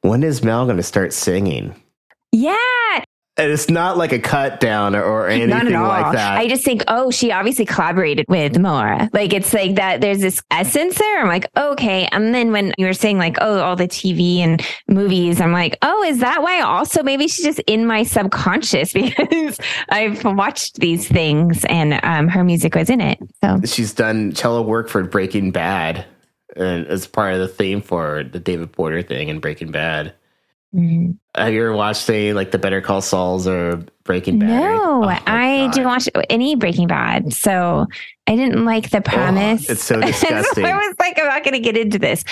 when 0.00 0.24
is 0.24 0.42
Mel 0.42 0.64
going 0.64 0.76
to 0.76 0.82
start 0.82 1.12
singing? 1.12 1.80
Yeah, 2.32 3.04
And 3.38 3.50
it's 3.50 3.70
not 3.70 3.96
like 3.96 4.12
a 4.12 4.18
cut 4.18 4.60
down 4.60 4.94
or, 4.94 5.02
or 5.02 5.28
anything 5.28 5.48
not 5.48 5.66
at 5.66 5.74
all. 5.74 5.88
like 5.88 6.12
that. 6.14 6.36
I 6.36 6.48
just 6.48 6.64
think, 6.64 6.84
oh, 6.88 7.10
she 7.10 7.32
obviously 7.32 7.64
collaborated 7.64 8.26
with 8.28 8.52
Melora. 8.54 9.08
Like 9.14 9.32
it's 9.32 9.54
like 9.54 9.76
that. 9.76 10.02
There's 10.02 10.20
this 10.20 10.42
essence 10.50 10.98
there. 10.98 11.22
I'm 11.22 11.28
like, 11.28 11.46
okay. 11.56 12.06
And 12.12 12.34
then 12.34 12.52
when 12.52 12.74
you 12.76 12.84
were 12.84 12.92
saying 12.92 13.16
like, 13.16 13.38
oh, 13.40 13.60
all 13.60 13.74
the 13.74 13.88
TV 13.88 14.38
and 14.38 14.62
movies, 14.86 15.40
I'm 15.40 15.52
like, 15.52 15.78
oh, 15.80 16.02
is 16.02 16.18
that 16.18 16.42
why? 16.42 16.60
Also, 16.60 17.02
maybe 17.02 17.26
she's 17.26 17.44
just 17.44 17.60
in 17.60 17.86
my 17.86 18.02
subconscious 18.02 18.92
because 18.92 19.58
I've 19.88 20.22
watched 20.24 20.76
these 20.80 21.08
things 21.08 21.64
and 21.64 22.00
um, 22.02 22.28
her 22.28 22.44
music 22.44 22.74
was 22.74 22.90
in 22.90 23.00
it. 23.00 23.18
So 23.42 23.60
She's 23.64 23.94
done 23.94 24.32
cello 24.32 24.60
work 24.60 24.90
for 24.90 25.02
Breaking 25.04 25.52
Bad. 25.52 26.04
And 26.54 26.86
as 26.86 27.06
part 27.06 27.32
of 27.32 27.40
the 27.40 27.48
theme 27.48 27.80
for 27.80 28.24
the 28.24 28.38
David 28.38 28.72
Porter 28.72 29.00
thing 29.00 29.30
in 29.30 29.40
Breaking 29.40 29.70
Bad. 29.70 30.12
Mm. 30.74 31.16
Have 31.34 31.54
you 31.54 31.62
ever 31.62 31.72
watched 31.74 32.10
any 32.10 32.34
like 32.34 32.50
the 32.50 32.58
Better 32.58 32.82
Call 32.82 33.00
Sauls 33.00 33.46
or 33.48 33.82
Breaking 34.04 34.38
Bad? 34.38 34.48
no, 34.48 35.04
Oh 35.04 35.08
I 35.08 35.64
God. 35.66 35.72
didn't 35.72 35.86
watch 35.86 36.08
any 36.28 36.56
Breaking 36.56 36.86
Bad, 36.88 37.32
so 37.32 37.86
I 38.26 38.36
didn't 38.36 38.66
like 38.66 38.90
the 38.90 39.00
premise. 39.00 39.70
it's 39.70 39.82
so 39.82 39.98
disgusting. 40.00 40.64
I 40.66 40.74
was 40.76 40.94
like, 41.00 41.18
I'm 41.18 41.24
not 41.26 41.42
going 41.42 41.54
to 41.54 41.60
get 41.60 41.76
into 41.78 41.98
this. 41.98 42.22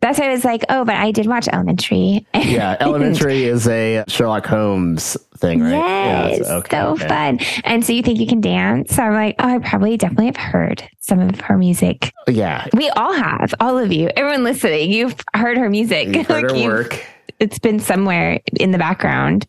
That's 0.00 0.18
why 0.18 0.28
I 0.28 0.32
was 0.32 0.44
like, 0.44 0.64
oh, 0.70 0.86
but 0.86 0.94
I 0.94 1.10
did 1.10 1.26
watch 1.26 1.48
Elementary. 1.52 2.26
Yeah, 2.34 2.76
Elementary 2.80 3.44
is 3.44 3.68
a 3.68 4.04
Sherlock 4.08 4.46
Holmes 4.46 5.18
thing, 5.36 5.60
right? 5.60 5.72
Yes, 5.72 6.40
it's- 6.40 6.48
so 6.70 6.92
okay. 6.94 7.08
fun. 7.08 7.38
And 7.64 7.84
so 7.84 7.92
you 7.92 8.02
think 8.02 8.18
you 8.18 8.26
can 8.26 8.40
dance? 8.40 8.94
So 8.96 9.02
I'm 9.02 9.12
like, 9.12 9.34
oh, 9.38 9.48
I 9.48 9.58
probably 9.58 9.98
definitely 9.98 10.26
have 10.26 10.36
heard 10.38 10.82
some 11.00 11.20
of 11.20 11.40
her 11.42 11.58
music. 11.58 12.10
Yeah, 12.26 12.66
We 12.72 12.88
all 12.90 13.12
have, 13.12 13.52
all 13.60 13.76
of 13.78 13.92
you, 13.92 14.08
everyone 14.16 14.44
listening. 14.44 14.90
You've 14.92 15.14
heard 15.34 15.58
her 15.58 15.68
music. 15.68 16.08
you've 16.16 16.26
heard 16.26 16.50
Like, 16.50 16.58
her 16.62 16.66
work. 16.66 17.04
It's 17.40 17.58
been 17.58 17.80
somewhere 17.80 18.40
in 18.58 18.70
the 18.70 18.78
background. 18.78 19.46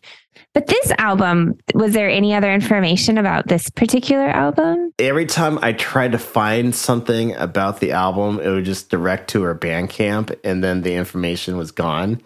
But 0.54 0.66
this 0.66 0.92
album, 0.98 1.58
was 1.74 1.92
there 1.92 2.08
any 2.08 2.34
other 2.34 2.52
information 2.52 3.18
about 3.18 3.48
this 3.48 3.70
particular 3.70 4.28
album? 4.28 4.92
Every 4.98 5.26
time 5.26 5.58
I 5.62 5.72
tried 5.72 6.12
to 6.12 6.18
find 6.18 6.74
something 6.74 7.34
about 7.36 7.80
the 7.80 7.92
album, 7.92 8.40
it 8.40 8.48
would 8.48 8.64
just 8.64 8.90
direct 8.90 9.30
to 9.30 9.42
her 9.42 9.54
Bandcamp, 9.54 10.36
and 10.42 10.64
then 10.64 10.82
the 10.82 10.94
information 10.94 11.56
was 11.56 11.70
gone. 11.70 12.20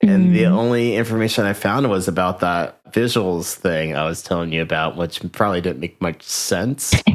And 0.00 0.34
the 0.34 0.42
mm-hmm. 0.42 0.54
only 0.54 0.96
information 0.96 1.44
I 1.44 1.52
found 1.52 1.88
was 1.88 2.08
about 2.08 2.40
that 2.40 2.82
visuals 2.92 3.54
thing 3.54 3.96
I 3.96 4.04
was 4.04 4.22
telling 4.22 4.52
you 4.52 4.60
about, 4.60 4.96
which 4.96 5.20
probably 5.32 5.60
didn't 5.60 5.80
make 5.80 6.00
much 6.00 6.22
sense. 6.22 6.94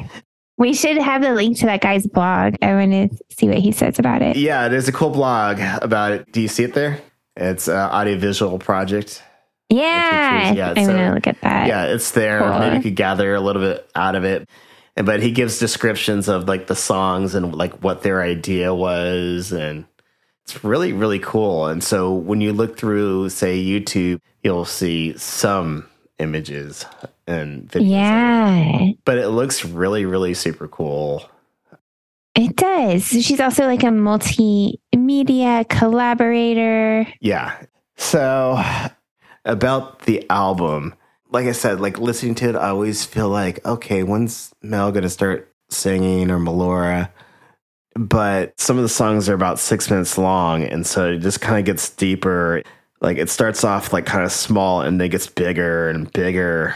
We 0.60 0.74
should 0.74 0.98
have 0.98 1.22
the 1.22 1.36
link 1.36 1.60
to 1.60 1.68
that 1.68 1.82
guy's 1.82 2.08
blog. 2.08 2.56
I 2.64 2.74
want 2.74 2.91
to 2.91 3.10
see 3.30 3.48
what 3.48 3.60
he 3.60 3.72
says 3.72 4.00
about 4.00 4.24
it. 4.24 4.38
yeah, 4.38 4.68
there's 4.68 4.88
a 4.88 4.91
cool 4.91 5.12
blog 5.12 5.60
about 5.84 6.14
it. 6.14 6.32
Do 6.32 6.41
you 6.41 6.48
see 6.48 6.64
it 6.64 6.74
there? 6.74 7.00
It's 7.38 7.68
an 7.68 7.76
audiovisual 7.78 8.60
project. 8.60 9.22
Yeah, 9.70 10.54
Yeah, 10.54 10.74
I'm 10.76 10.86
so- 10.86 10.92
gonna 10.92 11.14
look 11.14 11.28
at 11.28 11.40
that. 11.42 11.68
yeah, 11.68 11.86
it's 11.86 12.12
there. 12.12 12.40
Cool. 12.40 12.60
Maybe 12.60 12.76
you 12.78 12.82
could 12.82 12.96
gather 12.96 13.36
a 13.36 13.40
little 13.42 13.62
bit 13.62 13.88
out 13.96 14.16
of 14.16 14.24
it. 14.24 14.48
But 14.96 15.22
he 15.22 15.30
gives 15.32 15.60
descriptions 15.60 16.28
of 16.28 16.48
like 16.48 16.66
the 16.68 16.76
songs 16.76 17.36
and 17.36 17.54
like 17.54 17.84
what 17.84 18.02
their 18.02 18.22
idea 18.24 18.74
was 18.74 19.52
and 19.52 19.86
it's 20.44 20.64
really 20.64 20.92
really 20.94 21.20
cool. 21.20 21.68
And 21.68 21.84
so 21.84 22.14
when 22.14 22.42
you 22.42 22.52
look 22.54 22.78
through 22.80 23.30
say 23.30 23.62
YouTube, 23.64 24.20
you'll 24.44 24.66
see 24.66 25.16
some 25.18 25.86
images 26.18 26.86
and 27.28 27.70
videos. 27.70 27.90
yeah, 27.92 28.88
But 29.06 29.20
it 29.20 29.28
looks 29.30 29.64
really 29.64 30.06
really 30.06 30.34
super 30.34 30.68
cool. 30.68 31.30
It 32.38 32.56
does. 32.56 33.08
She's 33.08 33.40
also 33.40 33.66
like 33.66 33.84
a 33.84 33.88
multimedia 33.88 35.68
collaborator. 35.68 37.08
Yeah. 37.20 37.60
So, 37.96 38.64
about 39.44 40.02
the 40.04 40.24
album, 40.30 40.94
like 41.32 41.48
I 41.48 41.52
said, 41.52 41.82
like 41.82 41.98
listening 41.98 42.36
to 42.36 42.50
it, 42.50 42.56
I 42.56 42.70
always 42.70 43.06
feel 43.06 43.30
like, 43.30 43.66
okay, 43.66 44.04
when's 44.04 44.54
Mel 44.62 44.92
to 44.94 45.10
start 45.10 45.52
singing 45.70 46.30
or 46.30 46.38
Melora? 46.38 47.10
But 47.96 48.60
some 48.60 48.78
of 48.78 48.84
the 48.84 48.90
songs 48.90 49.28
are 49.28 49.34
about 49.34 49.58
six 49.58 49.90
minutes 49.90 50.18
long. 50.18 50.64
And 50.64 50.86
so 50.86 51.14
it 51.14 51.20
just 51.20 51.42
kind 51.42 51.58
of 51.58 51.66
gets 51.66 51.90
deeper. 51.90 52.62
Like 53.02 53.18
it 53.18 53.32
starts 53.32 53.64
off 53.64 53.92
like 53.92 54.06
kind 54.06 54.24
of 54.24 54.32
small 54.32 54.82
and 54.82 55.02
then 55.02 55.10
gets 55.10 55.26
bigger 55.28 55.90
and 55.90 56.12
bigger 56.14 56.76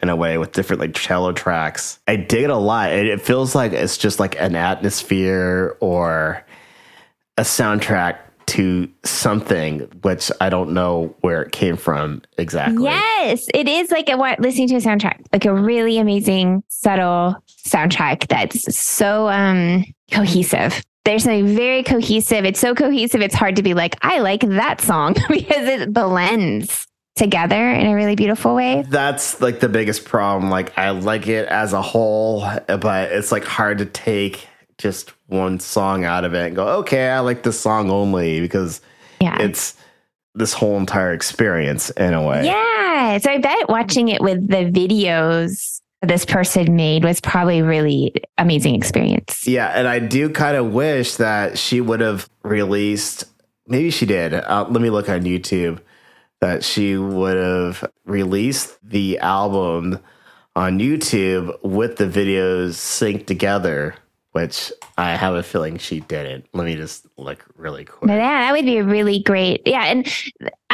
in 0.00 0.08
a 0.08 0.16
way 0.16 0.38
with 0.38 0.52
different 0.52 0.80
like 0.80 0.94
cello 0.94 1.32
tracks. 1.32 1.98
I 2.06 2.16
dig 2.16 2.44
it 2.44 2.50
a 2.50 2.56
lot. 2.56 2.92
It, 2.92 3.06
it 3.06 3.20
feels 3.20 3.54
like 3.54 3.72
it's 3.72 3.96
just 3.96 4.20
like 4.20 4.40
an 4.40 4.54
atmosphere 4.54 5.76
or 5.80 6.44
a 7.36 7.42
soundtrack 7.42 8.18
to 8.46 8.88
something, 9.02 9.80
which 10.02 10.30
I 10.40 10.48
don't 10.50 10.72
know 10.72 11.14
where 11.20 11.42
it 11.42 11.52
came 11.52 11.76
from 11.76 12.22
exactly. 12.38 12.84
Yes, 12.84 13.46
it 13.52 13.68
is 13.68 13.90
like 13.90 14.08
a 14.08 14.16
what 14.16 14.38
listening 14.40 14.68
to 14.68 14.76
a 14.76 14.80
soundtrack, 14.80 15.20
like 15.32 15.44
a 15.44 15.54
really 15.54 15.98
amazing, 15.98 16.62
subtle 16.68 17.36
soundtrack 17.66 18.28
that's 18.28 18.76
so 18.76 19.28
um 19.28 19.84
cohesive. 20.12 20.82
There's 21.04 21.24
something 21.24 21.46
very 21.46 21.82
cohesive. 21.82 22.44
It's 22.44 22.58
so 22.58 22.74
cohesive, 22.74 23.20
it's 23.20 23.34
hard 23.34 23.56
to 23.56 23.62
be 23.62 23.74
like, 23.74 23.96
I 24.02 24.18
like 24.18 24.40
that 24.40 24.80
song 24.80 25.14
because 25.28 25.68
it 25.68 25.92
blends 25.92 26.86
together 27.16 27.70
in 27.70 27.86
a 27.86 27.94
really 27.94 28.14
beautiful 28.14 28.54
way. 28.54 28.84
That's 28.88 29.40
like 29.40 29.60
the 29.60 29.68
biggest 29.68 30.04
problem. 30.04 30.50
Like 30.50 30.76
I 30.78 30.90
like 30.90 31.26
it 31.26 31.48
as 31.48 31.72
a 31.72 31.82
whole, 31.82 32.40
but 32.66 33.10
it's 33.12 33.32
like 33.32 33.44
hard 33.44 33.78
to 33.78 33.86
take 33.86 34.46
just 34.78 35.12
one 35.26 35.58
song 35.58 36.04
out 36.04 36.24
of 36.24 36.34
it 36.34 36.46
and 36.48 36.56
go, 36.56 36.66
okay, 36.80 37.08
I 37.08 37.20
like 37.20 37.42
this 37.42 37.58
song 37.58 37.90
only 37.90 38.40
because 38.40 38.80
Yeah. 39.20 39.40
it's 39.40 39.74
this 40.34 40.52
whole 40.52 40.76
entire 40.76 41.12
experience 41.14 41.88
in 41.90 42.12
a 42.12 42.22
way. 42.22 42.44
Yeah. 42.44 43.16
So 43.18 43.30
I 43.30 43.38
bet 43.38 43.68
watching 43.70 44.08
it 44.08 44.20
with 44.20 44.46
the 44.48 44.70
videos 44.70 45.80
this 46.02 46.26
person 46.26 46.76
made 46.76 47.02
was 47.02 47.22
probably 47.22 47.62
really 47.62 48.12
amazing 48.36 48.74
experience. 48.74 49.46
Yeah, 49.46 49.68
and 49.68 49.88
I 49.88 49.98
do 49.98 50.28
kind 50.28 50.56
of 50.56 50.72
wish 50.74 51.16
that 51.16 51.58
she 51.58 51.80
would 51.80 52.00
have 52.00 52.28
released. 52.44 53.24
Maybe 53.66 53.90
she 53.90 54.04
did. 54.04 54.34
Uh, 54.34 54.66
let 54.68 54.82
me 54.82 54.90
look 54.90 55.08
on 55.08 55.22
YouTube. 55.22 55.80
That 56.40 56.62
she 56.62 56.96
would 56.96 57.36
have 57.36 57.90
released 58.04 58.78
the 58.82 59.18
album 59.18 59.98
on 60.54 60.78
YouTube 60.78 61.62
with 61.62 61.96
the 61.96 62.06
videos 62.06 62.74
synced 62.74 63.26
together, 63.26 63.94
which 64.32 64.72
I 64.98 65.16
have 65.16 65.34
a 65.34 65.42
feeling 65.42 65.78
she 65.78 66.00
didn't. 66.00 66.46
Let 66.52 66.64
me 66.64 66.76
just 66.76 67.06
look 67.16 67.44
really 67.56 67.84
quick. 67.84 68.10
Yeah, 68.10 68.16
that 68.16 68.52
would 68.52 68.64
be 68.66 68.82
really 68.82 69.22
great. 69.22 69.62
Yeah. 69.66 69.84
And 69.84 70.06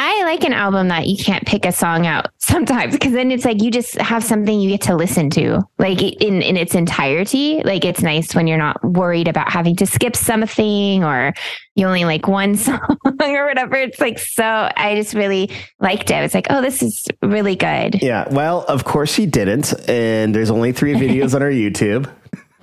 I 0.05 0.23
like 0.25 0.43
an 0.43 0.51
album 0.51 0.89
that 0.89 1.07
you 1.07 1.15
can't 1.15 1.45
pick 1.45 1.65
a 1.65 1.71
song 1.71 2.05
out 2.05 2.27
sometimes 2.39 2.91
because 2.91 3.13
then 3.13 3.31
it's 3.31 3.45
like 3.45 3.61
you 3.61 3.71
just 3.71 3.95
have 3.95 4.21
something 4.21 4.59
you 4.59 4.69
get 4.69 4.81
to 4.81 4.95
listen 4.95 5.29
to 5.31 5.61
like 5.79 6.01
in, 6.01 6.41
in 6.41 6.57
its 6.57 6.75
entirety. 6.75 7.61
Like 7.63 7.85
it's 7.85 8.01
nice 8.01 8.35
when 8.35 8.45
you're 8.45 8.57
not 8.57 8.83
worried 8.83 9.29
about 9.29 9.49
having 9.49 9.77
to 9.77 9.85
skip 9.85 10.17
something 10.17 11.05
or 11.05 11.33
you 11.75 11.87
only 11.87 12.03
like 12.03 12.27
one 12.27 12.55
song 12.57 12.97
or 13.05 13.45
whatever. 13.45 13.75
It's 13.77 14.01
like 14.01 14.19
so, 14.19 14.69
I 14.75 14.95
just 14.95 15.13
really 15.13 15.49
liked 15.79 16.11
it. 16.11 16.15
I 16.15 16.21
was 16.21 16.33
like, 16.33 16.47
oh, 16.49 16.61
this 16.61 16.83
is 16.83 17.07
really 17.21 17.55
good. 17.55 18.01
Yeah, 18.01 18.27
well, 18.29 18.65
of 18.67 18.83
course 18.83 19.11
she 19.13 19.25
didn't, 19.25 19.73
and 19.89 20.35
there's 20.35 20.51
only 20.51 20.73
three 20.73 20.95
videos 20.95 21.33
on 21.33 21.41
her 21.41 21.51
YouTube. 21.51 22.11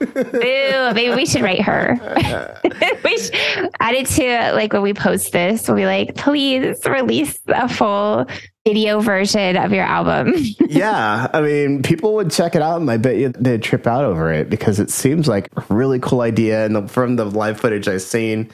Boo, 0.01 0.93
maybe 0.95 1.15
we 1.15 1.27
should 1.27 1.43
write 1.43 1.61
her. 1.61 1.99
we 3.05 3.19
should 3.19 3.71
add 3.81 3.95
it 3.95 4.07
to 4.07 4.53
like 4.55 4.73
when 4.73 4.83
we 4.83 4.95
post 4.95 5.33
this, 5.33 5.69
we'll 5.69 5.77
be 5.77 5.85
like, 5.85 6.15
please 6.17 6.79
release 6.87 7.39
a 7.49 7.69
full 7.69 8.27
video 8.65 9.01
version 9.01 9.57
of 9.57 9.73
your 9.73 9.85
album. 9.85 10.33
yeah, 10.61 11.29
I 11.33 11.41
mean, 11.41 11.83
people 11.83 12.15
would 12.15 12.31
check 12.31 12.55
it 12.55 12.63
out, 12.63 12.81
and 12.81 12.91
I 12.91 12.97
bet 12.97 13.17
you 13.17 13.29
they'd 13.31 13.63
trip 13.63 13.87
out 13.87 14.05
over 14.05 14.33
it 14.33 14.49
because 14.49 14.81
it 14.81 14.91
seems 14.91 15.29
like 15.29 15.49
a 15.57 15.65
really 15.69 15.99
cool 15.99 16.23
idea. 16.23 16.65
And 16.65 16.77
the, 16.77 16.89
from 16.89 17.17
the 17.17 17.25
live 17.25 17.61
footage 17.61 17.89
I've 17.89 18.03
seen, 18.03 18.51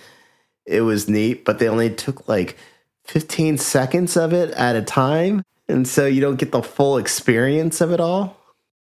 it 0.64 0.80
was 0.80 1.08
neat, 1.08 1.44
but 1.44 1.58
they 1.58 1.68
only 1.68 1.90
took 1.90 2.28
like 2.28 2.56
15 3.04 3.58
seconds 3.58 4.16
of 4.16 4.32
it 4.32 4.50
at 4.52 4.74
a 4.74 4.82
time, 4.82 5.44
and 5.68 5.86
so 5.86 6.06
you 6.06 6.20
don't 6.20 6.36
get 6.36 6.50
the 6.50 6.62
full 6.62 6.98
experience 6.98 7.80
of 7.80 7.92
it 7.92 8.00
all. 8.00 8.36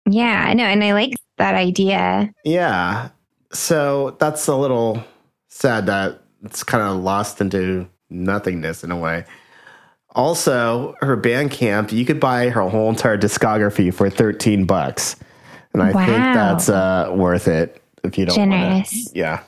Yeah, 0.07 0.45
I 0.47 0.53
know. 0.53 0.63
And 0.65 0.83
I 0.83 0.93
like 0.93 1.13
that 1.37 1.55
idea. 1.55 2.33
Yeah, 2.43 3.09
so 3.51 4.15
that's 4.19 4.47
a 4.47 4.55
little 4.55 5.03
sad 5.49 5.85
that 5.87 6.21
it's 6.43 6.63
kind 6.63 6.83
of 6.83 6.97
lost 7.03 7.41
into 7.41 7.87
nothingness 8.09 8.83
in 8.83 8.91
a 8.91 8.97
way. 8.97 9.25
Also, 10.15 10.95
her 11.01 11.15
Bandcamp, 11.15 11.91
you 11.91 12.03
could 12.05 12.19
buy 12.19 12.49
her 12.49 12.67
whole 12.67 12.89
entire 12.89 13.17
discography 13.17 13.93
for 13.93 14.09
13 14.09 14.65
bucks. 14.65 15.15
And 15.73 15.83
I 15.83 15.93
think 15.93 16.07
that's 16.33 16.69
uh, 16.69 17.11
worth 17.15 17.47
it 17.47 17.81
if 18.03 18.17
you 18.17 18.25
don't 18.25 18.37
wanna- 18.37 18.55
Generous. 18.55 19.11
yeah. 19.13 19.41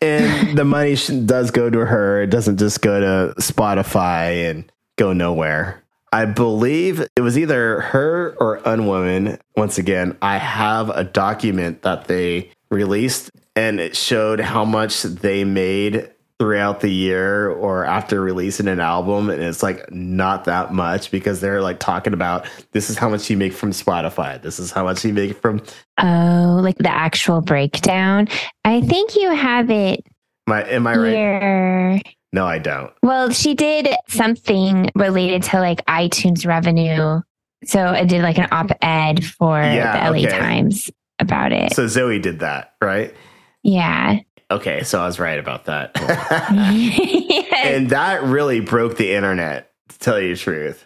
And 0.00 0.56
the 0.58 0.64
money 0.64 0.94
does 1.24 1.50
go 1.50 1.70
to 1.70 1.86
her. 1.86 2.22
It 2.22 2.28
doesn't 2.28 2.58
just 2.58 2.82
go 2.82 3.00
to 3.00 3.34
Spotify 3.40 4.48
and 4.50 4.70
go 4.96 5.12
nowhere. 5.12 5.81
I 6.12 6.26
believe 6.26 7.00
it 7.16 7.20
was 7.20 7.38
either 7.38 7.80
her 7.80 8.36
or 8.38 8.58
Unwoman. 8.60 9.40
Once 9.56 9.78
again, 9.78 10.16
I 10.20 10.36
have 10.36 10.90
a 10.90 11.04
document 11.04 11.82
that 11.82 12.04
they 12.04 12.50
released 12.70 13.30
and 13.56 13.80
it 13.80 13.96
showed 13.96 14.40
how 14.40 14.64
much 14.64 15.02
they 15.02 15.44
made 15.44 16.10
throughout 16.38 16.80
the 16.80 16.90
year 16.90 17.50
or 17.50 17.84
after 17.84 18.20
releasing 18.20 18.66
an 18.66 18.80
album 18.80 19.30
and 19.30 19.40
it's 19.40 19.62
like 19.62 19.92
not 19.92 20.46
that 20.46 20.72
much 20.72 21.12
because 21.12 21.40
they're 21.40 21.62
like 21.62 21.78
talking 21.78 22.12
about 22.12 22.48
this 22.72 22.90
is 22.90 22.98
how 22.98 23.08
much 23.08 23.30
you 23.30 23.36
make 23.36 23.52
from 23.52 23.70
Spotify 23.70 24.42
this 24.42 24.58
is 24.58 24.72
how 24.72 24.82
much 24.82 25.04
you 25.04 25.12
make 25.12 25.40
from 25.40 25.62
Oh, 25.98 26.58
like 26.60 26.78
the 26.78 26.90
actual 26.90 27.42
breakdown. 27.42 28.26
I 28.64 28.80
think 28.80 29.14
you 29.14 29.30
have 29.30 29.70
it 29.70 30.04
my 30.48 30.64
am 30.64 30.86
I 30.88 30.96
right 30.96 31.12
here. 31.12 32.00
No 32.32 32.46
I 32.46 32.58
don't 32.58 32.92
Well, 33.02 33.30
she 33.30 33.54
did 33.54 33.88
something 34.08 34.90
related 34.94 35.42
to 35.44 35.60
like 35.60 35.84
iTunes 35.86 36.46
revenue. 36.46 37.20
So 37.64 37.80
I 37.84 38.04
did 38.04 38.22
like 38.22 38.38
an 38.38 38.48
op 38.50 38.70
ed 38.82 39.24
for 39.24 39.58
Yeah, 39.60 40.10
the 40.10 40.10
LA 40.10 40.26
okay. 40.28 40.38
Times 40.38 40.90
about 41.18 41.52
it. 41.52 41.74
so 41.74 41.86
Zoe 41.86 42.18
did 42.18 42.40
that 42.40 42.74
right 42.82 43.14
yeah. 43.62 44.18
Okay, 44.50 44.82
so 44.82 45.00
I 45.00 45.06
was 45.06 45.18
right 45.18 45.38
about 45.38 45.64
that. 45.66 45.92
Yeah. 45.94 47.46
and 47.64 47.90
that 47.90 48.22
really 48.24 48.60
broke 48.60 48.96
the 48.96 49.12
internet, 49.12 49.70
to 49.88 49.98
tell 49.98 50.20
you 50.20 50.34
the 50.34 50.40
truth. 50.40 50.84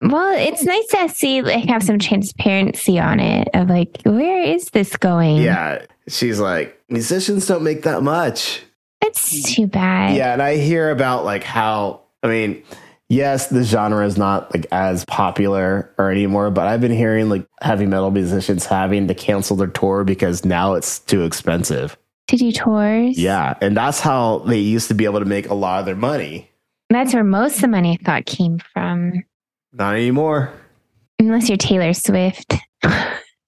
Well, 0.00 0.36
it's 0.38 0.62
nice 0.62 0.86
to 0.88 1.08
see 1.08 1.42
like 1.42 1.64
have 1.68 1.82
some 1.82 1.98
transparency 1.98 3.00
on 3.00 3.18
it 3.18 3.48
of 3.54 3.68
like 3.68 4.00
where 4.04 4.42
is 4.42 4.70
this 4.70 4.96
going? 4.96 5.38
Yeah. 5.38 5.84
She's 6.06 6.38
like, 6.38 6.80
musicians 6.88 7.46
don't 7.46 7.64
make 7.64 7.82
that 7.82 8.02
much. 8.02 8.62
That's 9.14 9.54
too 9.54 9.66
bad. 9.66 10.16
Yeah, 10.16 10.32
and 10.32 10.42
I 10.42 10.56
hear 10.56 10.90
about 10.90 11.24
like 11.24 11.42
how 11.44 12.02
I 12.22 12.28
mean, 12.28 12.62
yes, 13.08 13.48
the 13.48 13.64
genre 13.64 14.04
is 14.06 14.18
not 14.18 14.54
like 14.54 14.66
as 14.70 15.04
popular 15.06 15.92
or 15.98 16.10
anymore, 16.10 16.50
but 16.50 16.66
I've 16.66 16.80
been 16.80 16.92
hearing 16.92 17.28
like 17.28 17.46
heavy 17.62 17.86
metal 17.86 18.10
musicians 18.10 18.66
having 18.66 19.08
to 19.08 19.14
cancel 19.14 19.56
their 19.56 19.68
tour 19.68 20.04
because 20.04 20.44
now 20.44 20.74
it's 20.74 20.98
too 21.00 21.24
expensive. 21.24 21.96
To 22.28 22.36
do 22.36 22.52
tours. 22.52 23.18
Yeah, 23.18 23.54
and 23.62 23.76
that's 23.76 24.00
how 24.00 24.40
they 24.40 24.58
used 24.58 24.88
to 24.88 24.94
be 24.94 25.06
able 25.06 25.20
to 25.20 25.24
make 25.24 25.48
a 25.48 25.54
lot 25.54 25.80
of 25.80 25.86
their 25.86 25.96
money. 25.96 26.50
That's 26.90 27.14
where 27.14 27.24
most 27.24 27.56
of 27.56 27.60
the 27.62 27.68
money 27.68 27.98
I 27.98 28.04
thought 28.04 28.26
came 28.26 28.58
from. 28.72 29.24
Not 29.72 29.94
anymore. 29.94 30.52
Unless 31.18 31.48
you're 31.48 31.58
Taylor 31.58 31.94
Swift. 31.94 32.54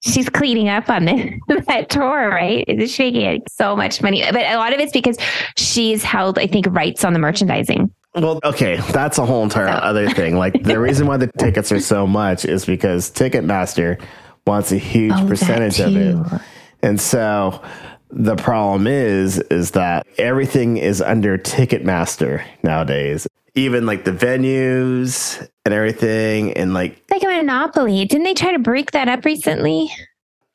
She's 0.01 0.29
cleaning 0.29 0.67
up 0.67 0.89
on 0.89 1.05
this, 1.05 1.33
that 1.67 1.89
tour, 1.89 2.29
right? 2.29 2.65
She's 2.67 2.97
making 2.99 3.43
so 3.47 3.75
much 3.75 4.01
money. 4.01 4.23
But 4.31 4.45
a 4.45 4.57
lot 4.57 4.73
of 4.73 4.79
it's 4.79 4.91
because 4.91 5.17
she's 5.57 6.03
held, 6.03 6.39
I 6.39 6.47
think, 6.47 6.65
rights 6.69 7.03
on 7.05 7.13
the 7.13 7.19
merchandising. 7.19 7.93
Well, 8.15 8.39
okay, 8.43 8.77
that's 8.91 9.17
a 9.19 9.25
whole 9.25 9.43
entire 9.43 9.67
other 9.69 10.09
thing. 10.09 10.35
Like 10.35 10.63
the 10.63 10.79
reason 10.81 11.07
why 11.07 11.17
the 11.17 11.27
tickets 11.37 11.71
are 11.71 11.79
so 11.79 12.05
much 12.05 12.43
is 12.45 12.65
because 12.65 13.09
Ticketmaster 13.11 14.01
wants 14.45 14.71
a 14.71 14.77
huge 14.77 15.13
Oh, 15.15 15.27
percentage 15.27 15.79
of 15.79 15.95
it. 15.95 16.41
And 16.81 16.99
so 16.99 17.61
the 18.09 18.35
problem 18.35 18.87
is 18.87 19.37
is 19.37 19.71
that 19.71 20.05
everything 20.17 20.75
is 20.77 21.01
under 21.01 21.37
Ticketmaster 21.37 22.43
nowadays. 22.63 23.27
Even 23.53 23.85
like 23.85 24.05
the 24.05 24.11
venues 24.11 25.45
and 25.65 25.73
everything 25.73 26.53
and 26.53 26.73
like 26.73 27.03
It's 27.09 27.11
like 27.11 27.23
a 27.23 27.37
monopoly. 27.37 28.05
Didn't 28.05 28.23
they 28.23 28.33
try 28.33 28.51
to 28.53 28.59
break 28.59 28.91
that 28.91 29.09
up 29.09 29.25
recently? 29.25 29.89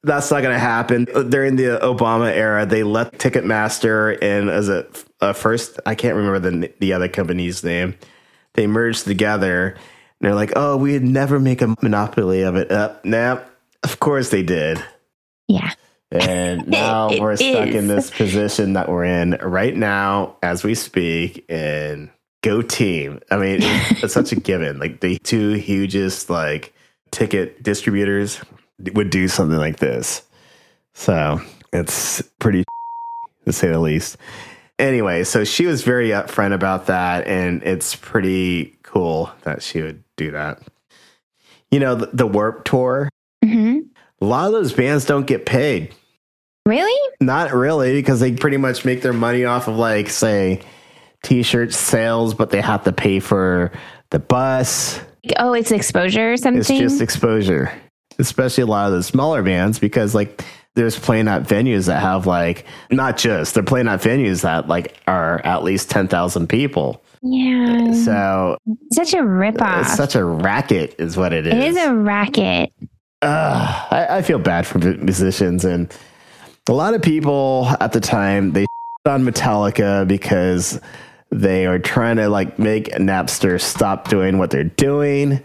that's 0.07 0.31
not 0.31 0.41
going 0.43 0.55
to 0.55 0.59
happen. 0.59 1.05
During 1.05 1.57
the 1.57 1.81
Obama 1.83 2.31
era, 2.31 2.65
they 2.65 2.85
let 2.85 3.19
Ticketmaster 3.19 4.17
and 4.23 4.49
as 4.49 4.69
a, 4.69 4.87
a 5.21 5.35
first, 5.35 5.81
I 5.85 5.95
can't 5.95 6.15
remember 6.15 6.39
the 6.39 6.73
the 6.79 6.93
other 6.93 7.09
company's 7.09 7.65
name. 7.65 7.97
They 8.55 8.67
merged 8.67 9.05
together, 9.05 9.71
and 9.71 9.79
they're 10.21 10.35
like, 10.35 10.53
"Oh, 10.57 10.77
we'd 10.77 11.03
never 11.03 11.41
make 11.41 11.61
a 11.61 11.75
monopoly 11.83 12.43
of 12.43 12.57
it." 12.57 12.71
Uh, 12.71 12.95
nah, 13.05 13.41
of 13.83 13.99
course 14.01 14.31
they 14.31 14.43
did. 14.43 14.83
Yeah. 15.49 15.73
And 16.13 16.69
now 16.69 17.09
we're 17.09 17.37
stuck 17.37 17.69
in 17.69 17.89
this 17.89 18.11
position 18.11 18.75
that 18.75 18.89
we're 18.89 19.05
in 19.05 19.33
right 19.43 19.77
now 19.77 20.37
as 20.43 20.63
we 20.63 20.75
speak. 20.75 21.45
And 21.49 22.11
go 22.43 22.63
team. 22.63 23.21
I 23.31 23.37
mean, 23.37 23.63
it's, 23.63 24.03
it's 24.05 24.15
such 24.15 24.33
a 24.33 24.37
given. 24.37 24.79
Like 24.79 25.01
the 25.01 25.19
two 25.19 25.53
hugest 25.53 26.31
like 26.31 26.75
ticket 27.11 27.63
distributors 27.63 28.41
would 28.95 29.11
do 29.11 29.29
something 29.29 29.59
like 29.59 29.79
this. 29.79 30.23
So 30.95 31.41
it's 31.73 32.23
pretty 32.39 32.65
to 33.45 33.53
say 33.53 33.69
the 33.69 33.79
least. 33.79 34.17
Anyway, 34.79 35.25
so 35.25 35.45
she 35.45 35.65
was 35.65 35.83
very 35.83 36.11
upfront 36.11 36.53
about 36.53 36.87
that, 36.87 37.27
and 37.27 37.63
it's 37.63 37.97
pretty 37.97 38.77
cool 38.83 39.31
that 39.43 39.63
she 39.63 39.81
would 39.81 40.05
do 40.17 40.33
that. 40.33 40.61
You 41.71 41.81
know, 41.81 41.95
the, 41.95 42.11
the 42.13 42.27
Warped 42.27 42.67
Tour, 42.67 43.09
hmm 43.43 43.81
a 44.21 44.25
lot 44.25 44.47
of 44.47 44.53
those 44.53 44.73
bands 44.73 45.05
don't 45.05 45.27
get 45.27 45.47
paid. 45.47 45.95
Really? 46.65 47.13
Not 47.21 47.53
really, 47.53 47.93
because 47.93 48.21
they 48.21 48.33
pretty 48.33 48.57
much 48.57 48.85
make 48.85 49.03
their 49.03 49.13
money 49.13 49.45
off 49.45 49.69
of 49.69 49.77
like, 49.77 50.09
say, 50.09 50.63
t-shirt 51.23 51.73
sales, 51.73 52.35
but 52.35 52.51
they 52.51 52.61
have 52.61 52.85
to 52.85 52.93
pay 52.93 53.21
for 53.21 53.73
the 54.11 54.19
bus. 54.19 55.01
Oh, 55.39 55.53
it's 55.53 55.71
exposure 55.73 56.33
or 56.33 56.37
something. 56.37 56.61
It's 56.61 56.69
just 56.69 57.01
exposure, 57.01 57.73
especially 58.19 58.63
a 58.63 58.67
lot 58.67 58.87
of 58.87 58.93
the 58.93 59.03
smaller 59.03 59.43
bands, 59.43 59.79
because 59.79 60.15
like 60.15 60.45
there's 60.75 60.99
playing 60.99 61.27
at 61.27 61.43
venues 61.45 61.87
that 61.87 62.01
have 62.01 62.27
like 62.27 62.65
not 62.91 63.17
just 63.17 63.55
they're 63.55 63.63
playing 63.63 63.89
at 63.89 64.01
venues 64.01 64.43
that 64.43 64.69
like 64.69 64.95
are 65.07 65.41
at 65.45 65.65
least 65.65 65.91
ten 65.91 66.07
thousand 66.07 66.49
people. 66.49 67.03
yeah. 67.23 67.93
So 67.93 68.59
Such 68.93 69.15
a 69.15 69.19
ripoff. 69.19 69.81
it's 69.81 69.97
such 69.97 70.15
a 70.15 70.25
racket, 70.25 70.95
is 70.99 71.17
what 71.17 71.33
it 71.33 71.47
is. 71.47 71.55
it 71.55 71.61
is 71.61 71.77
a 71.77 71.95
racket. 71.95 72.73
Ugh, 73.23 73.87
I, 73.91 74.07
I 74.19 74.23
feel 74.23 74.39
bad 74.39 74.67
for 74.67 74.79
musicians 74.79 75.65
and 75.65 75.93
a 76.69 76.73
lot 76.73 76.95
of 76.95 77.01
people 77.03 77.67
at 77.81 77.93
the 77.93 78.01
time 78.01 78.53
they 78.53 78.67
on 79.07 79.23
Metallica 79.25 80.07
because 80.07 80.81
they 81.37 81.67
are 81.67 81.79
trying 81.79 82.17
to 82.17 82.29
like 82.29 82.59
make 82.59 82.89
Napster 82.93 83.61
stop 83.61 84.09
doing 84.09 84.39
what 84.39 84.51
they're 84.51 84.65
doing 84.65 85.43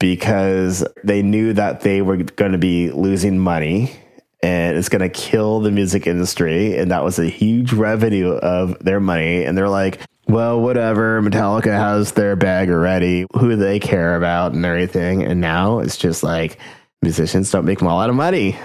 because 0.00 0.84
they 1.04 1.22
knew 1.22 1.52
that 1.52 1.82
they 1.82 2.02
were 2.02 2.16
going 2.16 2.52
to 2.52 2.58
be 2.58 2.90
losing 2.90 3.38
money 3.38 3.94
and 4.42 4.76
it's 4.76 4.88
going 4.88 5.02
to 5.02 5.08
kill 5.08 5.60
the 5.60 5.70
music 5.70 6.06
industry. 6.06 6.76
And 6.76 6.90
that 6.90 7.04
was 7.04 7.18
a 7.18 7.26
huge 7.26 7.72
revenue 7.72 8.32
of 8.32 8.78
their 8.82 9.00
money. 9.00 9.44
And 9.44 9.56
they're 9.56 9.68
like 9.68 10.00
well 10.26 10.58
whatever 10.58 11.20
metallica 11.20 11.66
has 11.66 12.12
their 12.12 12.34
bag 12.34 12.70
already. 12.70 13.26
Who 13.34 13.56
they 13.56 13.78
care 13.78 14.16
about 14.16 14.52
and 14.52 14.64
everything? 14.64 15.22
And 15.22 15.40
now 15.40 15.80
it's 15.80 15.98
just 15.98 16.22
like 16.22 16.58
musicians 17.02 17.50
don't 17.50 17.66
make 17.66 17.82
a 17.82 17.84
lot 17.84 18.08
of 18.08 18.16
money 18.16 18.58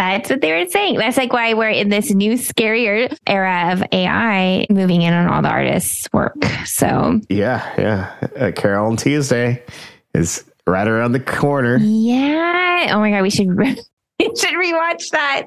That's 0.00 0.30
what 0.30 0.40
they 0.40 0.50
were 0.52 0.66
saying. 0.70 0.96
That's 0.96 1.18
like 1.18 1.30
why 1.30 1.52
we're 1.52 1.68
in 1.68 1.90
this 1.90 2.10
new, 2.10 2.32
scarier 2.32 3.14
era 3.26 3.68
of 3.72 3.84
AI 3.92 4.66
moving 4.70 5.02
in 5.02 5.12
on 5.12 5.28
all 5.28 5.42
the 5.42 5.50
artists' 5.50 6.08
work. 6.10 6.42
So, 6.64 7.20
yeah 7.28 7.70
yeah 7.78 8.28
uh, 8.46 8.50
Carole 8.52 8.96
& 8.96 8.96
Tuesday 8.96 9.62
is 10.14 10.42
right 10.66 10.88
around 10.88 11.12
the 11.12 11.20
corner 11.20 11.76
yeah. 11.82 12.92
Oh 12.94 12.98
my 13.00 13.10
God, 13.10 13.20
we 13.20 13.28
should. 13.28 13.48
Re- 13.56 13.76
we 14.18 14.36
should 14.36 14.54
rewatch 14.54 15.10
that. 15.10 15.42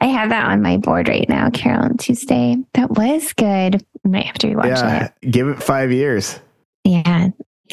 I 0.00 0.06
have 0.06 0.30
that 0.30 0.46
on 0.46 0.62
my 0.62 0.78
board 0.78 1.06
right 1.08 1.28
now, 1.28 1.50
Carole 1.50 1.90
& 1.94 1.98
Tuesday. 1.98 2.56
That 2.74 2.90
was 2.92 3.34
good. 3.34 3.84
I 4.04 4.08
might 4.08 4.24
have 4.24 4.38
to 4.38 4.46
rewatch 4.46 4.66
yeah 4.78 5.08
it. 5.22 5.30
give 5.30 5.46
it 5.48 5.62
five 5.62 5.92
years 5.92 6.40
Yeah. 6.84 7.28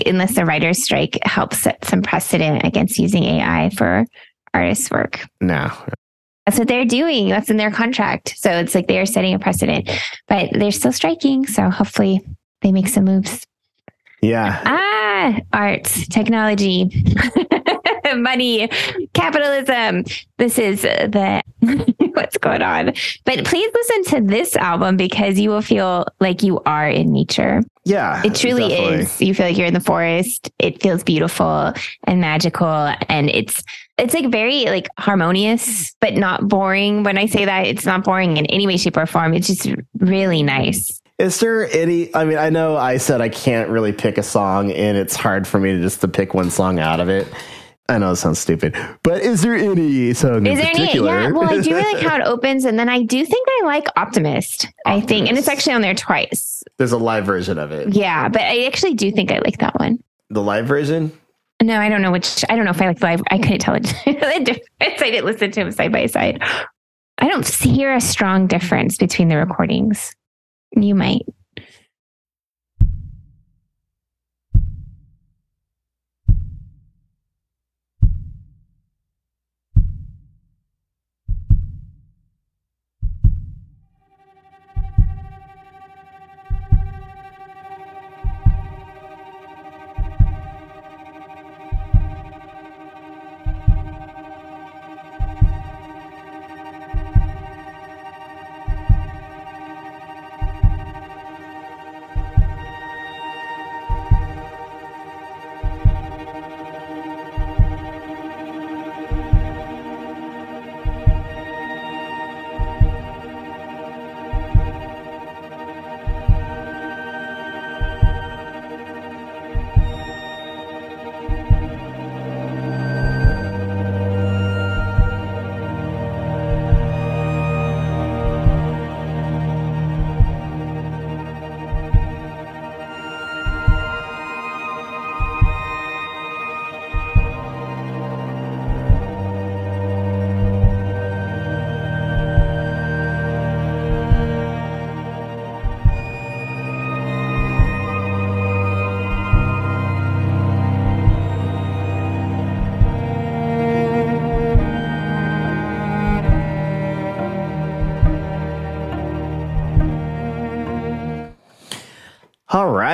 Unless 0.05 0.35
the 0.35 0.43
writer's 0.45 0.83
strike 0.83 1.17
helps 1.23 1.59
set 1.59 1.85
some 1.85 2.01
precedent 2.01 2.65
against 2.65 2.99
using 2.99 3.23
AI 3.23 3.69
for 3.69 4.05
artists' 4.53 4.91
work. 4.91 5.21
no 5.39 5.71
That's 6.47 6.59
what 6.59 6.69
they're 6.69 6.85
doing. 6.85 7.27
That's 7.27 7.49
in 7.49 7.57
their 7.57 7.71
contract. 7.71 8.35
So 8.37 8.49
it's 8.51 8.73
like 8.73 8.87
they 8.87 8.99
are 8.99 9.05
setting 9.05 9.33
a 9.33 9.39
precedent, 9.39 9.89
but 10.29 10.49
they're 10.53 10.71
still 10.71 10.93
striking. 10.93 11.45
So 11.45 11.69
hopefully 11.69 12.21
they 12.61 12.71
make 12.71 12.87
some 12.87 13.03
moves. 13.03 13.45
yeah 14.21 14.61
Ah, 14.65 15.39
arts, 15.51 16.07
technology, 16.07 16.89
money, 18.15 18.69
capitalism. 19.13 20.05
This 20.37 20.57
is 20.57 20.83
the 20.83 21.43
what's 22.13 22.37
going 22.37 22.61
on. 22.61 22.93
But 23.25 23.43
please 23.43 23.69
listen 23.73 24.03
to 24.15 24.21
this 24.21 24.55
album 24.55 24.95
because 24.95 25.37
you 25.37 25.49
will 25.49 25.61
feel 25.61 26.05
like 26.21 26.43
you 26.43 26.61
are 26.65 26.87
in 26.87 27.11
nature. 27.11 27.61
Yeah 27.87 28.21
It 28.25 28.35
truly 28.35 28.69
definitely. 28.69 28.95
is. 29.05 29.21
You 29.21 29.33
feel 29.33 29.45
like 29.47 29.57
you're 29.57 29.67
in 29.67 29.73
the 29.73 29.79
forest. 29.79 30.51
It 30.59 30.81
feels 30.81 31.03
beautiful 31.03 31.73
and 32.05 32.19
magical 32.21 32.93
and 33.09 33.29
it's 33.29 33.63
it's 33.97 34.13
like 34.13 34.29
very 34.29 34.65
like 34.65 34.87
harmonious 34.99 35.95
but 36.01 36.13
not 36.15 36.47
boring. 36.47 37.03
When 37.03 37.17
I 37.17 37.25
say 37.25 37.45
that, 37.45 37.65
it's 37.67 37.85
not 37.85 38.03
boring 38.03 38.37
in 38.37 38.45
any 38.47 38.67
way 38.67 38.77
shape 38.77 38.97
or 38.97 39.05
form. 39.05 39.33
It's 39.33 39.47
just 39.47 39.67
really 39.97 40.43
nice. 40.43 41.01
Is 41.17 41.39
there 41.39 41.67
any? 41.71 42.13
I 42.13 42.25
mean, 42.25 42.37
I 42.37 42.51
know 42.51 42.77
I 42.77 42.97
said 42.97 43.21
I 43.21 43.29
can't 43.29 43.69
really 43.69 43.91
pick 43.91 44.19
a 44.19 44.23
song, 44.23 44.71
and 44.71 44.95
it's 44.95 45.15
hard 45.15 45.47
for 45.47 45.59
me 45.59 45.71
to 45.73 45.81
just 45.81 46.01
to 46.01 46.07
pick 46.07 46.35
one 46.35 46.51
song 46.51 46.77
out 46.79 46.99
of 46.99 47.09
it. 47.09 47.27
I 47.89 47.97
know 47.97 48.11
it 48.11 48.17
sounds 48.17 48.37
stupid, 48.37 48.75
but 49.01 49.21
is 49.23 49.41
there 49.41 49.55
any 49.55 50.13
song 50.13 50.45
Is 50.45 50.51
in 50.51 50.57
there 50.57 50.67
any? 50.67 50.79
particular? 50.79 51.21
Yeah, 51.21 51.31
well, 51.31 51.49
I 51.49 51.59
do 51.61 51.73
really 51.73 51.93
like 51.95 52.03
how 52.07 52.17
it 52.17 52.21
opens, 52.27 52.65
and 52.65 52.77
then 52.77 52.87
I 52.87 53.01
do 53.01 53.25
think 53.25 53.47
I 53.49 53.65
like 53.65 53.87
Optimist. 53.95 54.67
I 54.85 55.01
think, 55.01 55.27
and 55.27 55.37
it's 55.39 55.47
actually 55.47 55.73
on 55.73 55.81
there 55.81 55.95
twice. 55.95 56.56
There's 56.77 56.91
a 56.91 56.97
live 56.97 57.25
version 57.25 57.57
of 57.57 57.71
it. 57.71 57.93
Yeah, 57.93 58.29
but 58.29 58.41
I 58.41 58.65
actually 58.65 58.93
do 58.93 59.11
think 59.11 59.31
I 59.31 59.39
like 59.39 59.57
that 59.59 59.79
one. 59.79 59.99
The 60.29 60.41
live 60.41 60.67
version. 60.67 61.11
No, 61.61 61.79
I 61.79 61.89
don't 61.89 62.03
know 62.03 62.11
which. 62.11 62.43
I 62.49 62.55
don't 62.55 62.65
know 62.65 62.71
if 62.71 62.81
I 62.81 62.87
like 62.87 62.99
the 62.99 63.05
live. 63.05 63.21
I 63.31 63.39
couldn't 63.39 63.59
tell 63.59 63.73
it 63.75 63.83
the 64.05 64.13
difference. 64.43 65.01
I 65.01 65.09
didn't 65.09 65.25
listen 65.25 65.51
to 65.51 65.59
them 65.61 65.71
side 65.71 65.91
by 65.91 66.05
side. 66.05 66.41
I 67.17 67.27
don't 67.27 67.47
hear 67.47 67.93
a 67.95 68.01
strong 68.01 68.45
difference 68.45 68.97
between 68.97 69.27
the 69.27 69.37
recordings. 69.37 70.13
You 70.75 70.93
might. 70.93 71.23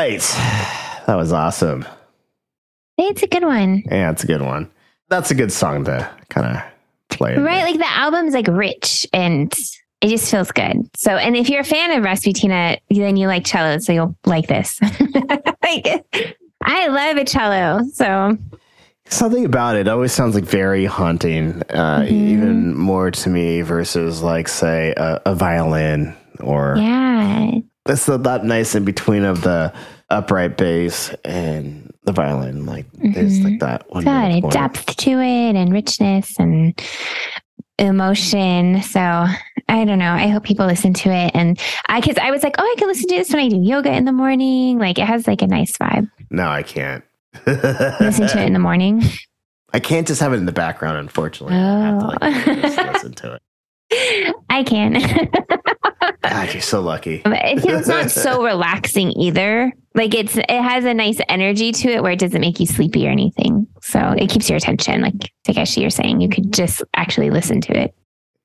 Right, 0.10 0.20
that 1.08 1.16
was 1.16 1.32
awesome. 1.32 1.86
It's 2.98 3.24
a 3.24 3.28
good 3.28 3.44
one, 3.44 3.84
Yeah, 3.86 4.12
it's 4.12 4.24
a 4.24 4.28
good 4.28 4.42
one. 4.42 4.70
That's 5.10 5.32
a 5.32 5.36
good 5.36 5.52
song 5.52 5.86
to 5.86 6.10
kind 6.30 6.58
of 6.58 6.64
play. 7.10 7.36
right? 7.38 7.64
Like 7.64 7.78
the 7.78 7.92
album's 7.92 8.34
like 8.34 8.48
rich 8.48 9.08
and 9.14 9.52
it 10.02 10.08
just 10.10 10.30
feels 10.30 10.52
good. 10.52 10.90
So, 10.96 11.12
and 11.16 11.36
if 11.36 11.50
you're 11.50 11.62
a 11.62 11.66
fan 11.66 11.92
of 11.92 12.04
Rasputina, 12.04 12.78
then 12.90 13.18
you 13.18 13.28
like 13.28 13.46
cello, 13.46 13.78
so 13.80 13.94
you'll 13.94 14.16
like 14.26 14.48
this. 14.48 14.80
like, 15.64 16.38
I 16.64 16.88
love 16.88 17.18
a 17.18 17.26
cello, 17.26 17.82
so 17.94 18.38
Something 19.10 19.44
about 19.46 19.76
it 19.76 19.88
always 19.90 20.14
sounds 20.14 20.34
like 20.34 20.46
very 20.46 20.86
haunting, 20.86 21.62
uh, 21.70 22.02
Mm-hmm. 22.02 22.14
even 22.16 22.76
more 22.78 23.12
to 23.12 23.30
me 23.30 23.62
versus 23.62 24.22
like 24.22 24.48
say 24.48 24.94
a, 24.96 25.22
a 25.26 25.36
violin 25.36 26.16
or 26.40 26.76
yeah. 26.78 27.52
it's 27.88 28.06
the, 28.06 28.18
that 28.18 28.46
nice 28.46 28.76
in 28.76 28.86
between 28.86 29.24
of 29.26 29.42
the 29.42 29.74
upright 30.14 30.58
bass 30.58 31.14
and 31.26 31.92
the 32.04 32.12
violin. 32.12 32.66
Like 32.66 32.86
there's 32.94 33.40
like 33.42 33.54
mm-hmm. 33.54 33.58
that 33.60 33.90
one. 33.90 34.04
It's 34.04 34.06
got 34.06 34.32
a 34.32 34.42
point. 34.42 34.54
depth 34.54 34.96
to 34.98 35.12
it 35.12 35.56
and 35.56 35.72
richness 35.72 36.40
and 36.40 36.80
emotion. 37.80 38.82
So 38.84 39.00
I 39.00 39.86
don't 39.86 40.00
know. 40.00 40.12
I 40.12 40.28
hope 40.28 40.44
people 40.44 40.66
listen 40.66 40.94
to 40.94 41.10
it. 41.10 41.32
And 41.34 41.60
I, 41.88 42.02
cause 42.02 42.18
I 42.22 42.32
was 42.32 42.44
like, 42.44 42.56
oh, 42.58 42.64
I 42.64 42.76
can 42.78 42.88
listen 42.88 43.08
to 43.10 43.16
this 43.16 43.30
when 43.32 43.40
I 43.44 43.50
do 43.50 43.62
yoga 43.62 43.92
in 43.92 44.06
the 44.06 44.12
morning. 44.12 44.78
Like 44.80 45.00
it 45.00 45.06
has 45.06 45.28
like 45.28 45.42
a 45.42 45.48
nice 45.48 45.78
vibe. 45.78 46.10
No, 46.30 46.48
I 46.48 46.64
can't. 46.64 47.04
Listen 47.46 48.28
to 48.28 48.40
it 48.40 48.46
in 48.46 48.54
the 48.54 48.60
morning. 48.60 49.04
I 49.74 49.80
can't 49.80 50.08
just 50.08 50.22
have 50.22 50.34
it 50.34 50.38
in 50.38 50.46
the 50.46 50.52
background, 50.52 50.98
unfortunately. 51.00 51.58
I 51.58 51.60
have 51.60 52.00
to 52.00 52.06
like 52.06 52.20
Oh. 52.22 52.62
just 52.62 52.78
listen 52.78 53.14
to 53.14 53.34
it. 53.34 54.36
I 54.50 54.64
can. 54.64 54.94
God, 56.24 56.54
you're 56.54 56.62
so 56.62 56.82
lucky. 56.82 57.22
It's 57.56 57.88
not 57.88 58.12
so 58.12 58.44
relaxing 58.46 59.12
either. 59.20 59.72
Like 59.96 60.16
it's 60.16 60.38
it 60.38 60.50
has 60.50 60.86
a 60.86 60.94
nice 60.94 61.20
energy 61.30 61.72
to 61.72 61.90
it 61.90 62.02
where 62.02 62.12
it 62.12 62.20
doesn't 62.20 62.42
make 62.42 62.60
you 62.60 62.66
sleepy 62.66 63.08
or 63.08 63.12
anything. 63.12 63.68
So 63.82 64.00
it 64.18 64.30
keeps 64.30 64.50
your 64.50 64.58
attention. 64.58 65.02
Like 65.02 65.32
Takeshi, 65.44 65.82
you're 65.82 65.90
saying 65.90 66.22
you 66.22 66.30
could 66.30 66.52
just 66.54 66.82
actually 66.96 67.30
listen 67.30 67.62
to 67.62 67.78
it. 67.78 67.94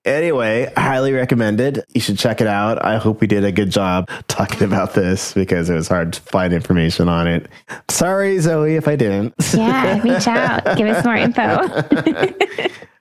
Anyway, 0.05 0.72
highly 0.76 1.12
recommended. 1.12 1.85
You 1.95 2.01
should 2.01 2.18
check 2.18 2.41
it 2.41 2.47
out. 2.47 2.83
I 2.85 2.97
hope 2.99 3.20
we 3.20 3.26
did 3.26 3.45
a 3.45 3.53
good 3.53 3.70
job 3.70 4.09
talking 4.29 4.62
about 4.62 4.95
this 4.95 5.35
because 5.35 5.68
it 5.70 5.74
was 5.74 5.89
hard 5.89 6.12
to 6.14 6.20
find 6.22 6.53
information 6.53 7.09
on 7.09 7.26
it. 7.26 7.49
Sorry, 7.89 8.39
Zoe, 8.39 8.76
if 8.76 8.89
I 8.89 8.97
didn't. 8.97 9.35
Yeah, 9.55 10.01
reach 10.03 10.26
out, 10.26 10.76
give 10.76 10.87
us 10.89 11.05
more 11.05 11.16
info. 11.16 11.59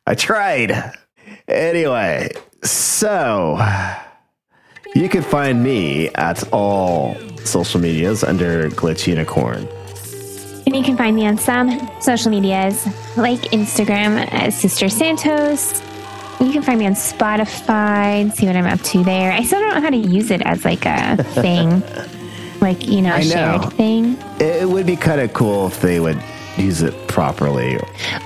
I 0.06 0.16
tried. 0.16 0.94
Anyway, 1.48 2.32
so 2.64 3.58
you 4.98 5.08
can 5.08 5.22
find 5.22 5.64
me 5.64 6.10
at 6.16 6.52
all 6.52 7.16
social 7.46 7.80
medias 7.80 8.24
under 8.24 8.68
Glitch 8.72 9.06
Unicorn. 9.06 9.68
And 10.66 10.76
you 10.76 10.84
can 10.84 10.98
find 10.98 11.16
me 11.16 11.28
on 11.28 11.38
some 11.38 11.70
social 12.02 12.32
medias 12.32 12.84
like 13.16 13.40
Instagram 13.52 14.28
as 14.32 14.60
Sister 14.60 14.90
Santos. 14.90 15.82
You 16.40 16.52
can 16.52 16.64
find 16.64 16.80
me 16.80 16.88
on 16.88 16.94
Spotify 16.94 18.22
and 18.22 18.34
see 18.34 18.48
what 18.48 18.56
I'm 18.56 18.66
up 18.66 18.82
to 18.82 19.04
there. 19.04 19.32
I 19.32 19.44
still 19.44 19.60
don't 19.60 19.76
know 19.76 19.82
how 19.82 19.92
to 19.92 19.98
use 19.98 20.32
it 20.32 20.42
as 20.42 20.66
like 20.66 20.86
a 20.86 21.24
thing, 21.42 21.84
like, 22.60 22.88
you 22.88 23.04
know, 23.04 23.16
a 23.16 23.22
shared 23.22 23.74
thing. 23.74 24.18
It 24.40 24.68
would 24.68 24.88
be 24.88 24.96
kind 24.96 25.22
of 25.22 25.32
cool 25.34 25.68
if 25.68 25.80
they 25.80 26.00
would 26.00 26.22
use 26.58 26.82
it 26.82 27.08
properly. 27.08 27.78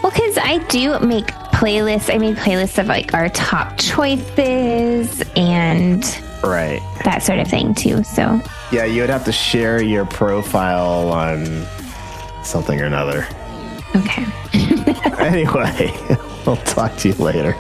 Well, 0.02 0.12
because 0.12 0.38
I 0.38 0.60
do 0.70 1.00
make 1.00 1.28
playlists. 1.54 2.14
I 2.14 2.18
made 2.18 2.38
playlists 2.38 2.78
of 2.80 2.88
like 2.88 3.14
our 3.14 3.30
top 3.30 3.78
choices 3.78 5.24
and 5.36 6.04
Right. 6.44 6.82
that 7.04 7.22
sort 7.24 7.40
of 7.40 7.48
thing 7.48 7.74
too. 7.76 8.04
So, 8.04 8.42
Yeah, 8.72 8.86
you 8.86 9.02
would 9.02 9.10
have 9.10 9.26
to 9.26 9.32
share 9.32 9.82
your 9.82 10.06
profile 10.06 11.10
on 11.10 11.66
something 12.44 12.80
or 12.82 12.86
another. 12.86 13.28
okay. 13.96 14.26
Anyway, 15.20 15.94
we'll 16.46 16.56
talk 16.58 16.96
to 16.98 17.10
you 17.10 17.14
later. 17.16 17.56